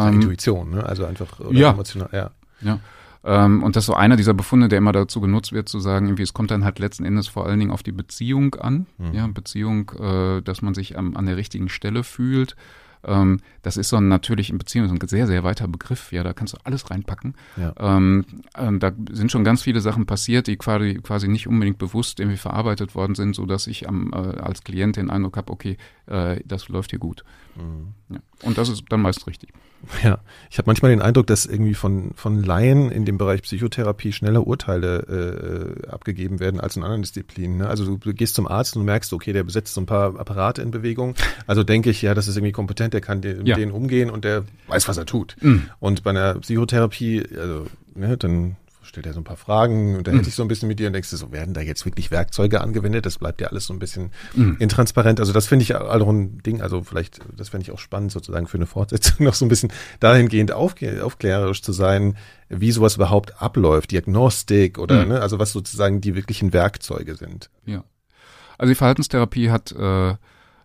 Ähm, 0.08 0.13
Intuition, 0.15 0.69
ne? 0.71 0.84
Also 0.86 1.06
einfach 1.06 1.39
oder 1.39 1.52
ja. 1.58 1.71
emotional, 1.71 2.10
ja. 2.12 2.32
ja. 2.62 2.80
Ähm, 3.23 3.63
und 3.63 3.75
das 3.75 3.83
ist 3.83 3.88
so 3.88 3.93
einer 3.93 4.17
dieser 4.17 4.33
Befunde, 4.33 4.67
der 4.67 4.79
immer 4.79 4.91
dazu 4.91 5.21
genutzt 5.21 5.53
wird, 5.53 5.69
zu 5.69 5.79
sagen, 5.79 6.07
irgendwie, 6.07 6.23
es 6.23 6.33
kommt 6.33 6.51
dann 6.51 6.65
halt 6.65 6.79
letzten 6.79 7.05
Endes 7.05 7.27
vor 7.27 7.45
allen 7.45 7.59
Dingen 7.59 7.71
auf 7.71 7.83
die 7.83 7.91
Beziehung 7.91 8.55
an. 8.55 8.86
Mhm. 8.97 9.13
Ja, 9.13 9.27
Beziehung, 9.27 9.91
äh, 9.99 10.41
dass 10.41 10.62
man 10.62 10.73
sich 10.73 10.97
am, 10.97 11.15
an 11.15 11.25
der 11.25 11.38
richtigen 11.38 11.69
Stelle 11.69 12.03
fühlt. 12.03 12.55
Ähm, 13.05 13.41
das 13.62 13.77
ist 13.77 13.89
so 13.89 13.97
ein 13.97 14.07
natürlich 14.07 14.49
in 14.49 14.57
Beziehung 14.57 14.88
so 14.88 14.93
ein 14.93 15.07
sehr, 15.07 15.27
sehr 15.27 15.43
weiter 15.43 15.67
Begriff. 15.67 16.12
Ja, 16.12 16.23
da 16.23 16.33
kannst 16.33 16.53
du 16.53 16.57
alles 16.63 16.89
reinpacken. 16.89 17.36
Ja. 17.57 17.73
Ähm, 17.77 18.25
ähm, 18.57 18.79
da 18.79 18.91
sind 19.12 19.31
schon 19.31 19.43
ganz 19.43 19.62
viele 19.62 19.81
Sachen 19.81 20.05
passiert, 20.05 20.47
die 20.47 20.57
quasi, 20.57 20.99
quasi 21.03 21.27
nicht 21.27 21.47
unbedingt 21.47 21.77
bewusst 21.77 22.19
irgendwie 22.19 22.38
verarbeitet 22.38 22.95
worden 22.95 23.15
sind, 23.15 23.36
so 23.36 23.45
dass 23.45 23.67
ich 23.67 23.88
am, 23.88 24.12
äh, 24.13 24.15
als 24.15 24.63
Klient 24.63 24.95
den 24.95 25.09
Eindruck 25.09 25.38
habe, 25.38 25.51
okay, 25.51 25.77
äh, 26.07 26.39
das 26.45 26.69
läuft 26.69 26.91
hier 26.91 26.99
gut. 26.99 27.23
Mhm. 27.55 27.93
Ja. 28.09 28.19
Und 28.43 28.57
das 28.57 28.69
ist 28.69 28.83
dann 28.89 29.01
meist 29.01 29.27
richtig. 29.27 29.49
Ja, 30.01 30.19
ich 30.49 30.57
habe 30.57 30.67
manchmal 30.67 30.91
den 30.91 31.01
Eindruck, 31.01 31.27
dass 31.27 31.45
irgendwie 31.45 31.73
von, 31.73 32.11
von 32.15 32.41
Laien 32.41 32.89
in 32.89 33.03
dem 33.03 33.17
Bereich 33.17 33.41
Psychotherapie 33.41 34.13
schneller 34.13 34.47
Urteile 34.47 35.75
äh, 35.83 35.89
abgegeben 35.89 36.39
werden 36.39 36.61
als 36.61 36.77
in 36.77 36.83
anderen 36.83 37.01
Disziplinen. 37.01 37.57
Ne? 37.57 37.67
Also 37.67 37.97
du, 37.97 38.13
gehst 38.13 38.35
zum 38.35 38.47
Arzt 38.47 38.77
und 38.77 38.85
merkst, 38.85 39.11
okay, 39.11 39.33
der 39.33 39.43
besetzt 39.43 39.73
so 39.73 39.81
ein 39.81 39.85
paar 39.85 40.17
Apparate 40.17 40.61
in 40.61 40.71
Bewegung. 40.71 41.15
Also 41.47 41.63
denke 41.63 41.89
ich, 41.89 42.01
ja, 42.01 42.13
das 42.13 42.29
ist 42.29 42.37
irgendwie 42.37 42.53
kompetent, 42.53 42.93
der 42.93 43.01
kann 43.01 43.19
de 43.21 43.35
mit 43.35 43.47
Ja. 43.47 43.57
denen 43.57 43.73
umgehen 43.73 44.09
und 44.09 44.23
der 44.23 44.45
weiß, 44.67 44.87
was 44.87 44.95
er 44.97 45.05
tut. 45.05 45.35
Mhm. 45.41 45.63
Und 45.79 46.03
bei 46.03 46.11
einer 46.11 46.35
Psychotherapie, 46.35 47.21
also 47.37 47.67
ne, 47.93 48.15
dann 48.15 48.55
stellt 48.84 49.06
er 49.06 49.13
so 49.13 49.19
ein 49.19 49.24
paar 49.24 49.38
Fragen, 49.38 49.96
unterhält 49.96 50.22
mhm. 50.22 50.26
sich 50.26 50.36
so 50.36 50.43
ein 50.43 50.48
bisschen 50.48 50.67
mit 50.67 50.80
dir 50.80 50.88
und 50.88 50.93
denkst 50.93 51.10
du 51.10 51.17
so, 51.17 51.32
werden 51.32 51.54
da 51.54 51.62
jetzt 51.62 51.86
wirklich 51.86 52.12
Werkzeuge 52.12 52.62
angewendet? 52.62 53.06
Das 53.06 53.17
bleibt 53.17 53.41
ja 53.41 53.48
alles 53.48 53.65
so 53.65 53.74
ein 53.74 53.80
bisschen 53.80 54.12
mhm. 54.34 54.58
intransparent. 54.60 55.19
Also 55.19 55.34
das 55.34 55.48
finde 55.48 55.63
ich 55.63 55.76
auch 55.76 56.10
ein 56.10 56.39
Ding, 56.43 56.62
also 56.62 56.84
vielleicht, 56.84 57.19
das 57.36 57.50
fände 57.50 57.63
ich 57.63 57.72
auch 57.72 57.80
spannend 57.80 58.12
sozusagen 58.12 58.48
für 58.48 58.58
eine 58.58 58.65
Fortsetzung 58.65 59.26
noch 59.26 59.34
so 59.34 59.46
ein 59.46 59.50
bisschen 59.50 59.72
dahingehend 60.00 60.52
aufklärerisch 60.52 61.62
zu 61.62 61.72
sein, 61.72 62.17
wie 62.50 62.72
sowas 62.72 62.96
überhaupt 62.96 63.41
abläuft, 63.41 63.91
Diagnostik 63.91 64.78
oder, 64.78 65.04
mhm. 65.04 65.13
ne, 65.13 65.22
also 65.22 65.39
was 65.39 65.52
sozusagen 65.52 66.02
die 66.02 66.15
wirklichen 66.15 66.54
Werkzeuge 66.54 67.15
sind. 67.15 67.50
Ja. 67.65 67.84
Also 68.58 68.72
die 68.72 68.76
Verhaltenstherapie 68.76 69.50
hat 69.50 69.72
äh, 69.72 70.15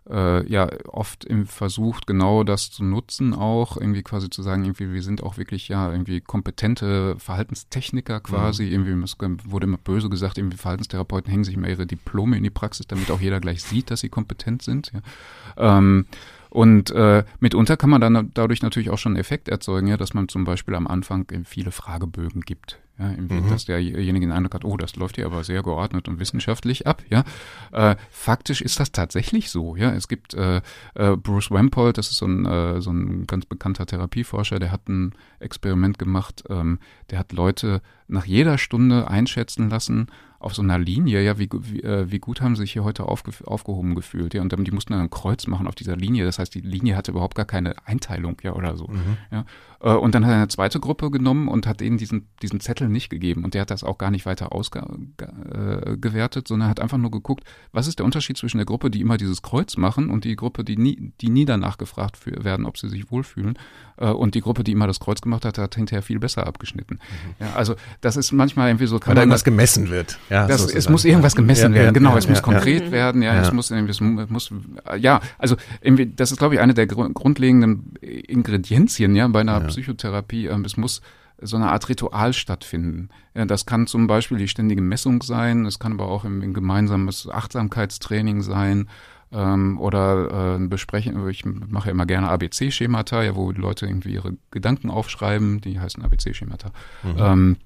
äh, 0.09 0.45
ja 0.51 0.69
oft 0.87 1.25
im 1.25 1.45
versucht, 1.45 2.07
genau 2.07 2.43
das 2.43 2.71
zu 2.71 2.83
nutzen, 2.83 3.33
auch 3.33 3.77
irgendwie 3.77 4.03
quasi 4.03 4.29
zu 4.29 4.41
sagen, 4.41 4.63
irgendwie 4.63 4.91
wir 4.91 5.03
sind 5.03 5.23
auch 5.23 5.37
wirklich 5.37 5.67
ja 5.67 5.91
irgendwie 5.91 6.21
kompetente 6.21 7.15
Verhaltenstechniker 7.19 8.19
quasi. 8.19 8.65
Mhm. 8.65 8.87
Irgendwie 8.87 9.13
wurde 9.45 9.65
immer 9.65 9.77
böse 9.77 10.09
gesagt, 10.09 10.37
irgendwie 10.37 10.57
Verhaltenstherapeuten 10.57 11.29
hängen 11.29 11.43
sich 11.43 11.55
immer 11.55 11.69
ihre 11.69 11.85
Diplome 11.85 12.37
in 12.37 12.43
die 12.43 12.49
Praxis, 12.49 12.87
damit 12.87 13.11
auch 13.11 13.21
jeder 13.21 13.39
gleich 13.39 13.63
sieht, 13.63 13.91
dass 13.91 14.01
sie 14.01 14.09
kompetent 14.09 14.61
sind. 14.61 14.91
Ja. 14.93 15.77
Ähm, 15.77 16.05
und 16.49 16.89
äh, 16.91 17.23
mitunter 17.39 17.77
kann 17.77 17.89
man 17.89 18.01
dann 18.01 18.31
dadurch 18.33 18.61
natürlich 18.61 18.89
auch 18.89 18.97
schon 18.97 19.13
einen 19.13 19.21
Effekt 19.21 19.49
erzeugen, 19.49 19.87
ja, 19.87 19.97
dass 19.97 20.13
man 20.13 20.27
zum 20.27 20.43
Beispiel 20.43 20.75
am 20.75 20.87
Anfang 20.87 21.27
viele 21.45 21.71
Fragebögen 21.71 22.41
gibt. 22.41 22.79
Ja, 22.99 23.05
mhm. 23.05 23.49
dass 23.49 23.63
derjenige 23.63 24.25
den 24.25 24.33
Eindruck 24.33 24.55
hat, 24.55 24.65
oh, 24.65 24.75
das 24.75 24.97
läuft 24.97 25.15
hier 25.15 25.25
aber 25.25 25.45
sehr 25.45 25.63
geordnet 25.63 26.09
und 26.09 26.19
wissenschaftlich 26.19 26.85
ab. 26.85 27.01
Ja, 27.09 27.23
äh, 27.71 27.95
faktisch 28.11 28.61
ist 28.61 28.77
das 28.77 28.91
tatsächlich 28.91 29.51
so. 29.51 29.77
Ja, 29.77 29.93
es 29.93 30.09
gibt 30.09 30.33
äh, 30.33 30.57
äh, 30.95 31.15
Bruce 31.15 31.49
Wampold, 31.49 31.97
das 31.97 32.11
ist 32.11 32.17
so 32.17 32.25
ein, 32.25 32.45
äh, 32.45 32.81
so 32.81 32.91
ein 32.91 33.25
ganz 33.25 33.45
bekannter 33.45 33.85
Therapieforscher, 33.85 34.59
der 34.59 34.73
hat 34.73 34.89
ein 34.89 35.13
Experiment 35.39 35.97
gemacht. 35.97 36.43
Ähm, 36.49 36.79
der 37.09 37.19
hat 37.19 37.31
Leute 37.31 37.81
nach 38.09 38.25
jeder 38.25 38.57
Stunde 38.57 39.07
einschätzen 39.07 39.69
lassen, 39.69 40.07
auf 40.39 40.55
so 40.55 40.61
einer 40.61 40.79
Linie, 40.79 41.21
ja, 41.21 41.37
wie, 41.37 41.49
wie, 41.51 41.83
äh, 41.83 42.09
wie 42.09 42.19
gut 42.19 42.41
haben 42.41 42.55
sie 42.55 42.61
sich 42.61 42.71
hier 42.71 42.85
heute 42.85 43.05
aufge, 43.05 43.31
aufgehoben 43.45 43.93
gefühlt, 43.93 44.33
ja, 44.33 44.41
und 44.41 44.51
dann, 44.53 44.63
die 44.63 44.71
mussten 44.71 44.93
dann 44.93 45.01
ein 45.01 45.09
Kreuz 45.09 45.47
machen 45.47 45.67
auf 45.67 45.75
dieser 45.75 45.97
Linie, 45.97 46.23
das 46.23 46.39
heißt, 46.39 46.55
die 46.55 46.61
Linie 46.61 46.95
hatte 46.95 47.11
überhaupt 47.11 47.35
gar 47.35 47.45
keine 47.45 47.75
Einteilung, 47.85 48.37
ja, 48.41 48.53
oder 48.53 48.77
so, 48.77 48.87
mhm. 48.87 49.17
ja, 49.31 49.45
und 49.79 50.13
dann 50.13 50.25
hat 50.25 50.31
er 50.33 50.37
eine 50.37 50.47
zweite 50.49 50.79
Gruppe 50.79 51.09
genommen 51.09 51.47
und 51.47 51.65
hat 51.65 51.79
denen 51.79 51.97
diesen, 51.97 52.27
diesen 52.41 52.59
Zettel 52.59 52.89
nicht 52.89 53.09
gegeben 53.09 53.45
und 53.45 53.53
der 53.53 53.61
hat 53.61 53.71
das 53.71 53.85
auch 53.85 53.97
gar 53.97 54.11
nicht 54.11 54.25
weiter 54.25 54.51
ausgewertet, 54.51 56.45
äh, 56.45 56.47
sondern 56.47 56.69
hat 56.69 56.81
einfach 56.81 56.97
nur 56.97 57.11
geguckt, 57.11 57.45
was 57.71 57.87
ist 57.87 57.99
der 57.99 58.05
Unterschied 58.05 58.37
zwischen 58.37 58.57
der 58.57 58.65
Gruppe, 58.65 58.89
die 58.89 58.99
immer 58.99 59.15
dieses 59.15 59.41
Kreuz 59.41 59.77
machen 59.77 60.09
und 60.09 60.25
die 60.25 60.35
Gruppe, 60.35 60.65
die 60.65 60.75
nie, 60.75 61.13
die 61.21 61.29
nie 61.29 61.45
danach 61.45 61.77
gefragt 61.77 62.17
für, 62.17 62.43
werden, 62.43 62.65
ob 62.65 62.77
sie 62.77 62.89
sich 62.89 63.09
wohlfühlen, 63.09 63.57
äh, 63.99 64.07
und 64.07 64.35
die 64.35 64.41
Gruppe, 64.41 64.63
die 64.63 64.71
immer 64.71 64.87
das 64.87 64.99
Kreuz 64.99 65.21
gemacht 65.21 65.45
hat, 65.45 65.57
hat 65.57 65.75
hinterher 65.75 66.01
viel 66.01 66.19
besser 66.19 66.47
abgeschnitten. 66.47 66.95
Mhm. 66.95 67.45
Ja, 67.45 67.53
also 67.55 67.75
das 68.01 68.17
ist 68.17 68.31
manchmal 68.31 68.69
irgendwie 68.69 68.87
so. 68.87 68.99
Weil 69.05 69.15
da 69.15 69.21
irgendwas 69.21 69.43
gemessen 69.43 69.89
wird. 69.89 70.17
Ja, 70.29 70.47
das, 70.47 70.73
es 70.73 70.89
muss 70.89 71.05
irgendwas 71.05 71.35
gemessen 71.35 71.73
ja, 71.73 71.81
werden, 71.81 71.93
genau. 71.93 72.17
es 72.17 72.27
muss 72.27 72.41
konkret 72.41 72.91
werden, 72.91 73.21
ja, 73.21 73.39
es 73.41 73.51
muss, 73.51 73.71
es 73.71 74.01
muss, 74.01 74.51
ja, 74.99 75.21
also 75.37 75.55
irgendwie, 75.81 76.05
das 76.05 76.31
ist 76.31 76.37
glaube 76.37 76.55
ich 76.55 76.59
eine 76.59 76.73
der 76.73 76.87
grundlegenden 76.87 77.93
Ingredienzien, 78.01 79.15
ja, 79.15 79.27
bei 79.27 79.41
einer 79.41 79.68
Psychotherapie. 79.69 80.47
Ähm, 80.47 80.65
es 80.65 80.77
muss 80.77 81.01
so 81.41 81.55
eine 81.55 81.71
Art 81.71 81.87
Ritual 81.87 82.33
stattfinden. 82.33 83.09
Das 83.33 83.65
kann 83.65 83.87
zum 83.87 84.07
Beispiel 84.07 84.37
die 84.37 84.49
ständige 84.49 84.81
Messung 84.81 85.23
sein, 85.23 85.65
es 85.65 85.79
kann 85.79 85.93
aber 85.93 86.09
auch 86.09 86.25
ein, 86.25 86.41
ein 86.41 86.53
gemeinsames 86.53 87.29
Achtsamkeitstraining 87.29 88.41
sein 88.41 88.89
ähm, 89.31 89.79
oder 89.79 90.55
äh, 90.55 90.67
besprechen. 90.67 91.27
Ich 91.29 91.45
mache 91.45 91.87
ja 91.87 91.91
immer 91.91 92.05
gerne 92.05 92.29
ABC-Schemata, 92.29 93.23
ja, 93.23 93.35
wo 93.35 93.51
die 93.51 93.61
Leute 93.61 93.85
irgendwie 93.85 94.13
ihre 94.13 94.37
Gedanken 94.51 94.89
aufschreiben, 94.89 95.61
die 95.61 95.79
heißen 95.79 96.03
ABC-Schemata. 96.03 96.71
Mhm. 97.03 97.15
Ähm, 97.17 97.57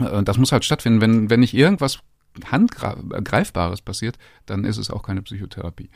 äh, 0.00 0.22
das 0.22 0.38
muss 0.38 0.52
halt 0.52 0.64
stattfinden. 0.64 1.00
Wenn, 1.00 1.30
wenn 1.30 1.40
nicht 1.40 1.54
irgendwas 1.54 2.00
Handgreifbares 2.50 3.82
passiert, 3.82 4.18
dann 4.46 4.64
ist 4.64 4.78
es 4.78 4.90
auch 4.90 5.02
keine 5.02 5.22
Psychotherapie. 5.22 5.90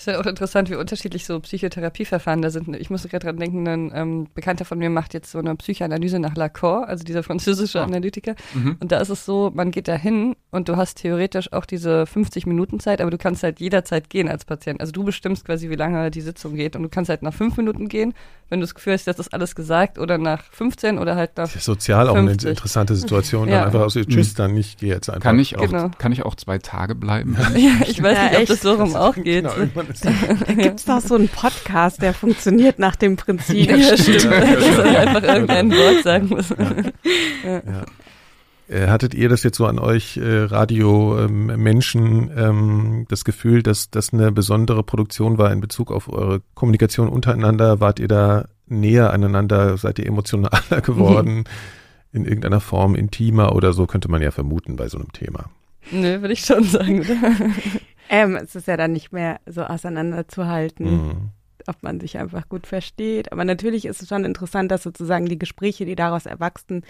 Ist 0.00 0.06
ja 0.06 0.18
auch 0.18 0.24
interessant, 0.24 0.70
wie 0.70 0.76
unterschiedlich 0.76 1.26
so 1.26 1.38
Psychotherapieverfahren 1.40 2.40
da 2.40 2.48
sind. 2.48 2.74
Ich 2.74 2.88
muss 2.88 3.02
gerade 3.02 3.26
dran 3.26 3.36
denken, 3.36 3.68
ein 3.68 3.92
ähm, 3.94 4.28
Bekannter 4.32 4.64
von 4.64 4.78
mir 4.78 4.88
macht 4.88 5.12
jetzt 5.12 5.30
so 5.30 5.38
eine 5.38 5.54
Psychoanalyse 5.56 6.18
nach 6.18 6.36
Lacan, 6.36 6.84
also 6.84 7.04
dieser 7.04 7.22
französische 7.22 7.80
oh. 7.80 7.82
Analytiker. 7.82 8.34
Mhm. 8.54 8.78
Und 8.80 8.92
da 8.92 9.00
ist 9.00 9.10
es 9.10 9.26
so, 9.26 9.50
man 9.52 9.70
geht 9.70 9.88
da 9.88 9.96
hin 9.96 10.36
und 10.50 10.68
du 10.68 10.76
hast 10.76 10.96
theoretisch 10.96 11.52
auch 11.52 11.64
diese 11.64 12.06
50 12.06 12.46
Minuten 12.46 12.80
Zeit, 12.80 13.00
aber 13.00 13.10
du 13.10 13.18
kannst 13.18 13.42
halt 13.42 13.60
jederzeit 13.60 14.10
gehen 14.10 14.28
als 14.28 14.44
Patient. 14.44 14.80
Also 14.80 14.92
du 14.92 15.04
bestimmst 15.04 15.44
quasi, 15.44 15.70
wie 15.70 15.76
lange 15.76 16.10
die 16.10 16.20
Sitzung 16.20 16.56
geht. 16.56 16.74
Und 16.74 16.82
du 16.82 16.88
kannst 16.88 17.08
halt 17.08 17.22
nach 17.22 17.32
fünf 17.32 17.56
Minuten 17.56 17.88
gehen, 17.88 18.14
wenn 18.48 18.58
du 18.58 18.64
das 18.64 18.74
Gefühl 18.74 18.94
hast, 18.94 19.06
das 19.06 19.20
ist 19.20 19.32
alles 19.32 19.54
gesagt, 19.54 19.96
oder 19.96 20.18
nach 20.18 20.42
15 20.50 20.98
oder 20.98 21.14
halt 21.14 21.36
nach. 21.36 21.44
Das 21.44 21.54
ist 21.54 21.64
sozial 21.64 22.06
50. 22.06 22.10
auch 22.10 22.46
eine 22.46 22.50
interessante 22.50 22.96
Situation. 22.96 23.48
ja. 23.48 23.58
Dann 23.58 23.66
einfach 23.66 23.80
aus, 23.82 23.94
tschüss, 23.94 24.34
dann 24.34 24.54
nicht, 24.54 24.80
geh 24.80 24.88
jetzt 24.88 25.08
einfach. 25.08 25.22
Kann 25.22 25.38
ich 25.38 25.56
auch, 25.56 25.70
genau. 25.70 25.90
kann 25.98 26.10
ich 26.10 26.24
auch 26.24 26.34
zwei 26.34 26.58
Tage 26.58 26.96
bleiben? 26.96 27.36
ja, 27.54 27.86
ich 27.86 28.02
weiß 28.02 28.16
ja, 28.16 28.24
nicht, 28.30 28.40
ob 28.40 28.46
das 28.46 28.60
so 28.60 28.74
rum 28.74 28.96
auch 28.96 29.14
geht. 29.14 29.44
Genau, 29.44 29.52
da 30.46 30.52
gibt 30.52 30.80
es 30.80 30.84
doch 30.84 31.00
so 31.00 31.14
einen 31.14 31.28
Podcast, 31.28 32.02
der 32.02 32.12
funktioniert 32.12 32.80
nach 32.80 32.96
dem 32.96 33.14
Prinzip. 33.14 33.70
Ja, 33.70 33.96
stimmt. 33.96 34.24
Dass 34.24 34.76
man 34.76 34.96
einfach 34.96 35.22
irgendein 35.22 35.70
Wort 35.70 36.02
sagen 36.02 36.28
muss. 36.28 36.48
Ja. 37.44 37.84
Äh, 38.70 38.86
hattet 38.86 39.14
ihr 39.14 39.28
das 39.28 39.42
jetzt 39.42 39.56
so 39.56 39.66
an 39.66 39.80
euch 39.80 40.16
äh, 40.16 40.44
Radio-Menschen 40.44 42.30
ähm, 42.30 42.38
ähm, 42.38 43.06
das 43.08 43.24
Gefühl, 43.24 43.64
dass 43.64 43.90
das 43.90 44.12
eine 44.12 44.30
besondere 44.30 44.84
Produktion 44.84 45.38
war 45.38 45.50
in 45.52 45.60
Bezug 45.60 45.90
auf 45.90 46.08
eure 46.08 46.40
Kommunikation 46.54 47.08
untereinander? 47.08 47.80
Wart 47.80 47.98
ihr 47.98 48.06
da 48.06 48.46
näher 48.66 49.12
aneinander? 49.12 49.76
Seid 49.76 49.98
ihr 49.98 50.06
emotionaler 50.06 50.80
geworden? 50.82 51.38
Mhm. 51.38 51.44
In 52.12 52.24
irgendeiner 52.24 52.60
Form 52.60 52.94
intimer 52.94 53.56
oder 53.56 53.72
so 53.72 53.86
könnte 53.86 54.08
man 54.08 54.22
ja 54.22 54.30
vermuten 54.30 54.76
bei 54.76 54.88
so 54.88 54.98
einem 54.98 55.12
Thema. 55.12 55.50
Nö, 55.90 56.20
würde 56.20 56.32
ich 56.32 56.44
schon 56.44 56.62
sagen? 56.64 57.04
Ähm, 58.12 58.34
es 58.34 58.56
ist 58.56 58.66
ja 58.66 58.76
dann 58.76 58.90
nicht 58.90 59.12
mehr 59.12 59.38
so 59.46 59.62
auseinanderzuhalten, 59.62 60.90
mhm. 60.90 61.28
ob 61.68 61.80
man 61.84 62.00
sich 62.00 62.18
einfach 62.18 62.48
gut 62.48 62.66
versteht. 62.66 63.30
Aber 63.30 63.44
natürlich 63.44 63.84
ist 63.84 64.02
es 64.02 64.08
schon 64.08 64.24
interessant, 64.24 64.72
dass 64.72 64.82
sozusagen 64.82 65.26
die 65.26 65.38
Gespräche, 65.38 65.84
die 65.84 65.94
daraus 65.94 66.26
erwachsen, 66.26 66.82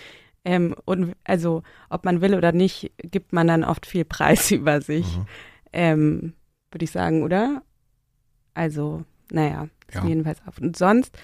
ähm, 0.45 0.75
und 0.85 1.15
also 1.25 1.63
ob 1.89 2.05
man 2.05 2.21
will 2.21 2.35
oder 2.35 2.53
nicht, 2.53 2.93
gibt 2.99 3.33
man 3.33 3.47
dann 3.47 3.65
oft 3.65 3.87
viel 3.87 4.05
Preis 4.05 4.51
über 4.51 4.81
sich. 4.81 5.07
Mhm. 5.17 5.27
Ähm, 5.73 6.33
Würde 6.71 6.85
ich 6.85 6.91
sagen, 6.91 7.23
oder? 7.23 7.63
Also, 8.55 9.05
naja, 9.31 9.69
ja. 9.93 10.05
jedenfalls 10.05 10.41
auf. 10.47 10.59
Und 10.59 10.77
sonst, 10.77 11.17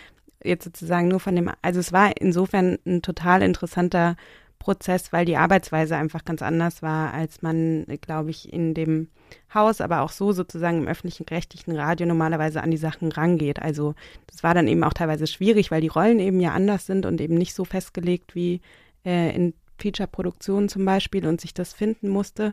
jetzt 0.44 0.64
sozusagen 0.64 1.08
nur 1.08 1.20
von 1.20 1.34
dem, 1.34 1.50
also 1.62 1.80
es 1.80 1.92
war 1.92 2.12
insofern 2.20 2.78
ein 2.86 3.02
total 3.02 3.42
interessanter 3.42 4.16
Prozess, 4.58 5.12
weil 5.12 5.24
die 5.24 5.36
Arbeitsweise 5.36 5.96
einfach 5.96 6.24
ganz 6.24 6.42
anders 6.42 6.82
war, 6.82 7.12
als 7.12 7.42
man, 7.42 7.84
glaube 8.00 8.30
ich, 8.30 8.52
in 8.52 8.74
dem 8.74 9.08
Haus, 9.52 9.80
aber 9.80 10.00
auch 10.00 10.10
so 10.10 10.32
sozusagen 10.32 10.78
im 10.78 10.88
öffentlichen 10.88 11.26
rechtlichen 11.28 11.76
Radio 11.76 12.06
normalerweise 12.06 12.62
an 12.62 12.70
die 12.70 12.76
Sachen 12.76 13.12
rangeht. 13.12 13.60
Also 13.60 13.94
das 14.26 14.42
war 14.42 14.54
dann 14.54 14.68
eben 14.68 14.84
auch 14.84 14.92
teilweise 14.92 15.26
schwierig, 15.26 15.70
weil 15.70 15.80
die 15.80 15.88
Rollen 15.88 16.18
eben 16.18 16.40
ja 16.40 16.52
anders 16.52 16.86
sind 16.86 17.06
und 17.06 17.20
eben 17.20 17.34
nicht 17.34 17.54
so 17.54 17.64
festgelegt 17.64 18.34
wie 18.34 18.60
äh, 19.06 19.34
in 19.34 19.54
Feature-Produktionen 19.78 20.68
zum 20.68 20.84
Beispiel 20.84 21.26
und 21.26 21.40
sich 21.40 21.54
das 21.54 21.72
finden 21.72 22.08
musste. 22.08 22.52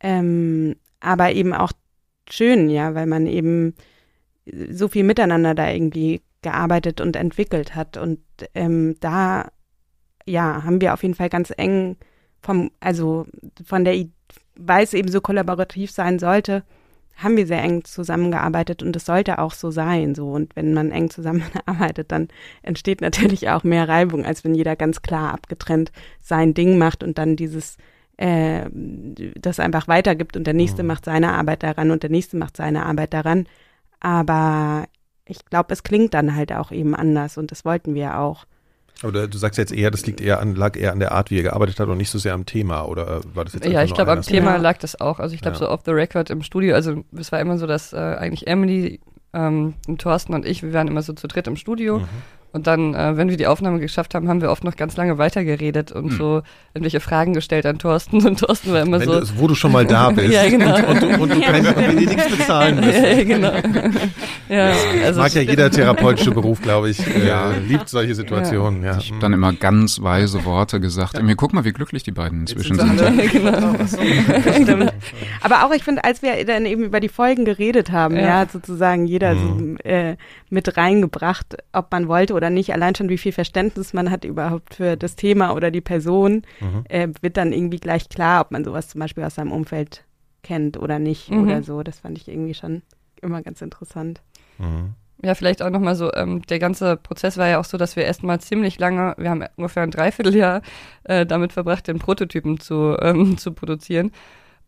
Ähm, 0.00 0.76
aber 0.98 1.32
eben 1.32 1.52
auch 1.52 1.72
schön, 2.28 2.68
ja, 2.70 2.94
weil 2.94 3.06
man 3.06 3.26
eben 3.26 3.74
so 4.70 4.88
viel 4.88 5.04
miteinander 5.04 5.54
da 5.54 5.70
irgendwie 5.70 6.22
gearbeitet 6.42 7.00
und 7.00 7.16
entwickelt 7.16 7.74
hat. 7.74 7.96
Und 7.96 8.20
ähm, 8.54 8.96
da 9.00 9.50
ja, 10.26 10.62
haben 10.64 10.80
wir 10.80 10.94
auf 10.94 11.02
jeden 11.02 11.14
Fall 11.14 11.28
ganz 11.28 11.52
eng 11.56 11.96
vom, 12.40 12.70
also 12.80 13.26
von 13.64 13.84
der, 13.84 14.06
weil 14.56 14.84
es 14.84 14.94
eben 14.94 15.10
so 15.10 15.20
kollaborativ 15.20 15.90
sein 15.90 16.18
sollte, 16.18 16.64
haben 17.22 17.36
wir 17.36 17.46
sehr 17.46 17.62
eng 17.62 17.84
zusammengearbeitet 17.84 18.82
und 18.82 18.96
es 18.96 19.04
sollte 19.04 19.38
auch 19.38 19.52
so 19.52 19.70
sein, 19.70 20.14
so. 20.14 20.30
Und 20.30 20.56
wenn 20.56 20.74
man 20.74 20.90
eng 20.90 21.10
zusammenarbeitet, 21.10 22.10
dann 22.12 22.28
entsteht 22.62 23.00
natürlich 23.00 23.48
auch 23.50 23.64
mehr 23.64 23.88
Reibung, 23.88 24.24
als 24.24 24.44
wenn 24.44 24.54
jeder 24.54 24.76
ganz 24.76 25.02
klar 25.02 25.32
abgetrennt 25.34 25.92
sein 26.20 26.54
Ding 26.54 26.78
macht 26.78 27.02
und 27.02 27.18
dann 27.18 27.36
dieses, 27.36 27.76
äh, 28.16 28.66
das 28.70 29.60
einfach 29.60 29.88
weitergibt 29.88 30.36
und 30.36 30.46
der 30.46 30.54
nächste 30.54 30.82
mhm. 30.82 30.88
macht 30.88 31.04
seine 31.04 31.32
Arbeit 31.32 31.62
daran 31.62 31.90
und 31.90 32.02
der 32.02 32.10
nächste 32.10 32.36
macht 32.36 32.56
seine 32.56 32.86
Arbeit 32.86 33.12
daran. 33.12 33.46
Aber 34.00 34.86
ich 35.26 35.44
glaube, 35.44 35.72
es 35.72 35.82
klingt 35.82 36.14
dann 36.14 36.34
halt 36.34 36.52
auch 36.52 36.72
eben 36.72 36.94
anders 36.94 37.38
und 37.38 37.50
das 37.50 37.64
wollten 37.64 37.94
wir 37.94 38.18
auch. 38.18 38.46
Aber 39.02 39.26
du 39.26 39.38
sagst 39.38 39.58
jetzt 39.58 39.72
eher, 39.72 39.90
das 39.90 40.06
liegt 40.06 40.20
eher 40.20 40.40
an, 40.40 40.54
lag 40.54 40.76
eher 40.76 40.92
an 40.92 41.00
der 41.00 41.12
Art, 41.12 41.30
wie 41.30 41.38
er 41.38 41.42
gearbeitet 41.42 41.80
hat 41.80 41.88
und 41.88 41.96
nicht 41.96 42.10
so 42.10 42.18
sehr 42.18 42.34
am 42.34 42.44
Thema, 42.44 42.84
oder 42.84 43.22
war 43.34 43.44
das 43.44 43.54
jetzt 43.54 43.66
Ja, 43.66 43.82
ich 43.82 43.94
glaube, 43.94 44.12
am 44.12 44.22
Thema 44.22 44.56
lag 44.56 44.78
das 44.78 45.00
auch. 45.00 45.20
Also 45.20 45.34
ich 45.34 45.40
glaube, 45.40 45.56
ja. 45.56 45.60
so 45.60 45.68
off 45.70 45.80
the 45.84 45.92
record 45.92 46.28
im 46.30 46.42
Studio, 46.42 46.74
also 46.74 47.02
es 47.16 47.32
war 47.32 47.40
immer 47.40 47.56
so, 47.56 47.66
dass 47.66 47.92
äh, 47.92 47.96
eigentlich 47.96 48.46
Emily, 48.46 49.00
ähm, 49.32 49.74
Thorsten 49.98 50.34
und 50.34 50.44
ich, 50.44 50.62
wir 50.62 50.72
waren 50.72 50.88
immer 50.88 51.02
so 51.02 51.12
zu 51.12 51.28
dritt 51.28 51.46
im 51.46 51.56
Studio. 51.56 52.00
Mhm. 52.00 52.08
Und 52.52 52.66
dann, 52.66 52.94
äh, 52.94 53.16
wenn 53.16 53.30
wir 53.30 53.36
die 53.36 53.46
Aufnahme 53.46 53.78
geschafft 53.78 54.14
haben, 54.14 54.28
haben 54.28 54.40
wir 54.40 54.50
oft 54.50 54.64
noch 54.64 54.74
ganz 54.74 54.96
lange 54.96 55.18
weitergeredet 55.18 55.92
und 55.92 56.10
hm. 56.10 56.18
so 56.18 56.42
irgendwelche 56.74 56.98
Fragen 56.98 57.32
gestellt 57.32 57.64
an 57.64 57.78
Thorsten. 57.78 58.26
Und 58.26 58.40
Thorsten 58.40 58.72
war 58.72 58.82
immer 58.82 58.98
wenn 58.98 59.06
so. 59.06 59.20
Du, 59.20 59.26
wo 59.38 59.46
du 59.46 59.54
schon 59.54 59.70
mal 59.70 59.86
da 59.86 60.10
bist. 60.14 60.32
ja, 60.32 60.48
genau. 60.48 60.74
Und, 60.88 61.02
und, 61.02 61.20
und 61.20 61.32
du 61.32 61.40
kannst 61.40 61.64
ja. 61.64 61.72
dir 61.72 61.92
nichts 61.92 62.28
bezahlen 62.28 62.76
müssen. 62.80 63.04
Ja, 63.04 63.24
genau. 63.24 63.52
ja, 64.48 64.72
also 65.04 65.20
mag 65.20 65.32
ja 65.34 65.42
jeder 65.42 65.70
therapeutische 65.70 66.32
Beruf, 66.32 66.60
glaube 66.60 66.90
ich. 66.90 66.98
Äh, 67.06 67.28
ja. 67.28 67.52
Liebt 67.68 67.88
solche 67.88 68.16
Situationen. 68.16 68.82
Ja. 68.82 68.98
Ich 68.98 69.10
habe 69.10 69.20
dann 69.20 69.32
immer 69.32 69.52
ganz 69.52 70.02
weise 70.02 70.44
Worte 70.44 70.80
gesagt. 70.80 71.14
Ja. 71.14 71.22
Mir 71.22 71.36
guck 71.36 71.52
mal, 71.52 71.64
wie 71.64 71.72
glücklich 71.72 72.02
die 72.02 72.12
beiden 72.12 72.40
inzwischen 72.40 72.76
sind. 72.76 72.98
sind. 72.98 73.30
genau. 73.30 74.86
Aber 75.40 75.66
auch, 75.66 75.72
ich 75.72 75.84
finde, 75.84 76.02
als 76.02 76.22
wir 76.22 76.44
dann 76.44 76.66
eben 76.66 76.82
über 76.82 76.98
die 76.98 77.08
Folgen 77.08 77.44
geredet 77.44 77.92
haben, 77.92 78.16
ja, 78.16 78.46
sozusagen 78.50 79.06
jeder 79.06 79.34
mhm. 79.34 79.78
so, 79.82 79.88
äh, 79.88 80.16
mit 80.50 80.76
reingebracht, 80.76 81.56
ob 81.72 81.92
man 81.92 82.08
wollte 82.08 82.34
oder 82.34 82.50
nicht, 82.50 82.72
allein 82.72 82.94
schon 82.94 83.08
wie 83.08 83.18
viel 83.18 83.32
Verständnis 83.32 83.92
man 83.92 84.10
hat 84.10 84.24
überhaupt 84.24 84.74
für 84.74 84.96
das 84.96 85.16
Thema 85.16 85.54
oder 85.54 85.70
die 85.70 85.80
Person, 85.80 86.42
mhm. 86.60 86.84
äh, 86.88 87.08
wird 87.20 87.36
dann 87.36 87.52
irgendwie 87.52 87.78
gleich 87.78 88.08
klar, 88.08 88.42
ob 88.42 88.50
man 88.50 88.64
sowas 88.64 88.88
zum 88.88 89.00
Beispiel 89.00 89.24
aus 89.24 89.36
seinem 89.36 89.52
Umfeld 89.52 90.04
kennt 90.42 90.76
oder 90.76 90.98
nicht 90.98 91.30
mhm. 91.30 91.44
oder 91.44 91.62
so. 91.62 91.82
Das 91.82 92.00
fand 92.00 92.18
ich 92.18 92.28
irgendwie 92.28 92.54
schon 92.54 92.82
immer 93.22 93.42
ganz 93.42 93.62
interessant. 93.62 94.20
Mhm. 94.58 94.94
Ja, 95.22 95.34
vielleicht 95.34 95.62
auch 95.62 95.70
nochmal 95.70 95.96
so, 95.96 96.12
ähm, 96.14 96.42
der 96.42 96.58
ganze 96.58 96.96
Prozess 96.96 97.36
war 97.36 97.46
ja 97.46 97.60
auch 97.60 97.64
so, 97.64 97.76
dass 97.76 97.94
wir 97.94 98.04
erstmal 98.04 98.40
ziemlich 98.40 98.78
lange, 98.78 99.14
wir 99.18 99.28
haben 99.28 99.44
ungefähr 99.56 99.82
ein 99.82 99.90
Dreivierteljahr 99.90 100.62
äh, 101.04 101.26
damit 101.26 101.52
verbracht, 101.52 101.86
den 101.88 101.98
Prototypen 101.98 102.58
zu, 102.58 102.96
ähm, 103.00 103.36
zu 103.38 103.52
produzieren 103.52 104.12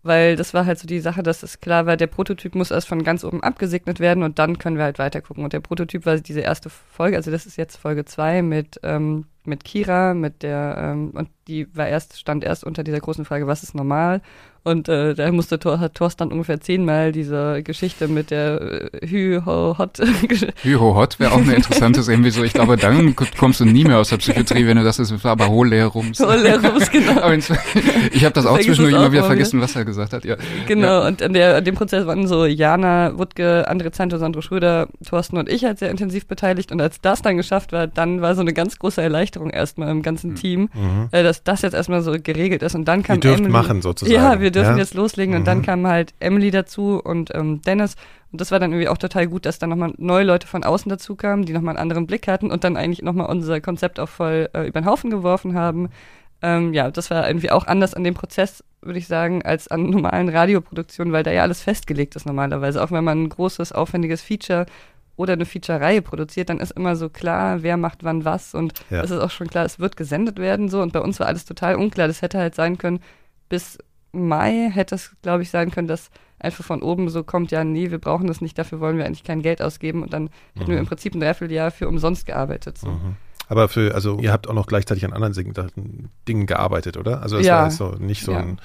weil 0.02 0.36
das 0.36 0.52
war 0.54 0.66
halt 0.66 0.78
so 0.78 0.86
die 0.86 1.00
Sache, 1.00 1.22
dass 1.22 1.42
es 1.42 1.60
klar 1.60 1.86
war, 1.86 1.96
der 1.96 2.08
Prototyp 2.08 2.54
muss 2.54 2.70
erst 2.70 2.88
von 2.88 3.04
ganz 3.04 3.24
oben 3.24 3.42
abgesegnet 3.42 4.00
werden 4.00 4.22
und 4.22 4.38
dann 4.38 4.58
können 4.58 4.76
wir 4.76 4.84
halt 4.84 4.98
weiter 4.98 5.20
gucken. 5.20 5.44
Und 5.44 5.52
der 5.52 5.60
Prototyp 5.60 6.06
war 6.06 6.16
diese 6.16 6.40
erste 6.40 6.70
Folge, 6.70 7.16
also 7.16 7.30
das 7.30 7.46
ist 7.46 7.56
jetzt 7.56 7.76
Folge 7.76 8.04
zwei 8.04 8.42
mit, 8.42 8.80
ähm, 8.82 9.26
mit 9.44 9.64
Kira, 9.64 10.14
mit 10.14 10.42
der, 10.42 10.76
ähm, 10.78 11.10
und 11.10 11.28
die 11.48 11.74
war 11.76 11.88
erst, 11.88 12.18
stand 12.18 12.44
erst 12.44 12.64
unter 12.64 12.84
dieser 12.84 13.00
großen 13.00 13.24
Frage, 13.24 13.46
was 13.46 13.62
ist 13.62 13.74
normal? 13.74 14.22
Und 14.64 14.88
äh, 14.88 15.14
da 15.14 15.30
musste 15.32 15.58
Thor, 15.58 15.80
hat 15.80 15.94
Thorsten 15.94 16.20
dann 16.22 16.32
ungefähr 16.32 16.60
zehnmal 16.60 17.10
diese 17.10 17.62
Geschichte 17.64 18.06
mit 18.06 18.30
der 18.30 18.90
äh, 18.92 19.06
Hü-Ho-Hot. 19.06 19.98
Hü-Ho-Hot 20.62 21.18
wäre 21.18 21.32
auch 21.32 21.38
eine 21.38 21.54
interessante, 21.54 22.00
irgendwie 22.08 22.30
so, 22.30 22.44
ich 22.44 22.52
glaube, 22.52 22.76
dann 22.76 23.16
kommst 23.16 23.58
du 23.58 23.64
nie 23.64 23.84
mehr 23.84 23.98
aus 23.98 24.10
der 24.10 24.18
Psychiatrie, 24.18 24.64
wenn 24.66 24.76
du 24.76 24.84
das 24.84 25.00
ist, 25.00 25.12
aber 25.24 25.48
Holerums. 25.48 26.20
Holerums, 26.20 26.90
genau. 26.92 27.20
aber 27.20 27.34
ich 27.34 28.24
habe 28.24 28.34
das 28.34 28.46
auch 28.46 28.58
zwischendurch 28.60 28.94
immer 28.94 29.10
wieder 29.10 29.24
vergessen, 29.24 29.60
was 29.60 29.74
er 29.74 29.84
gesagt 29.84 30.12
hat, 30.12 30.24
ja. 30.24 30.36
Genau, 30.68 31.00
ja. 31.00 31.06
und 31.08 31.20
in, 31.20 31.32
der, 31.32 31.58
in 31.58 31.64
dem 31.64 31.74
Prozess 31.74 32.06
waren 32.06 32.28
so 32.28 32.46
Jana, 32.46 33.18
Wutke, 33.18 33.68
André 33.68 33.90
Zanto, 33.90 34.18
Sandro 34.18 34.42
Schröder, 34.42 34.86
Thorsten 35.04 35.38
und 35.38 35.48
ich 35.48 35.64
halt 35.64 35.80
sehr 35.80 35.90
intensiv 35.90 36.26
beteiligt 36.26 36.70
und 36.70 36.80
als 36.80 37.00
das 37.00 37.22
dann 37.22 37.36
geschafft 37.36 37.72
war, 37.72 37.88
dann 37.88 38.20
war 38.20 38.36
so 38.36 38.42
eine 38.42 38.52
ganz 38.52 38.78
große 38.78 39.02
Erleichterung 39.02 39.50
erstmal 39.50 39.90
im 39.90 40.02
ganzen 40.02 40.30
mhm. 40.30 40.36
Team, 40.36 40.60
mhm. 40.72 41.08
äh, 41.10 41.24
dass 41.24 41.42
das 41.42 41.62
jetzt 41.62 41.74
erstmal 41.74 42.02
so 42.02 42.12
geregelt 42.12 42.62
ist 42.62 42.76
und 42.76 42.84
dann 42.86 43.02
kam 43.02 43.16
Ihr 43.16 43.20
dürft 43.20 43.38
Emily, 43.40 43.52
machen 43.52 43.82
sozusagen. 43.82 44.14
Ja, 44.14 44.40
wir 44.40 44.51
dürfen 44.52 44.72
ja? 44.72 44.78
jetzt 44.78 44.94
loslegen. 44.94 45.34
Mhm. 45.34 45.40
Und 45.40 45.46
dann 45.46 45.58
mhm. 45.58 45.62
kam 45.62 45.86
halt 45.86 46.14
Emily 46.20 46.50
dazu 46.50 47.00
und 47.02 47.34
ähm, 47.34 47.62
Dennis. 47.62 47.96
Und 48.30 48.40
das 48.40 48.50
war 48.50 48.58
dann 48.58 48.72
irgendwie 48.72 48.88
auch 48.88 48.98
total 48.98 49.26
gut, 49.26 49.44
dass 49.44 49.58
dann 49.58 49.70
nochmal 49.70 49.92
neue 49.98 50.24
Leute 50.24 50.46
von 50.46 50.64
außen 50.64 50.88
dazu 50.88 51.16
kamen, 51.16 51.44
die 51.44 51.52
nochmal 51.52 51.76
einen 51.76 51.82
anderen 51.82 52.06
Blick 52.06 52.28
hatten 52.28 52.50
und 52.50 52.64
dann 52.64 52.76
eigentlich 52.76 53.02
nochmal 53.02 53.26
unser 53.26 53.60
Konzept 53.60 54.00
auch 54.00 54.08
voll 54.08 54.48
äh, 54.54 54.66
über 54.66 54.80
den 54.80 54.86
Haufen 54.86 55.10
geworfen 55.10 55.54
haben. 55.54 55.90
Ähm, 56.40 56.74
ja, 56.74 56.90
das 56.90 57.10
war 57.10 57.28
irgendwie 57.28 57.50
auch 57.50 57.66
anders 57.66 57.94
an 57.94 58.02
dem 58.02 58.14
Prozess, 58.14 58.64
würde 58.80 58.98
ich 58.98 59.06
sagen, 59.06 59.42
als 59.42 59.68
an 59.68 59.84
normalen 59.90 60.28
Radioproduktionen, 60.28 61.12
weil 61.12 61.22
da 61.22 61.30
ja 61.30 61.42
alles 61.42 61.62
festgelegt 61.62 62.16
ist 62.16 62.26
normalerweise. 62.26 62.82
Auch 62.82 62.90
wenn 62.90 63.04
man 63.04 63.24
ein 63.24 63.28
großes, 63.28 63.72
aufwendiges 63.72 64.22
Feature 64.22 64.66
oder 65.16 65.34
eine 65.34 65.44
Feature-Reihe 65.44 66.02
produziert, 66.02 66.48
dann 66.48 66.58
ist 66.58 66.72
immer 66.72 66.96
so 66.96 67.08
klar, 67.08 67.62
wer 67.62 67.76
macht 67.76 68.02
wann 68.02 68.24
was 68.24 68.54
und 68.54 68.72
ja. 68.90 69.02
es 69.02 69.10
ist 69.10 69.20
auch 69.20 69.30
schon 69.30 69.46
klar, 69.46 69.64
es 69.64 69.78
wird 69.78 69.96
gesendet 69.96 70.38
werden 70.38 70.68
so 70.68 70.80
und 70.80 70.92
bei 70.92 71.00
uns 71.00 71.20
war 71.20 71.26
alles 71.26 71.44
total 71.44 71.76
unklar. 71.76 72.08
Das 72.08 72.22
hätte 72.22 72.38
halt 72.38 72.54
sein 72.54 72.78
können, 72.78 73.00
bis 73.48 73.78
Mai 74.12 74.70
hätte 74.70 74.94
es, 74.94 75.12
glaube 75.22 75.42
ich, 75.42 75.50
sein 75.50 75.70
können, 75.70 75.88
dass 75.88 76.10
einfach 76.38 76.64
von 76.64 76.82
oben 76.82 77.08
so 77.08 77.22
kommt, 77.24 77.50
ja, 77.50 77.64
nee, 77.64 77.90
wir 77.90 77.98
brauchen 77.98 78.26
das 78.26 78.40
nicht, 78.40 78.58
dafür 78.58 78.80
wollen 78.80 78.98
wir 78.98 79.06
eigentlich 79.06 79.24
kein 79.24 79.42
Geld 79.42 79.62
ausgeben 79.62 80.02
und 80.02 80.12
dann 80.12 80.30
hätten 80.54 80.70
mhm. 80.70 80.74
wir 80.74 80.78
im 80.78 80.86
Prinzip 80.86 81.14
ein 81.14 81.20
Dreivierteljahr 81.20 81.70
für 81.70 81.88
umsonst 81.88 82.26
gearbeitet. 82.26 82.78
So. 82.78 82.88
Mhm. 82.88 83.16
Aber 83.48 83.68
für, 83.68 83.94
also 83.94 84.18
ihr 84.18 84.32
habt 84.32 84.48
auch 84.48 84.54
noch 84.54 84.66
gleichzeitig 84.66 85.04
an 85.04 85.12
anderen 85.12 86.10
Dingen 86.26 86.46
gearbeitet, 86.46 86.96
oder? 86.96 87.22
Also 87.22 87.38
es 87.38 87.46
ja. 87.46 87.58
war 87.58 87.64
jetzt 87.64 87.76
so 87.76 87.90
nicht 87.92 88.24
so 88.24 88.32
ja. 88.32 88.38
ein, 88.38 88.58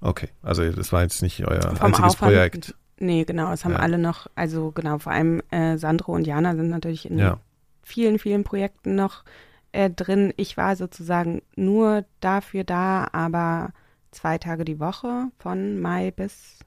okay, 0.00 0.28
also 0.42 0.68
das 0.70 0.92
war 0.92 1.02
jetzt 1.02 1.22
nicht 1.22 1.46
euer 1.46 1.62
Vom 1.62 1.86
einziges 1.86 2.14
Aufwand, 2.14 2.32
Projekt. 2.32 2.74
Nee, 2.98 3.24
genau, 3.24 3.52
es 3.52 3.64
haben 3.64 3.72
ja. 3.72 3.80
alle 3.80 3.98
noch, 3.98 4.28
also 4.34 4.70
genau, 4.70 4.98
vor 4.98 5.12
allem 5.12 5.42
äh, 5.50 5.76
Sandro 5.78 6.12
und 6.12 6.26
Jana 6.26 6.54
sind 6.54 6.70
natürlich 6.70 7.10
in 7.10 7.34
vielen, 7.82 8.18
vielen 8.18 8.44
Projekten 8.44 8.94
noch 8.94 9.24
äh, 9.72 9.90
drin. 9.90 10.32
Ich 10.36 10.56
war 10.56 10.76
sozusagen 10.76 11.42
nur 11.56 12.04
dafür 12.20 12.64
da, 12.64 13.08
aber 13.12 13.72
zwei 14.14 14.38
Tage 14.38 14.64
die 14.64 14.80
Woche 14.80 15.30
von 15.38 15.80
Mai 15.80 16.10
bis 16.10 16.58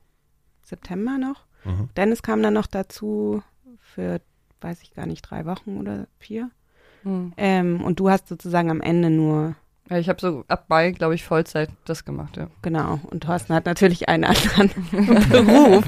September 0.63 1.17
noch. 1.17 1.45
Mhm. 1.63 1.89
Dennis 1.95 2.21
kam 2.21 2.41
dann 2.43 2.53
noch 2.53 2.67
dazu 2.67 3.41
für, 3.79 4.21
weiß 4.61 4.81
ich 4.83 4.93
gar 4.93 5.05
nicht, 5.05 5.21
drei 5.21 5.45
Wochen 5.45 5.77
oder 5.77 6.07
vier. 6.19 6.51
Mhm. 7.03 7.33
Ähm, 7.37 7.83
und 7.83 7.99
du 7.99 8.09
hast 8.09 8.27
sozusagen 8.27 8.69
am 8.69 8.81
Ende 8.81 9.09
nur 9.09 9.55
ja, 9.89 9.97
ich 9.97 10.09
habe 10.09 10.19
so 10.19 10.43
ab 10.47 10.65
Mai, 10.67 10.91
glaube 10.91 11.15
ich, 11.15 11.23
Vollzeit 11.23 11.69
das 11.85 12.03
gemacht, 12.03 12.35
ja. 12.35 12.47
Genau. 12.61 12.99
Und 13.09 13.23
Thorsten 13.23 13.53
hat 13.53 13.65
natürlich 13.65 14.09
einen 14.09 14.25
anderen 14.25 14.71
Beruf. 15.29 15.85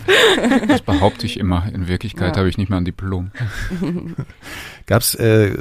Das 0.67 0.81
behaupte 0.81 1.25
ich 1.25 1.37
immer. 1.37 1.65
In 1.73 1.87
Wirklichkeit 1.87 2.35
ja. 2.35 2.39
habe 2.39 2.49
ich 2.49 2.57
nicht 2.57 2.69
mal 2.69 2.77
ein 2.77 2.85
Diplom. 2.85 3.31
Gab 4.85 5.01
es 5.01 5.15
äh, 5.15 5.53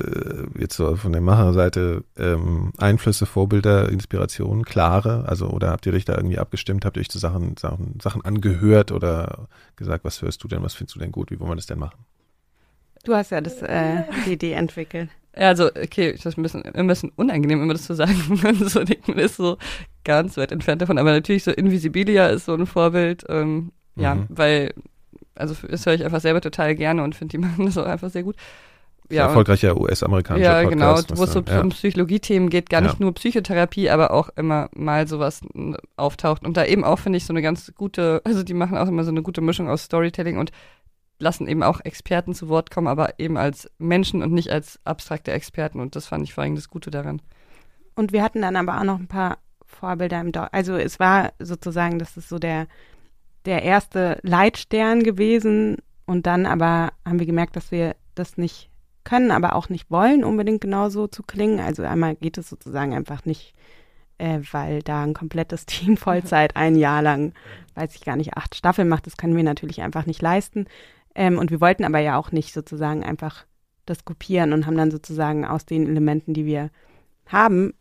jetzt 0.58 0.76
so 0.76 0.94
von 0.96 1.12
der 1.12 1.20
Macherseite 1.20 2.04
ähm, 2.16 2.72
Einflüsse, 2.78 3.26
Vorbilder, 3.26 3.88
Inspirationen, 3.88 4.64
klare? 4.64 5.24
Also 5.26 5.48
oder 5.48 5.70
habt 5.70 5.86
ihr 5.86 5.92
euch 5.92 6.04
da 6.04 6.14
irgendwie 6.14 6.38
abgestimmt? 6.38 6.84
Habt 6.84 6.96
ihr 6.96 7.00
euch 7.00 7.10
zu 7.10 7.18
Sachen, 7.18 7.56
Sachen, 7.56 7.98
Sachen 8.00 8.24
angehört 8.24 8.92
oder 8.92 9.48
gesagt, 9.74 10.04
was 10.04 10.22
hörst 10.22 10.44
du 10.44 10.48
denn, 10.48 10.62
was 10.62 10.74
findest 10.74 10.94
du 10.96 11.00
denn 11.00 11.12
gut? 11.12 11.30
Wie 11.30 11.40
wollen 11.40 11.50
wir 11.50 11.56
das 11.56 11.66
denn 11.66 11.78
machen? 11.78 11.98
Du 13.04 13.14
hast 13.14 13.30
ja 13.30 13.40
das, 13.40 13.62
äh, 13.62 14.04
die 14.26 14.32
Idee 14.32 14.52
entwickelt. 14.52 15.10
Ja, 15.36 15.48
also, 15.48 15.66
okay, 15.66 16.12
das 16.12 16.26
ist 16.26 16.38
ein 16.38 16.42
bisschen, 16.42 16.64
ein 16.64 16.86
bisschen 16.86 17.12
unangenehm, 17.16 17.62
immer 17.62 17.74
das 17.74 17.84
zu 17.84 17.94
sagen. 17.94 18.16
Man 18.42 18.56
so 18.56 18.82
denkt, 18.82 19.08
man 19.08 19.18
ist 19.18 19.36
so 19.36 19.56
ganz 20.04 20.36
weit 20.36 20.52
entfernt 20.52 20.82
davon. 20.82 20.98
Aber 20.98 21.12
natürlich 21.12 21.44
so 21.44 21.50
Invisibilia 21.50 22.28
ist 22.28 22.46
so 22.46 22.54
ein 22.54 22.66
Vorbild. 22.66 23.24
Ähm, 23.28 23.70
mhm. 23.94 24.02
Ja, 24.02 24.16
weil, 24.28 24.74
also 25.34 25.54
das 25.68 25.86
höre 25.86 25.94
ich 25.94 26.04
einfach 26.04 26.20
selber 26.20 26.40
total 26.40 26.74
gerne 26.74 27.04
und 27.04 27.14
finde, 27.14 27.32
die 27.32 27.38
machen 27.38 27.66
das 27.66 27.78
auch 27.78 27.86
einfach 27.86 28.10
sehr 28.10 28.24
gut. 28.24 28.36
Ja, 29.10 29.26
erfolgreicher 29.26 29.80
US-amerikanischer 29.80 30.44
ja, 30.44 30.68
Podcast. 30.68 30.80
Ja, 30.80 31.14
genau, 31.14 31.20
wo 31.20 31.24
es 31.24 31.32
so 31.32 31.40
ja. 31.40 31.60
um 31.62 31.70
Psychologie-Themen 31.70 32.50
geht, 32.50 32.68
gar 32.68 32.82
nicht 32.82 32.94
ja. 32.94 33.00
nur 33.00 33.14
Psychotherapie, 33.14 33.88
aber 33.88 34.10
auch 34.10 34.28
immer 34.36 34.68
mal 34.74 35.08
sowas 35.08 35.40
auftaucht. 35.96 36.44
Und 36.44 36.58
da 36.58 36.66
eben 36.66 36.84
auch, 36.84 36.98
finde 36.98 37.16
ich, 37.16 37.24
so 37.24 37.32
eine 37.32 37.40
ganz 37.40 37.72
gute, 37.74 38.20
also 38.24 38.42
die 38.42 38.52
machen 38.52 38.76
auch 38.76 38.88
immer 38.88 39.04
so 39.04 39.10
eine 39.10 39.22
gute 39.22 39.40
Mischung 39.40 39.68
aus 39.70 39.84
Storytelling 39.84 40.36
und 40.36 40.50
lassen 41.18 41.48
eben 41.48 41.62
auch 41.62 41.80
Experten 41.80 42.34
zu 42.34 42.48
Wort 42.48 42.70
kommen, 42.70 42.86
aber 42.86 43.18
eben 43.18 43.36
als 43.36 43.70
Menschen 43.78 44.22
und 44.22 44.32
nicht 44.32 44.50
als 44.50 44.78
abstrakte 44.84 45.32
Experten. 45.32 45.80
Und 45.80 45.96
das 45.96 46.06
fand 46.06 46.24
ich 46.24 46.34
vor 46.34 46.44
allem 46.44 46.54
das 46.54 46.68
Gute 46.68 46.90
daran. 46.90 47.20
Und 47.94 48.12
wir 48.12 48.22
hatten 48.22 48.42
dann 48.42 48.56
aber 48.56 48.78
auch 48.78 48.84
noch 48.84 48.98
ein 48.98 49.08
paar 49.08 49.38
Vorbilder 49.64 50.20
im 50.20 50.32
Dorf. 50.32 50.48
Also 50.52 50.76
es 50.76 51.00
war 51.00 51.32
sozusagen, 51.38 51.98
das 51.98 52.16
ist 52.16 52.28
so 52.28 52.38
der, 52.38 52.66
der 53.44 53.62
erste 53.62 54.18
Leitstern 54.22 55.02
gewesen. 55.02 55.76
Und 56.06 56.26
dann 56.26 56.46
aber 56.46 56.90
haben 57.04 57.18
wir 57.18 57.26
gemerkt, 57.26 57.56
dass 57.56 57.70
wir 57.70 57.96
das 58.14 58.38
nicht 58.38 58.70
können, 59.04 59.30
aber 59.30 59.54
auch 59.54 59.68
nicht 59.68 59.90
wollen, 59.90 60.24
unbedingt 60.24 60.60
genauso 60.60 61.06
zu 61.06 61.22
klingen. 61.22 61.60
Also 61.60 61.82
einmal 61.82 62.14
geht 62.16 62.38
es 62.38 62.48
sozusagen 62.48 62.94
einfach 62.94 63.24
nicht, 63.24 63.54
äh, 64.18 64.40
weil 64.52 64.82
da 64.82 65.02
ein 65.02 65.14
komplettes 65.14 65.66
Team 65.66 65.96
Vollzeit 65.96 66.56
ein 66.56 66.76
Jahr 66.76 67.02
lang, 67.02 67.32
weiß 67.74 67.94
ich 67.94 68.04
gar 68.04 68.16
nicht, 68.16 68.36
acht 68.36 68.54
Staffeln 68.54 68.88
macht. 68.88 69.06
Das 69.06 69.16
können 69.16 69.36
wir 69.36 69.44
natürlich 69.44 69.82
einfach 69.82 70.06
nicht 70.06 70.22
leisten. 70.22 70.66
Ähm, 71.14 71.38
und 71.38 71.50
wir 71.50 71.60
wollten 71.60 71.84
aber 71.84 71.98
ja 71.98 72.18
auch 72.18 72.32
nicht 72.32 72.52
sozusagen 72.52 73.04
einfach 73.04 73.46
das 73.86 74.04
kopieren 74.04 74.52
und 74.52 74.66
haben 74.66 74.76
dann 74.76 74.90
sozusagen 74.90 75.44
aus 75.44 75.64
den 75.64 75.86
Elementen, 75.86 76.34
die 76.34 76.46
wir 76.46 76.70
haben, 77.26 77.74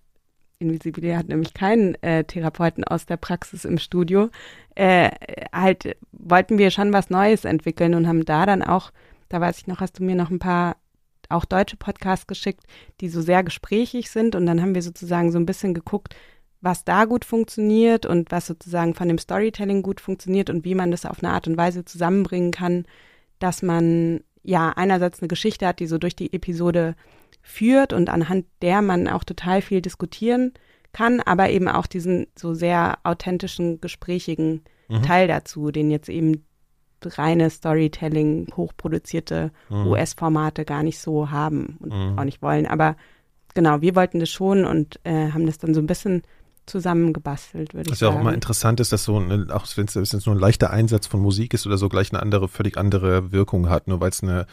Invisibilia 0.60 1.18
hat 1.18 1.28
nämlich 1.28 1.54
keinen 1.54 1.96
äh, 2.02 2.24
Therapeuten 2.24 2.84
aus 2.84 3.06
der 3.06 3.18
Praxis 3.18 3.64
im 3.64 3.78
Studio, 3.78 4.30
äh, 4.76 5.12
halt 5.54 5.98
wollten 6.12 6.58
wir 6.58 6.72
schon 6.72 6.94
was 6.94 7.10
Neues 7.10 7.46
entwickeln 7.46 7.94
und 7.94 8.08
haben 8.08 8.26
da 8.26 8.46
dann 8.46 8.64
auch, 8.64 8.92
da 9.30 9.40
weiß 9.40 9.60
ich 9.60 9.68
noch, 9.68 9.82
hast 9.82 10.00
du 10.00 10.04
mir 10.04 10.16
noch 10.16 10.32
ein 10.32 10.40
paar 10.40 10.78
auch 11.30 11.46
deutsche 11.46 11.78
Podcasts 11.78 12.28
geschickt, 12.28 12.64
die 13.02 13.10
so 13.10 13.22
sehr 13.22 13.44
gesprächig 13.44 14.10
sind. 14.10 14.36
Und 14.36 14.46
dann 14.46 14.62
haben 14.62 14.76
wir 14.76 14.82
sozusagen 14.82 15.32
so 15.32 15.38
ein 15.38 15.46
bisschen 15.46 15.74
geguckt, 15.74 16.16
was 16.62 16.86
da 16.86 17.06
gut 17.06 17.26
funktioniert 17.26 18.06
und 18.06 18.32
was 18.32 18.48
sozusagen 18.48 18.94
von 18.96 19.08
dem 19.08 19.18
Storytelling 19.18 19.84
gut 19.84 20.02
funktioniert 20.02 20.50
und 20.50 20.66
wie 20.66 20.76
man 20.76 20.92
das 20.92 21.06
auf 21.06 21.24
eine 21.24 21.34
Art 21.34 21.48
und 21.48 21.58
Weise 21.58 21.86
zusammenbringen 21.86 22.52
kann, 22.52 22.86
dass 23.40 23.62
man 23.62 24.22
ja 24.44 24.70
einerseits 24.76 25.22
eine 25.22 25.28
Geschichte 25.28 25.68
hat, 25.68 25.80
die 25.80 25.88
so 25.88 25.98
durch 25.98 26.16
die 26.16 26.34
Episode 26.34 26.96
führt 27.42 27.94
und 27.94 28.10
anhand 28.10 28.46
der 28.62 28.82
man 28.82 29.08
auch 29.08 29.24
total 29.24 29.62
viel 29.62 29.82
diskutieren 29.82 30.54
kann, 30.94 31.22
aber 31.22 31.50
eben 31.50 31.68
auch 31.68 31.88
diesen 31.88 32.28
so 32.36 32.54
sehr 32.54 32.98
authentischen, 33.04 33.82
gesprächigen 33.82 34.64
mhm. 34.88 35.04
Teil 35.04 35.28
dazu, 35.28 35.72
den 35.72 35.92
jetzt 35.92 36.10
eben 36.10 36.46
reine 37.04 37.50
Storytelling, 37.50 38.48
hochproduzierte 38.56 39.52
mhm. 39.70 39.88
US-Formate 39.88 40.66
gar 40.66 40.84
nicht 40.84 41.00
so 41.00 41.30
haben 41.30 41.78
und 41.80 41.94
mhm. 41.94 42.18
auch 42.18 42.24
nicht 42.24 42.42
wollen. 42.42 42.66
Aber 42.66 42.96
genau, 43.54 43.82
wir 43.82 43.96
wollten 43.96 44.20
das 44.20 44.30
schon 44.30 44.66
und 44.66 45.00
äh, 45.04 45.32
haben 45.32 45.46
das 45.46 45.58
dann 45.58 45.74
so 45.74 45.82
ein 45.82 45.88
bisschen 45.88 46.24
zusammengebastelt, 46.68 47.74
würde 47.74 47.89
ich 47.89 47.97
sagen. 47.97 48.11
Was 48.11 48.15
ja 48.15 48.20
auch 48.20 48.22
immer 48.22 48.34
interessant 48.34 48.80
ist, 48.80 48.91
dass 48.91 49.03
so, 49.03 49.18
eine, 49.18 49.47
auch 49.53 49.65
wenn 49.76 49.86
es 49.86 50.26
nur 50.26 50.36
ein 50.36 50.39
leichter 50.39 50.70
Einsatz 50.70 51.07
von 51.07 51.20
Musik 51.22 51.53
ist 51.53 51.65
oder 51.65 51.78
so, 51.78 51.89
gleich 51.89 52.11
eine 52.11 52.22
andere, 52.22 52.47
völlig 52.47 52.78
andere 52.78 53.32
Wirkung 53.32 53.70
hat, 53.70 53.88
nur 53.88 53.99
weil 53.99 54.09
es 54.09 54.22
eine 54.22 54.45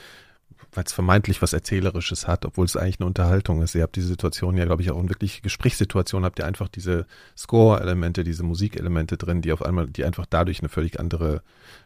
weil 0.75 0.85
es 0.85 0.93
vermeintlich 0.93 1.41
was 1.41 1.53
Erzählerisches 1.53 2.27
hat, 2.27 2.45
obwohl 2.45 2.65
es 2.65 2.77
eigentlich 2.77 3.01
eine 3.01 3.07
Unterhaltung 3.07 3.63
ist. 3.63 3.75
Ihr 3.75 3.83
habt 3.83 3.97
diese 3.97 4.09
Situation 4.09 4.57
ja, 4.57 4.65
glaube 4.65 4.83
ich, 4.83 4.91
auch 4.91 5.01
in 5.01 5.09
wirklich 5.09 5.43
Gesprächssituationen 5.43 6.25
habt 6.25 6.39
ihr 6.39 6.47
einfach 6.47 6.69
diese 6.69 7.07
Score-Elemente, 7.37 8.25
diese 8.25 8.43
Musikelemente 8.43 9.17
drin, 9.17 9.41
die 9.43 9.53
auf 9.53 9.63
einmal, 9.63 9.87
die 9.87 10.05
einfach 10.05 10.27
dadurch 10.29 10.61
eine 10.61 10.69
völlig 10.69 10.99
andere 10.99 11.43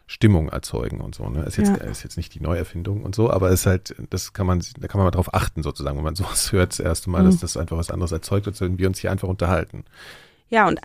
Stimmung 0.07 0.49
erzeugen 0.49 1.01
und 1.01 1.15
so. 1.15 1.29
Ne? 1.29 1.43
Ist 1.43 1.57
jetzt, 1.57 1.69
ja. 1.69 1.75
ist 1.75 2.03
jetzt 2.03 2.17
nicht 2.17 2.33
die 2.33 2.41
Neuerfindung 2.41 3.03
und 3.03 3.13
so, 3.13 3.29
aber 3.29 3.49
es 3.49 3.61
ist 3.61 3.65
halt, 3.67 3.95
das 4.09 4.33
kann 4.33 4.47
man, 4.47 4.63
da 4.79 4.87
kann 4.87 4.99
man 4.99 5.05
mal 5.05 5.11
drauf 5.11 5.33
achten 5.33 5.61
sozusagen, 5.61 5.97
wenn 5.97 6.03
man 6.03 6.15
sowas 6.17 6.51
hört 6.51 6.71
das 6.71 6.79
erste 6.79 7.09
Mal, 7.09 7.21
mhm. 7.21 7.27
dass 7.27 7.37
das 7.37 7.57
einfach 7.57 7.77
was 7.77 7.91
anderes 7.91 8.11
erzeugt, 8.11 8.47
als 8.47 8.59
wenn 8.61 8.79
wir 8.79 8.87
uns 8.87 8.99
hier 8.99 9.11
einfach 9.11 9.27
unterhalten. 9.27 9.85
Ja, 10.49 10.67
und 10.67 10.79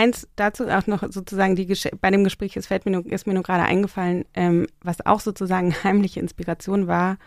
eins 0.00 0.26
dazu 0.36 0.66
auch 0.68 0.86
noch 0.86 1.02
sozusagen 1.10 1.56
die 1.56 1.66
Gesch 1.66 1.88
bei 2.00 2.10
dem 2.10 2.24
Gespräch, 2.24 2.56
es 2.56 2.66
fällt 2.66 2.86
mir 2.86 2.92
nur, 2.92 3.06
ist 3.06 3.26
mir 3.26 3.34
nur 3.34 3.42
gerade 3.42 3.64
eingefallen, 3.64 4.24
ähm, 4.34 4.66
was 4.82 5.04
auch 5.04 5.20
sozusagen 5.20 5.74
heimliche 5.84 6.20
Inspiration 6.20 6.86
war, 6.86 7.18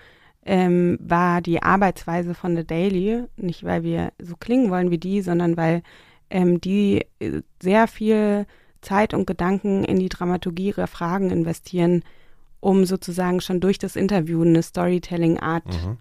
ähm, 0.45 0.97
war 0.99 1.41
die 1.41 1.61
Arbeitsweise 1.61 2.33
von 2.33 2.55
The 2.55 2.65
Daily. 2.65 3.23
Nicht, 3.37 3.63
weil 3.63 3.83
wir 3.83 4.11
so 4.19 4.35
klingen 4.35 4.71
wollen 4.71 4.91
wie 4.91 4.97
die, 4.97 5.21
sondern 5.21 5.55
weil 5.55 5.83
ähm, 6.29 6.59
die 6.59 7.05
äh, 7.19 7.41
sehr 7.61 7.87
viel 7.87 8.45
Zeit 8.81 9.13
und 9.13 9.27
Gedanken 9.27 9.85
in 9.85 9.99
die 9.99 10.09
Dramaturgie 10.09 10.69
ihrer 10.69 10.87
Fragen 10.87 11.29
investieren, 11.29 12.03
um 12.59 12.85
sozusagen 12.85 13.39
schon 13.39 13.59
durch 13.59 13.77
das 13.77 13.95
Interview 13.95 14.41
eine 14.41 14.63
Storytelling-Art, 14.63 15.67
mhm. 15.67 15.97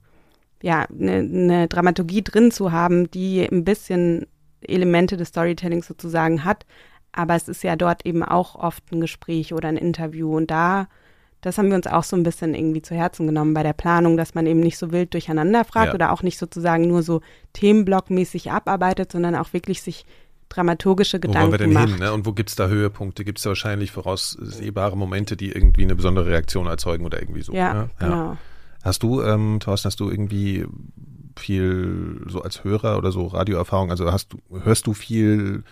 ja, 0.62 0.86
eine, 0.90 1.12
eine 1.12 1.68
Dramaturgie 1.68 2.22
drin 2.22 2.50
zu 2.50 2.72
haben, 2.72 3.10
die 3.10 3.42
ein 3.42 3.64
bisschen 3.64 4.26
Elemente 4.68 5.16
des 5.16 5.28
Storytellings 5.28 5.86
sozusagen 5.86 6.44
hat. 6.44 6.66
Aber 7.12 7.34
es 7.34 7.48
ist 7.48 7.62
ja 7.62 7.76
dort 7.76 8.06
eben 8.06 8.22
auch 8.22 8.54
oft 8.54 8.90
ein 8.90 9.00
Gespräch 9.00 9.52
oder 9.52 9.68
ein 9.68 9.76
Interview. 9.76 10.34
Und 10.34 10.50
da, 10.50 10.88
das 11.42 11.58
haben 11.58 11.68
wir 11.68 11.76
uns 11.76 11.86
auch 11.86 12.04
so 12.04 12.16
ein 12.16 12.22
bisschen 12.22 12.54
irgendwie 12.54 12.82
zu 12.82 12.94
Herzen 12.94 13.26
genommen 13.26 13.52
bei 13.52 13.62
der 13.62 13.74
Planung, 13.74 14.16
dass 14.16 14.34
man 14.34 14.46
eben 14.46 14.60
nicht 14.60 14.78
so 14.78 14.92
wild 14.92 15.12
durcheinander 15.12 15.64
fragt 15.64 15.88
ja. 15.88 15.94
oder 15.94 16.12
auch 16.12 16.22
nicht 16.22 16.38
sozusagen 16.38 16.88
nur 16.88 17.02
so 17.02 17.20
themenblockmäßig 17.52 18.50
abarbeitet, 18.50 19.12
sondern 19.12 19.34
auch 19.34 19.52
wirklich 19.52 19.82
sich 19.82 20.06
dramaturgische 20.48 21.20
Gedanken. 21.20 21.48
Wo 21.48 21.52
wollen 21.52 21.52
wir 21.52 21.58
denn 21.58 21.72
macht. 21.72 21.88
hin? 21.88 21.98
Ne? 21.98 22.12
Und 22.12 22.26
wo 22.26 22.32
gibt 22.32 22.50
es 22.50 22.56
da 22.56 22.68
Höhepunkte? 22.68 23.24
Gibt 23.24 23.38
es 23.38 23.44
da 23.44 23.50
wahrscheinlich 23.50 23.90
voraussehbare 23.90 24.96
Momente, 24.96 25.36
die 25.36 25.50
irgendwie 25.50 25.82
eine 25.82 25.96
besondere 25.96 26.26
Reaktion 26.26 26.66
erzeugen 26.66 27.04
oder 27.04 27.20
irgendwie 27.20 27.42
so? 27.42 27.52
Ja, 27.52 27.74
ne? 27.74 27.90
ja. 28.00 28.06
genau. 28.06 28.36
Hast 28.82 29.02
du, 29.02 29.22
ähm, 29.22 29.58
Thorsten, 29.60 29.86
hast 29.86 30.00
du 30.00 30.10
irgendwie 30.10 30.66
viel 31.36 32.24
so 32.26 32.42
als 32.42 32.64
Hörer 32.64 32.98
oder 32.98 33.12
so 33.12 33.26
Radioerfahrung? 33.26 33.90
Also 33.90 34.10
hast 34.12 34.32
du, 34.32 34.38
hörst 34.50 34.86
du 34.86 34.94
viel 34.94 35.64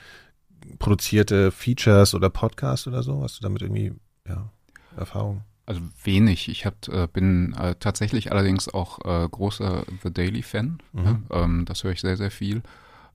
produzierte 0.78 1.50
Features 1.50 2.14
oder 2.14 2.30
Podcasts 2.30 2.86
oder 2.86 3.02
so? 3.02 3.22
Hast 3.22 3.38
du 3.38 3.42
damit 3.42 3.62
irgendwie 3.62 3.92
ja, 4.28 4.50
Erfahrung? 4.96 5.42
Also 5.66 5.80
wenig. 6.02 6.48
Ich 6.48 6.66
hab, 6.66 6.88
äh, 6.88 7.06
bin 7.12 7.54
äh, 7.54 7.74
tatsächlich 7.78 8.32
allerdings 8.32 8.68
auch 8.68 8.98
äh, 9.04 9.28
großer 9.28 9.84
The 10.02 10.12
Daily 10.12 10.42
Fan. 10.42 10.78
Mhm. 10.92 11.04
Ja? 11.04 11.20
Ähm, 11.30 11.64
das 11.64 11.84
höre 11.84 11.92
ich 11.92 12.00
sehr, 12.00 12.16
sehr 12.16 12.30
viel. 12.30 12.62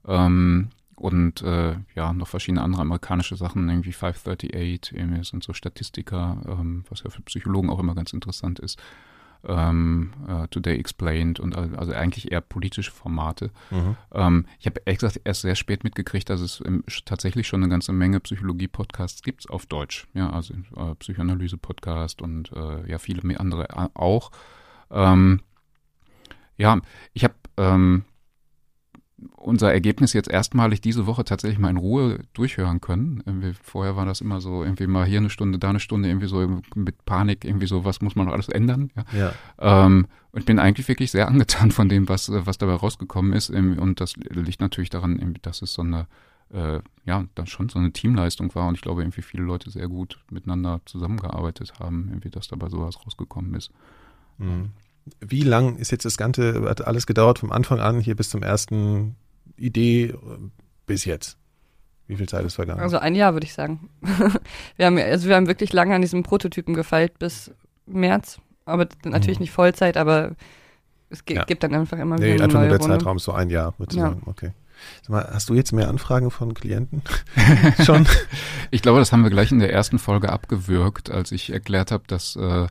Ähm, 0.06 0.70
und 0.94 1.42
äh, 1.42 1.76
ja, 1.94 2.12
noch 2.14 2.28
verschiedene 2.28 2.62
andere 2.62 2.80
amerikanische 2.80 3.36
Sachen, 3.36 3.68
irgendwie 3.68 3.92
538, 3.92 4.96
irgendwie 4.96 5.24
sind 5.24 5.44
so 5.44 5.52
Statistiker, 5.52 6.40
ähm, 6.48 6.84
was 6.88 7.02
ja 7.02 7.10
für 7.10 7.20
Psychologen 7.22 7.68
auch 7.68 7.78
immer 7.78 7.94
ganz 7.94 8.14
interessant 8.14 8.58
ist 8.58 8.80
ähm, 9.48 10.12
uh, 10.28 10.46
Today 10.48 10.78
Explained 10.78 11.40
und 11.40 11.56
also 11.56 11.92
eigentlich 11.92 12.32
eher 12.32 12.40
politische 12.40 12.90
Formate. 12.90 13.50
Mhm. 13.70 13.96
Ähm, 14.12 14.46
ich 14.58 14.66
habe 14.66 14.80
ehrlich 14.84 15.00
gesagt 15.00 15.20
erst 15.24 15.42
sehr 15.42 15.54
spät 15.54 15.84
mitgekriegt, 15.84 16.28
dass 16.30 16.40
es 16.40 16.60
im, 16.60 16.84
tatsächlich 17.04 17.46
schon 17.46 17.62
eine 17.62 17.70
ganze 17.70 17.92
Menge 17.92 18.20
Psychologie-Podcasts 18.20 19.22
gibt 19.22 19.48
auf 19.50 19.66
Deutsch. 19.66 20.06
Ja, 20.14 20.30
also 20.30 20.54
äh, 20.54 20.94
Psychoanalyse-Podcast 20.96 22.22
und 22.22 22.52
äh, 22.52 22.90
ja, 22.90 22.98
viele 22.98 23.38
andere 23.38 23.68
auch. 23.94 24.30
Ähm, 24.90 25.40
ja, 26.56 26.80
ich 27.12 27.24
habe 27.24 27.34
ähm, 27.56 28.04
unser 29.36 29.72
Ergebnis 29.72 30.12
jetzt 30.12 30.30
erstmalig 30.30 30.80
diese 30.80 31.06
Woche 31.06 31.24
tatsächlich 31.24 31.58
mal 31.58 31.70
in 31.70 31.78
Ruhe 31.78 32.20
durchhören 32.34 32.80
können. 32.80 33.22
Irgendwie 33.24 33.54
vorher 33.62 33.96
war 33.96 34.04
das 34.04 34.20
immer 34.20 34.40
so, 34.40 34.62
irgendwie 34.62 34.86
mal 34.86 35.06
hier 35.06 35.18
eine 35.18 35.30
Stunde, 35.30 35.58
da 35.58 35.70
eine 35.70 35.80
Stunde, 35.80 36.08
irgendwie 36.08 36.26
so 36.26 36.60
mit 36.74 37.04
Panik, 37.06 37.44
irgendwie 37.44 37.66
so, 37.66 37.84
was 37.84 38.02
muss 38.02 38.14
man 38.14 38.26
noch 38.26 38.34
alles 38.34 38.48
ändern? 38.48 38.90
Ja. 38.94 39.04
ja. 39.18 39.32
Ähm, 39.86 40.06
und 40.32 40.40
ich 40.40 40.46
bin 40.46 40.58
eigentlich 40.58 40.86
wirklich 40.88 41.10
sehr 41.10 41.28
angetan 41.28 41.70
von 41.70 41.88
dem, 41.88 42.08
was, 42.08 42.30
was 42.30 42.58
dabei 42.58 42.74
rausgekommen 42.74 43.32
ist. 43.32 43.48
Und 43.48 44.00
das 44.00 44.16
liegt 44.16 44.60
natürlich 44.60 44.90
daran, 44.90 45.38
dass 45.40 45.62
es 45.62 45.72
so 45.72 45.82
eine, 45.82 46.06
äh, 46.52 46.80
ja, 47.06 47.24
dann 47.34 47.46
schon 47.46 47.70
so 47.70 47.78
eine 47.78 47.92
Teamleistung 47.92 48.54
war 48.54 48.68
und 48.68 48.74
ich 48.74 48.82
glaube, 48.82 49.02
irgendwie 49.02 49.22
viele 49.22 49.44
Leute 49.44 49.70
sehr 49.70 49.88
gut 49.88 50.18
miteinander 50.30 50.82
zusammengearbeitet 50.84 51.80
haben, 51.80 52.08
irgendwie, 52.10 52.30
dass 52.30 52.48
dabei 52.48 52.68
sowas 52.68 52.98
rausgekommen 53.06 53.54
ist. 53.54 53.70
Mhm 54.36 54.72
wie 55.20 55.42
lang 55.42 55.76
ist 55.76 55.92
jetzt 55.92 56.04
das 56.04 56.16
Ganze, 56.16 56.68
hat 56.68 56.86
alles 56.86 57.06
gedauert 57.06 57.38
vom 57.38 57.52
Anfang 57.52 57.80
an 57.80 58.00
hier 58.00 58.16
bis 58.16 58.30
zum 58.30 58.42
ersten 58.42 59.16
Idee 59.56 60.14
bis 60.86 61.04
jetzt? 61.04 61.38
Wie 62.08 62.16
viel 62.16 62.28
Zeit 62.28 62.44
ist 62.44 62.54
vergangen? 62.54 62.80
Also 62.80 62.98
ein 62.98 63.14
Jahr, 63.14 63.32
würde 63.32 63.46
ich 63.46 63.52
sagen. 63.52 63.90
wir 64.76 64.86
haben, 64.86 64.98
also 64.98 65.28
wir 65.28 65.36
haben 65.36 65.48
wirklich 65.48 65.72
lange 65.72 65.94
an 65.94 66.02
diesem 66.02 66.22
Prototypen 66.22 66.74
gefeilt 66.74 67.18
bis 67.18 67.50
März. 67.86 68.38
Aber 68.64 68.86
natürlich 69.04 69.38
mhm. 69.38 69.44
nicht 69.44 69.52
Vollzeit, 69.52 69.96
aber 69.96 70.32
es 71.10 71.22
ja. 71.28 71.44
gibt 71.44 71.62
dann 71.62 71.74
einfach 71.74 71.98
immer 71.98 72.16
wieder 72.18 72.26
nee, 72.26 72.40
einfach 72.40 72.60
neue 72.60 72.68
nur 72.68 72.78
der 72.78 72.80
Runde. 72.80 72.98
Zeitraum 72.98 73.16
ist 73.16 73.24
so 73.24 73.32
ein 73.32 73.50
Jahr, 73.50 73.74
würde 73.78 73.92
ich 73.92 73.98
ja. 73.98 74.08
sagen. 74.08 74.22
Okay. 74.26 74.52
Sag 75.02 75.10
mal, 75.10 75.28
hast 75.32 75.48
du 75.48 75.54
jetzt 75.54 75.72
mehr 75.72 75.88
Anfragen 75.88 76.30
von 76.30 76.52
Klienten? 76.54 77.02
Schon? 77.84 78.06
Ich 78.70 78.82
glaube, 78.82 78.98
das 78.98 79.12
haben 79.12 79.22
wir 79.22 79.30
gleich 79.30 79.50
in 79.50 79.58
der 79.58 79.72
ersten 79.72 79.98
Folge 79.98 80.30
abgewürgt, 80.30 81.10
als 81.10 81.32
ich 81.32 81.50
erklärt 81.50 81.90
habe, 81.90 82.04
dass 82.06 82.36
äh, 82.36 82.66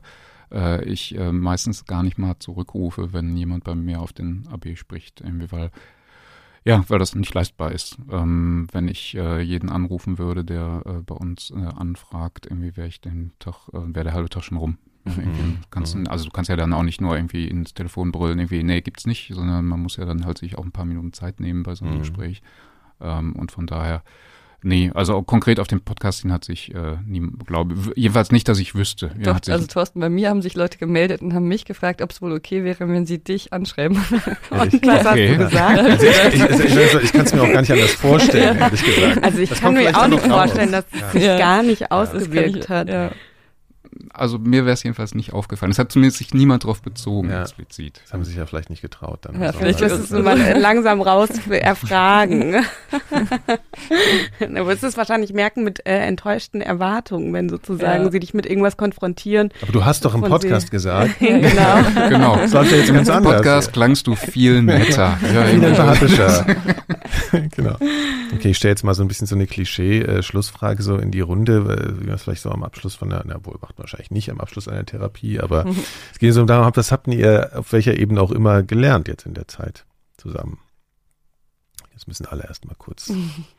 äh, 0.52 0.84
ich 0.84 1.16
äh, 1.16 1.32
meistens 1.32 1.84
gar 1.84 2.02
nicht 2.02 2.18
mal 2.18 2.38
zurückrufe, 2.38 3.12
wenn 3.12 3.36
jemand 3.36 3.64
bei 3.64 3.74
mir 3.74 4.00
auf 4.00 4.12
den 4.12 4.46
AB 4.50 4.76
spricht, 4.76 5.20
irgendwie, 5.20 5.50
weil 5.52 5.70
ja, 6.64 6.84
weil 6.88 6.98
das 6.98 7.14
nicht 7.14 7.32
leistbar 7.32 7.70
ist. 7.70 7.96
Ähm, 8.10 8.66
wenn 8.72 8.88
ich 8.88 9.16
äh, 9.16 9.40
jeden 9.40 9.70
anrufen 9.70 10.18
würde, 10.18 10.44
der 10.44 10.82
äh, 10.84 10.92
bei 11.00 11.14
uns 11.14 11.52
äh, 11.52 11.64
anfragt, 11.64 12.46
irgendwie 12.46 12.76
wäre 12.76 12.88
ich 12.88 13.00
den 13.00 13.30
Tag, 13.38 13.68
äh, 13.72 13.94
wäre 13.94 14.02
der 14.02 14.14
halbe 14.14 14.28
Tag 14.28 14.42
schon 14.42 14.58
rum. 14.58 14.76
Mhm. 15.04 15.60
Mhm. 15.72 16.06
also 16.08 16.24
du 16.24 16.32
kannst 16.32 16.50
ja 16.50 16.56
dann 16.56 16.72
auch 16.72 16.82
nicht 16.82 17.00
nur 17.00 17.14
irgendwie 17.14 17.46
ins 17.46 17.74
Telefon 17.74 18.10
brüllen, 18.10 18.40
irgendwie, 18.40 18.64
nee, 18.64 18.80
gibt's 18.80 19.06
nicht, 19.06 19.30
sondern 19.32 19.64
man 19.64 19.80
muss 19.80 19.96
ja 19.96 20.04
dann 20.04 20.26
halt 20.26 20.38
sich 20.38 20.58
auch 20.58 20.64
ein 20.64 20.72
paar 20.72 20.84
Minuten 20.84 21.12
Zeit 21.12 21.38
nehmen 21.38 21.62
bei 21.62 21.76
so 21.76 21.84
einem 21.84 21.94
mhm. 21.94 21.98
Gespräch. 22.00 22.42
Ähm, 23.00 23.36
und 23.36 23.52
von 23.52 23.68
daher 23.68 24.02
Nee, 24.66 24.90
also 24.92 25.22
konkret 25.22 25.60
auf 25.60 25.68
dem 25.68 25.80
Podcast 25.80 26.22
hin 26.22 26.32
hat 26.32 26.44
sich 26.44 26.74
äh, 26.74 26.96
nie, 27.06 27.22
glaube 27.46 27.76
jedenfalls 27.94 28.32
nicht, 28.32 28.48
dass 28.48 28.58
ich 28.58 28.74
wüsste. 28.74 29.12
Ja, 29.16 29.34
Doch, 29.34 29.40
also 29.48 29.64
Thorsten, 29.68 30.00
bei 30.00 30.08
mir 30.08 30.28
haben 30.28 30.42
sich 30.42 30.56
Leute 30.56 30.76
gemeldet 30.76 31.22
und 31.22 31.34
haben 31.34 31.46
mich 31.46 31.66
gefragt, 31.66 32.02
ob 32.02 32.10
es 32.10 32.20
wohl 32.20 32.32
okay 32.32 32.64
wäre, 32.64 32.88
wenn 32.88 33.06
sie 33.06 33.18
dich 33.18 33.52
anschreiben. 33.52 33.96
und 34.50 34.50
was 34.50 34.74
okay. 34.74 34.88
hast 35.04 35.16
du 35.16 35.44
gesagt? 35.44 35.78
Also 35.78 36.06
ich, 36.06 36.34
ich, 36.34 36.64
ich, 36.64 37.04
ich 37.04 37.12
kann 37.12 37.26
es 37.26 37.32
mir 37.32 37.42
auch 37.42 37.52
gar 37.52 37.60
nicht 37.60 37.70
anders 37.70 37.92
vorstellen, 37.92 38.58
ehrlich 38.60 38.84
gesagt. 38.84 39.24
Also 39.24 39.38
ich 39.38 39.48
das 39.50 39.60
kann 39.60 39.74
mir 39.74 39.96
auch 39.96 40.08
nicht 40.08 40.26
vorstellen, 40.26 40.72
dass 40.72 40.84
es 40.90 41.12
sich 41.12 41.22
ja. 41.22 41.38
gar 41.38 41.62
nicht 41.62 41.92
ausgewirkt 41.92 42.68
hat. 42.68 42.88
Ja 42.88 43.12
also 44.12 44.38
mir 44.38 44.64
wäre 44.64 44.74
es 44.74 44.82
jedenfalls 44.82 45.14
nicht 45.14 45.32
aufgefallen. 45.32 45.72
Es 45.72 45.78
hat 45.78 45.92
zumindest 45.92 46.18
sich 46.18 46.34
niemand 46.34 46.64
darauf 46.64 46.82
bezogen, 46.82 47.30
ja. 47.30 47.42
explizit. 47.42 48.00
Das 48.04 48.12
haben 48.12 48.24
sie 48.24 48.30
sich 48.30 48.38
ja 48.38 48.46
vielleicht 48.46 48.70
nicht 48.70 48.82
getraut. 48.82 49.20
Dann 49.22 49.40
ja, 49.40 49.52
vielleicht 49.52 49.80
ist 49.80 49.92
es 49.92 50.10
mal 50.10 50.38
langsam 50.58 51.00
raus 51.00 51.28
erfragen. 51.48 52.56
du 54.40 54.66
wirst 54.66 54.84
es 54.84 54.96
wahrscheinlich 54.96 55.32
merken 55.32 55.64
mit 55.64 55.86
äh, 55.86 55.98
enttäuschten 55.98 56.60
Erwartungen, 56.60 57.32
wenn 57.32 57.48
sozusagen 57.48 58.04
ja. 58.04 58.10
sie 58.10 58.20
dich 58.20 58.34
mit 58.34 58.46
irgendwas 58.46 58.76
konfrontieren. 58.76 59.50
Aber 59.62 59.72
du 59.72 59.84
hast 59.84 60.04
doch 60.04 60.14
im 60.14 60.22
Podcast 60.22 60.70
gesagt. 60.70 61.16
genau. 61.18 62.08
genau. 62.08 62.46
Sollte 62.46 62.76
jetzt 62.76 62.92
ganz 62.92 63.08
anders. 63.08 63.32
Im 63.32 63.36
Podcast 63.36 63.72
klangst 63.72 64.06
du 64.06 64.14
viel 64.14 64.62
netter. 64.62 65.18
ja, 65.34 65.44
viel 65.44 65.64
empathischer. 65.64 66.46
genau. 67.54 67.76
Okay, 68.34 68.50
ich 68.50 68.56
stelle 68.56 68.72
jetzt 68.72 68.84
mal 68.84 68.94
so 68.94 69.02
ein 69.02 69.08
bisschen 69.08 69.26
so 69.26 69.34
eine 69.34 69.46
Klischee-Schlussfrage 69.46 70.82
so 70.82 70.96
in 70.96 71.10
die 71.10 71.20
Runde, 71.20 71.96
wie 72.00 72.06
man 72.06 72.14
es 72.14 72.22
vielleicht 72.22 72.42
so 72.42 72.50
am 72.50 72.62
Abschluss 72.62 72.94
von 72.94 73.10
der, 73.10 73.22
na 73.24 73.44
wohl, 73.44 73.56
macht 73.60 73.78
man 73.78 73.86
wahrscheinlich 73.96 74.10
nicht 74.10 74.30
am 74.30 74.40
Abschluss 74.40 74.68
einer 74.68 74.84
Therapie, 74.84 75.40
aber 75.40 75.64
mhm. 75.64 75.82
es 76.12 76.18
geht 76.18 76.34
so 76.34 76.44
darum, 76.44 76.70
was 76.74 76.92
habt 76.92 77.08
ihr 77.08 77.50
auf 77.54 77.72
welcher 77.72 77.98
Ebene 77.98 78.20
auch 78.20 78.30
immer 78.30 78.62
gelernt 78.62 79.08
jetzt 79.08 79.26
in 79.26 79.34
der 79.34 79.48
Zeit 79.48 79.86
zusammen? 80.16 80.58
Jetzt 81.92 82.06
müssen 82.06 82.26
alle 82.26 82.44
erstmal 82.44 82.74
kurz 82.76 83.10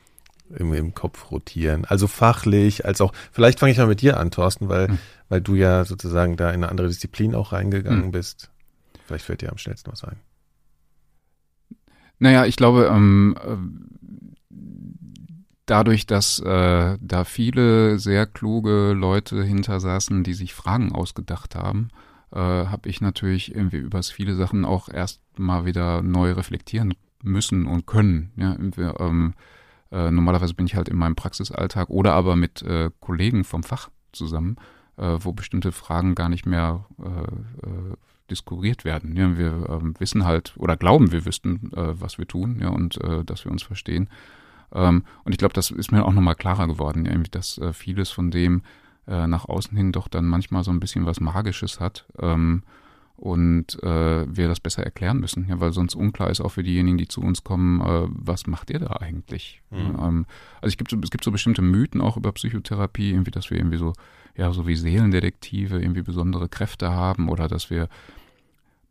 im, 0.55 0.73
im 0.73 0.93
Kopf 0.93 1.31
rotieren. 1.31 1.85
Also 1.85 2.07
fachlich, 2.07 2.85
als 2.85 3.01
auch, 3.01 3.13
vielleicht 3.31 3.59
fange 3.59 3.71
ich 3.71 3.77
mal 3.77 3.87
mit 3.87 4.01
dir 4.01 4.17
an, 4.17 4.31
Thorsten, 4.31 4.69
weil, 4.69 4.89
mhm. 4.89 4.99
weil 5.29 5.41
du 5.41 5.55
ja 5.55 5.85
sozusagen 5.85 6.37
da 6.37 6.49
in 6.49 6.55
eine 6.55 6.69
andere 6.69 6.87
Disziplin 6.87 7.33
auch 7.33 7.51
reingegangen 7.51 8.05
mhm. 8.05 8.11
bist. 8.11 8.51
Vielleicht 9.05 9.25
fällt 9.25 9.41
dir 9.41 9.51
am 9.51 9.57
schnellsten 9.57 9.91
was 9.91 10.03
ein. 10.03 10.19
Naja, 12.19 12.45
ich 12.45 12.55
glaube, 12.55 12.89
ähm, 12.91 13.35
dadurch, 15.67 16.07
dass 16.07 16.39
äh, 16.39 16.97
da 16.99 17.23
viele 17.23 17.99
sehr 17.99 18.25
kluge 18.25 18.93
Leute 18.93 19.43
hinter 19.43 19.79
saßen, 19.79 20.23
die 20.23 20.33
sich 20.33 20.55
Fragen 20.55 20.91
ausgedacht 20.91 21.55
haben, 21.55 21.89
äh, 22.31 22.39
habe 22.39 22.89
ich 22.89 22.99
natürlich 23.01 23.53
irgendwie 23.55 23.77
über 23.77 24.01
viele 24.01 24.35
Sachen 24.35 24.65
auch 24.65 24.89
erst 24.89 25.21
mal 25.37 25.65
wieder 25.65 26.01
neu 26.01 26.31
reflektieren 26.31 26.95
müssen 27.21 27.67
und 27.67 27.85
können. 27.85 28.31
Ja, 28.35 28.57
ähm, 28.99 29.33
äh, 29.91 30.11
normalerweise 30.11 30.53
bin 30.53 30.65
ich 30.65 30.75
halt 30.75 30.89
in 30.89 30.97
meinem 30.97 31.15
Praxisalltag 31.15 31.89
oder 31.89 32.13
aber 32.13 32.35
mit 32.35 32.61
äh, 32.63 32.89
Kollegen 32.99 33.43
vom 33.43 33.63
Fach 33.63 33.89
zusammen, 34.11 34.57
äh, 34.97 35.17
wo 35.19 35.33
bestimmte 35.33 35.71
Fragen 35.71 36.15
gar 36.15 36.29
nicht 36.29 36.45
mehr 36.45 36.85
äh, 36.99 37.67
äh, 37.67 37.95
diskuriert 38.29 38.83
werden. 38.83 39.15
Ja, 39.15 39.37
wir 39.37 39.69
ähm, 39.69 39.95
wissen 39.99 40.25
halt 40.25 40.53
oder 40.57 40.75
glauben, 40.75 41.11
wir 41.13 41.25
wüssten, 41.25 41.71
was 41.71 42.17
wir 42.17 42.27
tun, 42.27 42.59
ja, 42.59 42.67
und 42.67 42.99
dass 43.25 43.45
wir 43.45 43.53
uns 43.53 43.63
verstehen. 43.63 44.09
Ähm, 44.73 45.03
und 45.23 45.31
ich 45.31 45.37
glaube, 45.37 45.53
das 45.53 45.71
ist 45.71 45.91
mir 45.91 46.05
auch 46.05 46.13
nochmal 46.13 46.35
klarer 46.35 46.67
geworden, 46.67 47.27
dass 47.31 47.57
äh, 47.57 47.73
vieles 47.73 48.09
von 48.09 48.31
dem 48.31 48.63
äh, 49.07 49.27
nach 49.27 49.45
außen 49.45 49.75
hin 49.75 49.91
doch 49.91 50.07
dann 50.07 50.25
manchmal 50.25 50.63
so 50.63 50.71
ein 50.71 50.79
bisschen 50.79 51.05
was 51.05 51.19
Magisches 51.19 51.79
hat. 51.79 52.05
Ähm, 52.19 52.63
und 53.17 53.81
äh, 53.81 54.27
wir 54.35 54.47
das 54.47 54.59
besser 54.59 54.83
erklären 54.83 55.19
müssen, 55.19 55.47
ja, 55.49 55.59
weil 55.59 55.73
sonst 55.73 55.95
unklar 55.95 56.29
ist 56.29 56.39
auch 56.39 56.51
für 56.51 56.61
diejenigen, 56.61 56.99
die 56.99 57.07
zu 57.07 57.21
uns 57.21 57.43
kommen, 57.43 57.81
äh, 57.81 58.07
was 58.09 58.45
macht 58.45 58.69
ihr 58.69 58.77
da 58.77 58.97
eigentlich? 58.97 59.63
Mhm. 59.71 59.95
Ähm, 59.99 60.25
also 60.61 60.67
es 60.67 60.77
gibt, 60.77 60.91
so, 60.91 60.97
es 61.01 61.09
gibt 61.09 61.23
so 61.23 61.31
bestimmte 61.31 61.63
Mythen 61.63 61.99
auch 61.99 62.15
über 62.15 62.31
Psychotherapie, 62.31 63.09
irgendwie, 63.09 63.31
dass 63.31 63.49
wir 63.49 63.57
irgendwie 63.57 63.77
so, 63.77 63.93
ja, 64.35 64.53
so 64.53 64.67
wie 64.67 64.75
Seelendetektive 64.75 65.81
irgendwie 65.81 66.03
besondere 66.03 66.47
Kräfte 66.47 66.91
haben 66.91 67.27
oder 67.29 67.47
dass 67.47 67.71
wir 67.71 67.89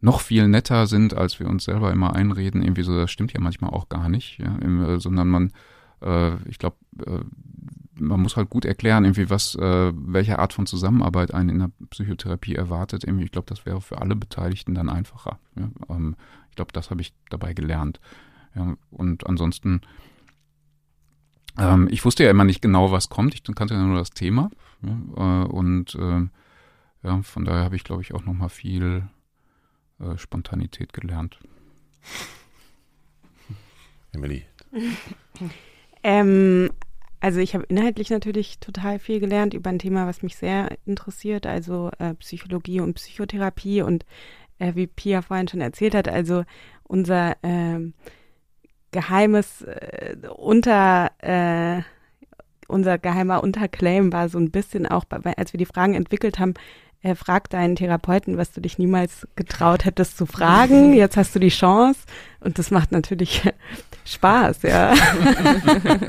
noch 0.06 0.20
viel 0.20 0.46
netter 0.46 0.86
sind, 0.86 1.14
als 1.14 1.40
wir 1.40 1.48
uns 1.48 1.64
selber 1.64 1.90
immer 1.90 2.14
einreden. 2.14 2.62
Irgendwie 2.62 2.84
so, 2.84 2.96
das 2.96 3.10
stimmt 3.10 3.32
ja 3.32 3.40
manchmal 3.40 3.70
auch 3.70 3.88
gar 3.88 4.08
nicht, 4.08 4.38
ja, 4.38 4.56
äh, 4.58 5.00
sondern 5.00 5.28
man, 5.28 5.52
äh, 6.00 6.36
ich 6.48 6.58
glaube, 6.58 6.76
äh, 7.04 7.24
man 7.98 8.20
muss 8.20 8.36
halt 8.36 8.48
gut 8.48 8.64
erklären, 8.64 9.04
irgendwie 9.04 9.30
was, 9.30 9.56
äh, 9.56 9.92
welche 9.94 10.38
Art 10.38 10.52
von 10.52 10.66
Zusammenarbeit 10.66 11.34
einen 11.34 11.48
in 11.48 11.58
der 11.58 11.70
Psychotherapie 11.90 12.54
erwartet. 12.54 13.02
Irgendwie, 13.02 13.24
ich 13.24 13.32
glaube, 13.32 13.48
das 13.48 13.66
wäre 13.66 13.80
für 13.80 14.00
alle 14.00 14.14
Beteiligten 14.14 14.74
dann 14.74 14.88
einfacher. 14.88 15.40
Ja? 15.56 15.70
Ähm, 15.88 16.14
ich 16.50 16.56
glaube, 16.56 16.72
das 16.72 16.90
habe 16.90 17.00
ich 17.00 17.12
dabei 17.28 17.52
gelernt. 17.52 17.98
Ja, 18.54 18.76
und 18.90 19.26
ansonsten, 19.26 19.80
ähm, 21.58 21.88
ich 21.90 22.04
wusste 22.04 22.22
ja 22.22 22.30
immer 22.30 22.44
nicht 22.44 22.62
genau, 22.62 22.92
was 22.92 23.08
kommt. 23.08 23.34
Ich 23.34 23.42
kannte 23.42 23.74
ja 23.74 23.82
nur 23.82 23.98
das 23.98 24.10
Thema. 24.10 24.50
Ja? 24.82 25.42
Äh, 25.42 25.46
und 25.48 25.96
äh, 25.96 26.28
ja, 27.02 27.22
von 27.22 27.44
daher 27.44 27.64
habe 27.64 27.74
ich, 27.74 27.82
glaube 27.82 28.02
ich, 28.02 28.14
auch 28.14 28.24
nochmal 28.24 28.50
viel 28.50 29.08
äh, 30.00 30.18
Spontanität 30.18 30.92
gelernt. 30.92 31.38
Emily. 34.12 34.44
ähm, 36.02 36.70
also 37.20 37.40
ich 37.40 37.54
habe 37.54 37.64
inhaltlich 37.64 38.10
natürlich 38.10 38.58
total 38.60 38.98
viel 38.98 39.20
gelernt 39.20 39.54
über 39.54 39.70
ein 39.70 39.78
Thema, 39.78 40.06
was 40.06 40.22
mich 40.22 40.36
sehr 40.36 40.76
interessiert, 40.86 41.46
also 41.46 41.90
äh, 41.98 42.14
Psychologie 42.14 42.80
und 42.80 42.94
Psychotherapie 42.94 43.82
und 43.82 44.04
äh, 44.58 44.74
wie 44.74 44.86
Pia 44.86 45.22
vorhin 45.22 45.48
schon 45.48 45.60
erzählt 45.60 45.94
hat, 45.94 46.08
also 46.08 46.44
unser 46.84 47.36
äh, 47.42 47.92
geheimes 48.90 49.62
äh, 49.62 50.16
Unter 50.34 51.10
äh, 51.18 51.82
unser 52.68 52.98
geheimer 52.98 53.42
Unterclaim 53.42 54.12
war 54.12 54.28
so 54.28 54.38
ein 54.38 54.50
bisschen 54.50 54.86
auch, 54.86 55.04
als 55.10 55.52
wir 55.52 55.58
die 55.58 55.66
Fragen 55.66 55.94
entwickelt 55.94 56.38
haben, 56.38 56.54
äh, 57.06 57.14
frag 57.14 57.48
deinen 57.50 57.76
Therapeuten, 57.76 58.36
was 58.36 58.52
du 58.52 58.60
dich 58.60 58.78
niemals 58.78 59.28
getraut 59.36 59.84
hättest 59.84 60.18
zu 60.18 60.26
fragen. 60.26 60.92
Jetzt 60.96 61.16
hast 61.16 61.34
du 61.34 61.38
die 61.38 61.50
Chance 61.50 62.00
und 62.40 62.58
das 62.58 62.70
macht 62.70 62.90
natürlich 62.92 63.42
Spaß, 64.04 64.62
ja. 64.62 64.94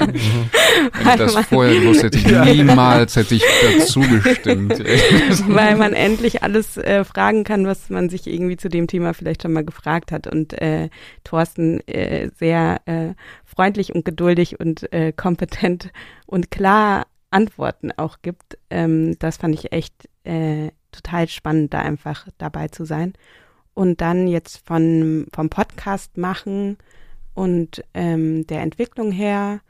Wenn 0.04 0.16
ich 0.16 1.16
das 1.16 1.36
vorher 1.46 1.80
gewusst 1.80 2.04
hätte, 2.04 2.18
ich 2.18 2.28
niemals 2.56 3.16
hätte 3.16 3.36
ich 3.36 3.44
dazu 3.62 4.02
gestimmt. 4.02 4.80
Weil 5.48 5.76
man 5.78 5.94
endlich 5.94 6.44
alles 6.44 6.78
äh, 6.78 7.04
fragen 7.04 7.44
kann, 7.44 7.66
was 7.66 7.90
man 7.90 8.10
sich 8.10 8.28
irgendwie 8.28 8.58
zu 8.58 8.70
dem 8.70 8.88
Thema 8.88 9.14
vielleicht 9.14 9.44
schon 9.44 9.54
mal 9.54 9.66
gefragt 9.66 10.12
hat. 10.12 10.28
Und 10.28 10.54
äh, 10.62 10.90
Thorsten 11.24 11.80
äh, 11.88 12.30
sehr 12.38 12.82
äh, 12.86 13.14
freundlich 13.46 13.96
und 13.96 14.06
geduldig 14.06 14.60
und 14.60 14.92
äh, 14.94 15.12
kompetent 15.12 15.90
und 16.28 16.52
klar 16.52 17.08
Antworten 17.32 17.92
auch 17.98 18.18
gibt. 18.22 18.58
Ähm, 18.70 19.18
das 19.20 19.38
fand 19.38 19.56
ich 19.56 19.72
echt 19.72 20.08
äh, 20.24 20.70
total 20.98 21.28
spannend, 21.28 21.74
da 21.74 21.82
einfach 21.82 22.28
dabei 22.38 22.68
zu 22.68 22.86
sein. 22.86 23.14
Und 23.74 24.02
dann 24.02 24.28
jetzt 24.28 24.66
von, 24.66 25.28
vom 25.34 25.50
Podcast 25.50 26.18
machen 26.18 26.78
und 27.34 27.84
ähm, 27.94 28.48
der 28.48 28.62
Entwicklung 28.62 29.12
her 29.12 29.62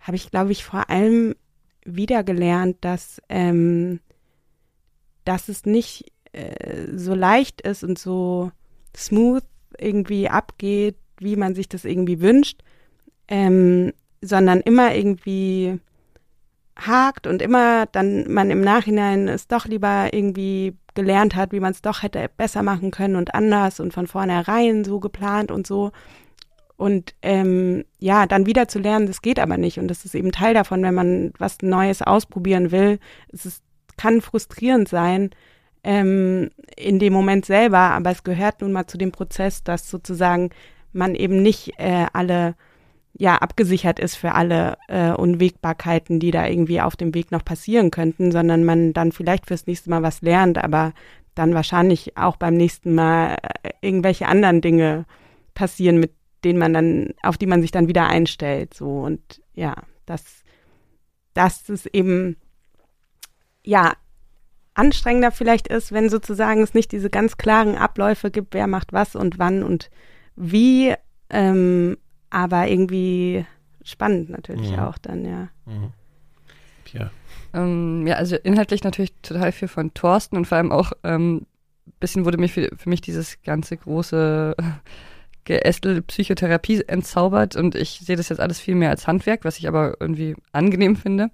habe 0.00 0.16
ich, 0.16 0.30
glaube 0.30 0.52
ich, 0.52 0.64
vor 0.64 0.90
allem 0.90 1.34
wieder 1.84 2.22
gelernt, 2.22 2.76
dass, 2.82 3.22
ähm, 3.30 4.00
dass 5.24 5.48
es 5.48 5.64
nicht 5.64 6.12
äh, 6.32 6.88
so 6.94 7.14
leicht 7.14 7.62
ist 7.62 7.84
und 7.84 7.98
so 7.98 8.52
smooth 8.94 9.44
irgendwie 9.78 10.28
abgeht, 10.28 10.96
wie 11.18 11.36
man 11.36 11.54
sich 11.54 11.68
das 11.68 11.86
irgendwie 11.86 12.20
wünscht, 12.20 12.62
ähm, 13.28 13.92
sondern 14.20 14.60
immer 14.60 14.94
irgendwie 14.94 15.80
hakt 16.76 17.26
und 17.26 17.40
immer 17.40 17.86
dann 17.86 18.30
man 18.32 18.50
im 18.50 18.60
Nachhinein 18.60 19.28
es 19.28 19.46
doch 19.46 19.66
lieber 19.66 20.08
irgendwie 20.12 20.76
gelernt 20.94 21.34
hat, 21.34 21.52
wie 21.52 21.60
man 21.60 21.72
es 21.72 21.82
doch 21.82 22.02
hätte 22.02 22.28
besser 22.36 22.62
machen 22.62 22.90
können 22.90 23.16
und 23.16 23.34
anders 23.34 23.80
und 23.80 23.92
von 23.92 24.06
vornherein 24.06 24.84
so 24.84 25.00
geplant 25.00 25.50
und 25.50 25.66
so. 25.66 25.92
Und 26.76 27.14
ähm, 27.22 27.84
ja, 27.98 28.26
dann 28.26 28.46
wieder 28.46 28.66
zu 28.68 28.78
lernen, 28.78 29.06
das 29.06 29.22
geht 29.22 29.38
aber 29.38 29.56
nicht. 29.56 29.78
Und 29.78 29.88
das 29.88 30.04
ist 30.04 30.14
eben 30.14 30.32
Teil 30.32 30.54
davon, 30.54 30.82
wenn 30.82 30.94
man 30.94 31.32
was 31.38 31.58
Neues 31.62 32.02
ausprobieren 32.02 32.72
will. 32.72 32.98
Es 33.32 33.46
ist, 33.46 33.62
kann 33.96 34.20
frustrierend 34.20 34.88
sein 34.88 35.30
ähm, 35.84 36.50
in 36.76 36.98
dem 36.98 37.12
Moment 37.12 37.44
selber, 37.44 37.78
aber 37.78 38.10
es 38.10 38.24
gehört 38.24 38.60
nun 38.60 38.72
mal 38.72 38.86
zu 38.86 38.98
dem 38.98 39.12
Prozess, 39.12 39.62
dass 39.62 39.88
sozusagen 39.88 40.50
man 40.92 41.14
eben 41.14 41.42
nicht 41.42 41.78
äh, 41.78 42.06
alle 42.12 42.56
ja 43.16 43.36
abgesichert 43.36 44.00
ist 44.00 44.16
für 44.16 44.32
alle 44.32 44.76
äh, 44.88 45.12
Unwägbarkeiten, 45.12 46.18
die 46.18 46.30
da 46.30 46.46
irgendwie 46.46 46.80
auf 46.80 46.96
dem 46.96 47.14
Weg 47.14 47.30
noch 47.30 47.44
passieren 47.44 47.90
könnten, 47.90 48.32
sondern 48.32 48.64
man 48.64 48.92
dann 48.92 49.12
vielleicht 49.12 49.46
fürs 49.46 49.66
nächste 49.66 49.90
Mal 49.90 50.02
was 50.02 50.20
lernt, 50.20 50.58
aber 50.58 50.92
dann 51.34 51.54
wahrscheinlich 51.54 52.16
auch 52.16 52.36
beim 52.36 52.54
nächsten 52.54 52.94
Mal 52.94 53.36
äh, 53.62 53.70
irgendwelche 53.80 54.26
anderen 54.26 54.60
Dinge 54.60 55.06
passieren, 55.54 55.98
mit 55.98 56.12
denen 56.44 56.58
man 56.58 56.74
dann, 56.74 57.14
auf 57.22 57.38
die 57.38 57.46
man 57.46 57.62
sich 57.62 57.70
dann 57.70 57.88
wieder 57.88 58.08
einstellt. 58.08 58.74
So 58.74 59.00
und 59.02 59.40
ja, 59.54 59.74
das, 60.06 60.42
das 61.34 61.68
ist 61.70 61.86
eben 61.86 62.36
ja 63.64 63.94
anstrengender 64.74 65.30
vielleicht 65.30 65.68
ist, 65.68 65.92
wenn 65.92 66.10
sozusagen 66.10 66.62
es 66.62 66.74
nicht 66.74 66.90
diese 66.90 67.10
ganz 67.10 67.36
klaren 67.36 67.76
Abläufe 67.76 68.32
gibt, 68.32 68.54
wer 68.54 68.66
macht 68.66 68.92
was 68.92 69.14
und 69.14 69.38
wann 69.38 69.62
und 69.62 69.88
wie. 70.34 70.94
Ähm, 71.30 71.96
aber 72.34 72.66
irgendwie 72.66 73.46
spannend 73.84 74.30
natürlich 74.30 74.72
mhm. 74.72 74.78
auch 74.80 74.98
dann, 74.98 75.24
ja. 75.24 75.48
Mhm. 75.66 75.92
Ja. 76.92 77.10
Ähm, 77.52 78.06
ja, 78.06 78.16
also 78.16 78.34
inhaltlich 78.36 78.82
natürlich 78.82 79.14
total 79.22 79.52
viel 79.52 79.68
von 79.68 79.94
Thorsten 79.94 80.36
und 80.36 80.46
vor 80.46 80.58
allem 80.58 80.72
auch 80.72 80.92
ähm, 81.04 81.46
bisschen 82.00 82.24
wurde 82.24 82.38
mir 82.38 82.48
für, 82.48 82.70
für 82.76 82.88
mich 82.88 83.00
dieses 83.00 83.40
ganze 83.42 83.76
große 83.76 84.56
Geästel 85.44 86.02
Psychotherapie 86.02 86.82
entzaubert 86.86 87.54
und 87.54 87.76
ich 87.76 88.00
sehe 88.00 88.16
das 88.16 88.30
jetzt 88.30 88.40
alles 88.40 88.58
viel 88.58 88.74
mehr 88.74 88.90
als 88.90 89.06
Handwerk, 89.06 89.44
was 89.44 89.58
ich 89.58 89.68
aber 89.68 89.94
irgendwie 90.00 90.34
angenehm 90.50 90.96
finde, 90.96 91.30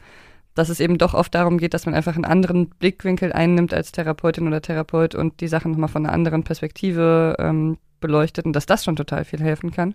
dass 0.54 0.68
es 0.68 0.80
eben 0.80 0.98
doch 0.98 1.14
oft 1.14 1.34
darum 1.34 1.56
geht, 1.56 1.72
dass 1.72 1.86
man 1.86 1.94
einfach 1.94 2.14
einen 2.14 2.26
anderen 2.26 2.68
Blickwinkel 2.68 3.32
einnimmt 3.32 3.72
als 3.72 3.92
Therapeutin 3.92 4.46
oder 4.46 4.60
Therapeut 4.60 5.14
und 5.14 5.40
die 5.40 5.48
Sachen 5.48 5.70
nochmal 5.70 5.88
von 5.88 6.04
einer 6.04 6.12
anderen 6.12 6.42
Perspektive 6.42 7.36
ähm, 7.38 7.78
beleuchtet 8.00 8.44
und 8.44 8.52
dass 8.52 8.66
das 8.66 8.84
schon 8.84 8.96
total 8.96 9.24
viel 9.24 9.40
helfen 9.40 9.70
kann. 9.70 9.94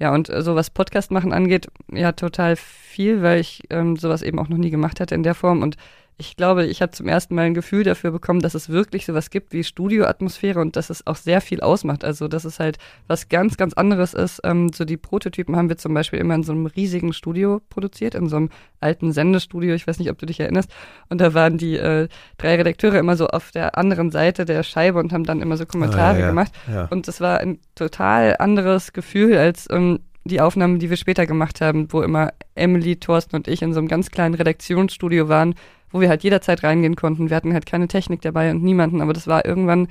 Ja, 0.00 0.12
und 0.14 0.30
äh, 0.30 0.42
so 0.42 0.54
was 0.56 0.70
Podcast 0.70 1.10
machen 1.10 1.32
angeht, 1.32 1.68
ja, 1.92 2.12
total 2.12 2.56
viel, 2.56 3.22
weil 3.22 3.40
ich 3.40 3.62
ähm, 3.70 3.96
sowas 3.96 4.22
eben 4.22 4.38
auch 4.38 4.48
noch 4.48 4.56
nie 4.56 4.70
gemacht 4.70 4.98
hatte 4.98 5.14
in 5.14 5.22
der 5.22 5.34
Form. 5.34 5.62
Und 5.62 5.76
ich 6.20 6.36
glaube, 6.36 6.66
ich 6.66 6.82
habe 6.82 6.92
zum 6.92 7.08
ersten 7.08 7.34
Mal 7.34 7.46
ein 7.46 7.54
Gefühl 7.54 7.82
dafür 7.82 8.10
bekommen, 8.10 8.40
dass 8.40 8.54
es 8.54 8.68
wirklich 8.68 9.06
sowas 9.06 9.30
gibt 9.30 9.54
wie 9.54 9.64
Studioatmosphäre 9.64 10.60
und 10.60 10.76
dass 10.76 10.90
es 10.90 11.06
auch 11.06 11.16
sehr 11.16 11.40
viel 11.40 11.62
ausmacht. 11.62 12.04
Also, 12.04 12.28
dass 12.28 12.44
es 12.44 12.60
halt 12.60 12.76
was 13.08 13.30
ganz, 13.30 13.56
ganz 13.56 13.72
anderes 13.72 14.12
ist. 14.12 14.42
Ähm, 14.44 14.70
so 14.72 14.84
die 14.84 14.98
Prototypen 14.98 15.56
haben 15.56 15.70
wir 15.70 15.78
zum 15.78 15.94
Beispiel 15.94 16.18
immer 16.18 16.34
in 16.34 16.42
so 16.42 16.52
einem 16.52 16.66
riesigen 16.66 17.14
Studio 17.14 17.62
produziert, 17.70 18.14
in 18.14 18.28
so 18.28 18.36
einem 18.36 18.50
alten 18.80 19.12
Sendestudio. 19.12 19.74
Ich 19.74 19.86
weiß 19.86 19.98
nicht, 19.98 20.10
ob 20.10 20.18
du 20.18 20.26
dich 20.26 20.38
erinnerst. 20.40 20.70
Und 21.08 21.22
da 21.22 21.32
waren 21.32 21.56
die 21.56 21.76
äh, 21.76 22.08
drei 22.36 22.56
Redakteure 22.56 22.98
immer 22.98 23.16
so 23.16 23.28
auf 23.28 23.50
der 23.50 23.78
anderen 23.78 24.10
Seite 24.10 24.44
der 24.44 24.62
Scheibe 24.62 24.98
und 24.98 25.14
haben 25.14 25.24
dann 25.24 25.40
immer 25.40 25.56
so 25.56 25.64
Kommentare 25.64 26.16
ah, 26.16 26.20
ja, 26.20 26.28
gemacht. 26.28 26.52
Ja. 26.70 26.86
Und 26.90 27.08
das 27.08 27.22
war 27.22 27.38
ein 27.38 27.60
total 27.74 28.36
anderes 28.38 28.92
Gefühl 28.92 29.38
als 29.38 29.66
ähm, 29.70 30.00
die 30.24 30.42
Aufnahmen, 30.42 30.78
die 30.78 30.90
wir 30.90 30.98
später 30.98 31.26
gemacht 31.26 31.62
haben, 31.62 31.90
wo 31.90 32.02
immer 32.02 32.34
Emily, 32.54 32.96
Thorsten 32.96 33.36
und 33.36 33.48
ich 33.48 33.62
in 33.62 33.72
so 33.72 33.78
einem 33.78 33.88
ganz 33.88 34.10
kleinen 34.10 34.34
Redaktionsstudio 34.34 35.30
waren, 35.30 35.54
wo 35.90 36.00
wir 36.00 36.08
halt 36.08 36.22
jederzeit 36.22 36.62
reingehen 36.62 36.96
konnten. 36.96 37.30
Wir 37.30 37.36
hatten 37.36 37.52
halt 37.52 37.66
keine 37.66 37.88
Technik 37.88 38.22
dabei 38.22 38.50
und 38.50 38.62
niemanden, 38.62 39.00
aber 39.00 39.12
das 39.12 39.26
war 39.26 39.44
irgendwann 39.44 39.88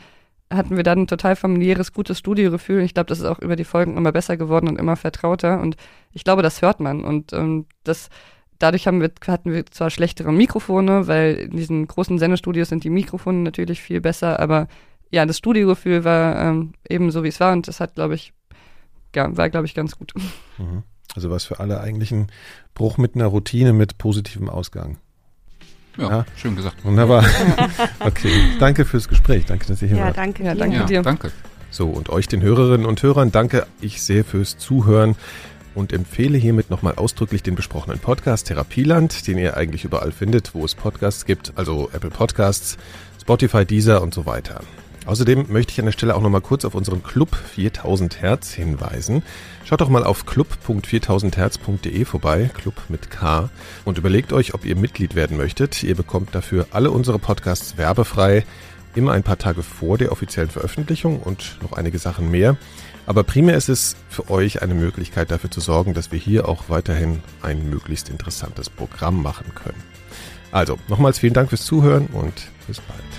hatten 0.52 0.78
wir 0.78 0.84
dann 0.84 1.02
ein 1.02 1.08
total 1.08 1.36
familiäres, 1.36 1.94
gutes 1.94 2.18
Studiogefühl. 2.18 2.82
Ich 2.82 2.96
glaube, 2.96 3.06
das 3.06 3.20
ist 3.20 3.26
auch 3.26 3.38
über 3.38 3.56
die 3.56 3.66
Folgen 3.66 3.98
immer 3.98 4.12
besser 4.12 4.36
geworden 4.36 4.68
und 4.68 4.80
immer 4.80 4.96
vertrauter. 4.96 5.62
Und 5.62 5.76
ich 6.12 6.24
glaube, 6.24 6.42
das 6.42 6.64
hört 6.64 6.80
man. 6.80 7.04
Und 7.04 7.34
ähm, 7.34 7.68
das 7.84 8.10
dadurch 8.60 8.88
haben 8.88 9.02
wir, 9.02 9.12
hatten 9.28 9.52
wir 9.52 9.66
zwar 9.66 9.90
schlechtere 9.90 10.32
Mikrofone, 10.32 11.08
weil 11.08 11.36
in 11.36 11.52
diesen 11.58 11.88
großen 11.88 12.20
Sendestudios 12.20 12.70
sind 12.70 12.84
die 12.84 12.90
Mikrofone 12.90 13.40
natürlich 13.40 13.82
viel 13.82 14.02
besser, 14.02 14.40
aber 14.40 14.68
ja, 15.12 15.26
das 15.26 15.38
Studiogefühl 15.38 16.04
war 16.04 16.40
ähm, 16.40 16.74
eben 16.88 17.10
so, 17.10 17.24
wie 17.24 17.30
es 17.30 17.40
war 17.40 17.54
und 17.54 17.68
das 17.68 17.80
hat, 17.80 17.96
glaube 17.96 18.14
ich, 18.14 18.34
ja, 19.16 19.36
war, 19.36 19.50
glaube 19.50 19.66
ich, 19.66 19.74
ganz 19.74 19.98
gut. 19.98 20.14
Mhm. 20.58 20.84
Also 21.16 21.32
was 21.32 21.46
für 21.46 21.60
alle 21.60 21.82
eigentlich 21.82 22.12
ein 22.12 22.28
Bruch 22.76 23.00
mit 23.00 23.16
einer 23.16 23.26
Routine 23.26 23.74
mit 23.74 23.98
positivem 23.98 24.50
Ausgang. 24.50 25.00
Ja, 25.98 26.10
ja, 26.10 26.26
schön 26.36 26.56
gesagt. 26.56 26.84
Wunderbar. 26.86 27.26
okay, 28.00 28.32
danke 28.60 28.86
fürs 28.86 29.08
Gespräch. 29.08 29.46
Danke, 29.46 29.68
dass 29.68 29.82
ihr 29.82 29.90
hier 29.90 29.98
ja, 29.98 30.06
wart. 30.06 30.18
Danke 30.18 30.44
ja, 30.44 30.56
danke 30.56 30.78
ja, 30.78 30.86
dir. 30.86 31.02
Danke. 31.02 31.32
So, 31.72 31.88
und 31.88 32.10
euch, 32.10 32.28
den 32.28 32.42
Hörerinnen 32.42 32.86
und 32.86 33.04
Hörern, 33.04 33.32
danke 33.32 33.68
ich 33.82 34.02
sehr 34.02 34.24
fürs 34.24 34.58
Zuhören 34.58 35.16
und 35.76 35.94
empfehle 35.94 36.38
hiermit 36.38 36.70
nochmal 36.70 36.96
ausdrücklich 36.96 37.44
den 37.44 37.56
besprochenen 37.56 38.00
Podcast 38.00 38.48
Therapieland, 38.48 39.28
den 39.28 39.38
ihr 39.38 39.56
eigentlich 39.56 39.86
überall 39.86 40.12
findet, 40.12 40.56
wo 40.56 40.66
es 40.66 40.74
Podcasts 40.74 41.26
gibt, 41.26 41.54
also 41.56 41.90
Apple 41.94 42.10
Podcasts, 42.10 42.78
Spotify, 43.22 43.66
Deezer 43.66 44.02
und 44.02 44.14
so 44.14 44.26
weiter. 44.26 44.62
Außerdem 45.06 45.46
möchte 45.50 45.72
ich 45.74 45.80
an 45.80 45.86
der 45.86 45.92
Stelle 45.92 46.16
auch 46.16 46.22
nochmal 46.22 46.42
kurz 46.42 46.66
auf 46.66 46.76
unseren 46.76 47.04
Club 47.04 47.36
4000 47.36 48.22
Hertz 48.22 48.52
hinweisen. 48.52 49.24
Schaut 49.66 49.82
doch 49.82 49.90
mal 49.90 50.04
auf 50.04 50.26
club.4000herz.de 50.26 52.06
vorbei, 52.06 52.50
Club 52.54 52.76
mit 52.90 53.10
K, 53.10 53.50
und 53.86 53.98
überlegt 53.98 54.34
euch, 54.34 54.54
ob 54.54 54.66
ihr 54.66 54.76
Mitglied 54.76 55.16
werden 55.16 55.38
möchtet. 55.38 55.84
Ihr 55.84 55.96
bekommt 55.96 56.36
dafür 56.36 56.68
alle 56.72 56.92
unsere 56.92 57.20
Podcasts 57.20 57.78
werbefrei, 57.78 58.46
immer 58.96 59.14
ein 59.14 59.24
paar 59.24 59.38
Tage 59.38 59.64
vor 59.64 59.98
der 59.98 60.12
offiziellen 60.12 60.50
Veröffentlichung 60.50 61.20
und 61.20 61.58
noch 61.62 61.74
einige 61.74 62.00
Sachen 62.00 62.30
mehr. 62.30 62.58
Aber 63.06 63.24
primär 63.24 63.58
ist 63.58 63.70
es 63.70 63.96
für 64.10 64.30
euch 64.30 64.62
eine 64.62 64.76
Möglichkeit 64.76 65.32
dafür 65.32 65.50
zu 65.50 65.62
sorgen, 65.62 65.94
dass 65.94 66.12
wir 66.12 66.20
hier 66.20 66.48
auch 66.48 66.66
weiterhin 66.70 67.24
ein 67.42 67.68
möglichst 67.70 68.10
interessantes 68.10 68.70
Programm 68.70 69.24
machen 69.24 69.56
können. 69.56 69.82
Also, 70.52 70.78
nochmals 70.88 71.20
vielen 71.20 71.34
Dank 71.34 71.50
fürs 71.50 71.66
Zuhören 71.66 72.08
und 72.08 72.34
bis 72.68 72.80
bald. 72.82 73.19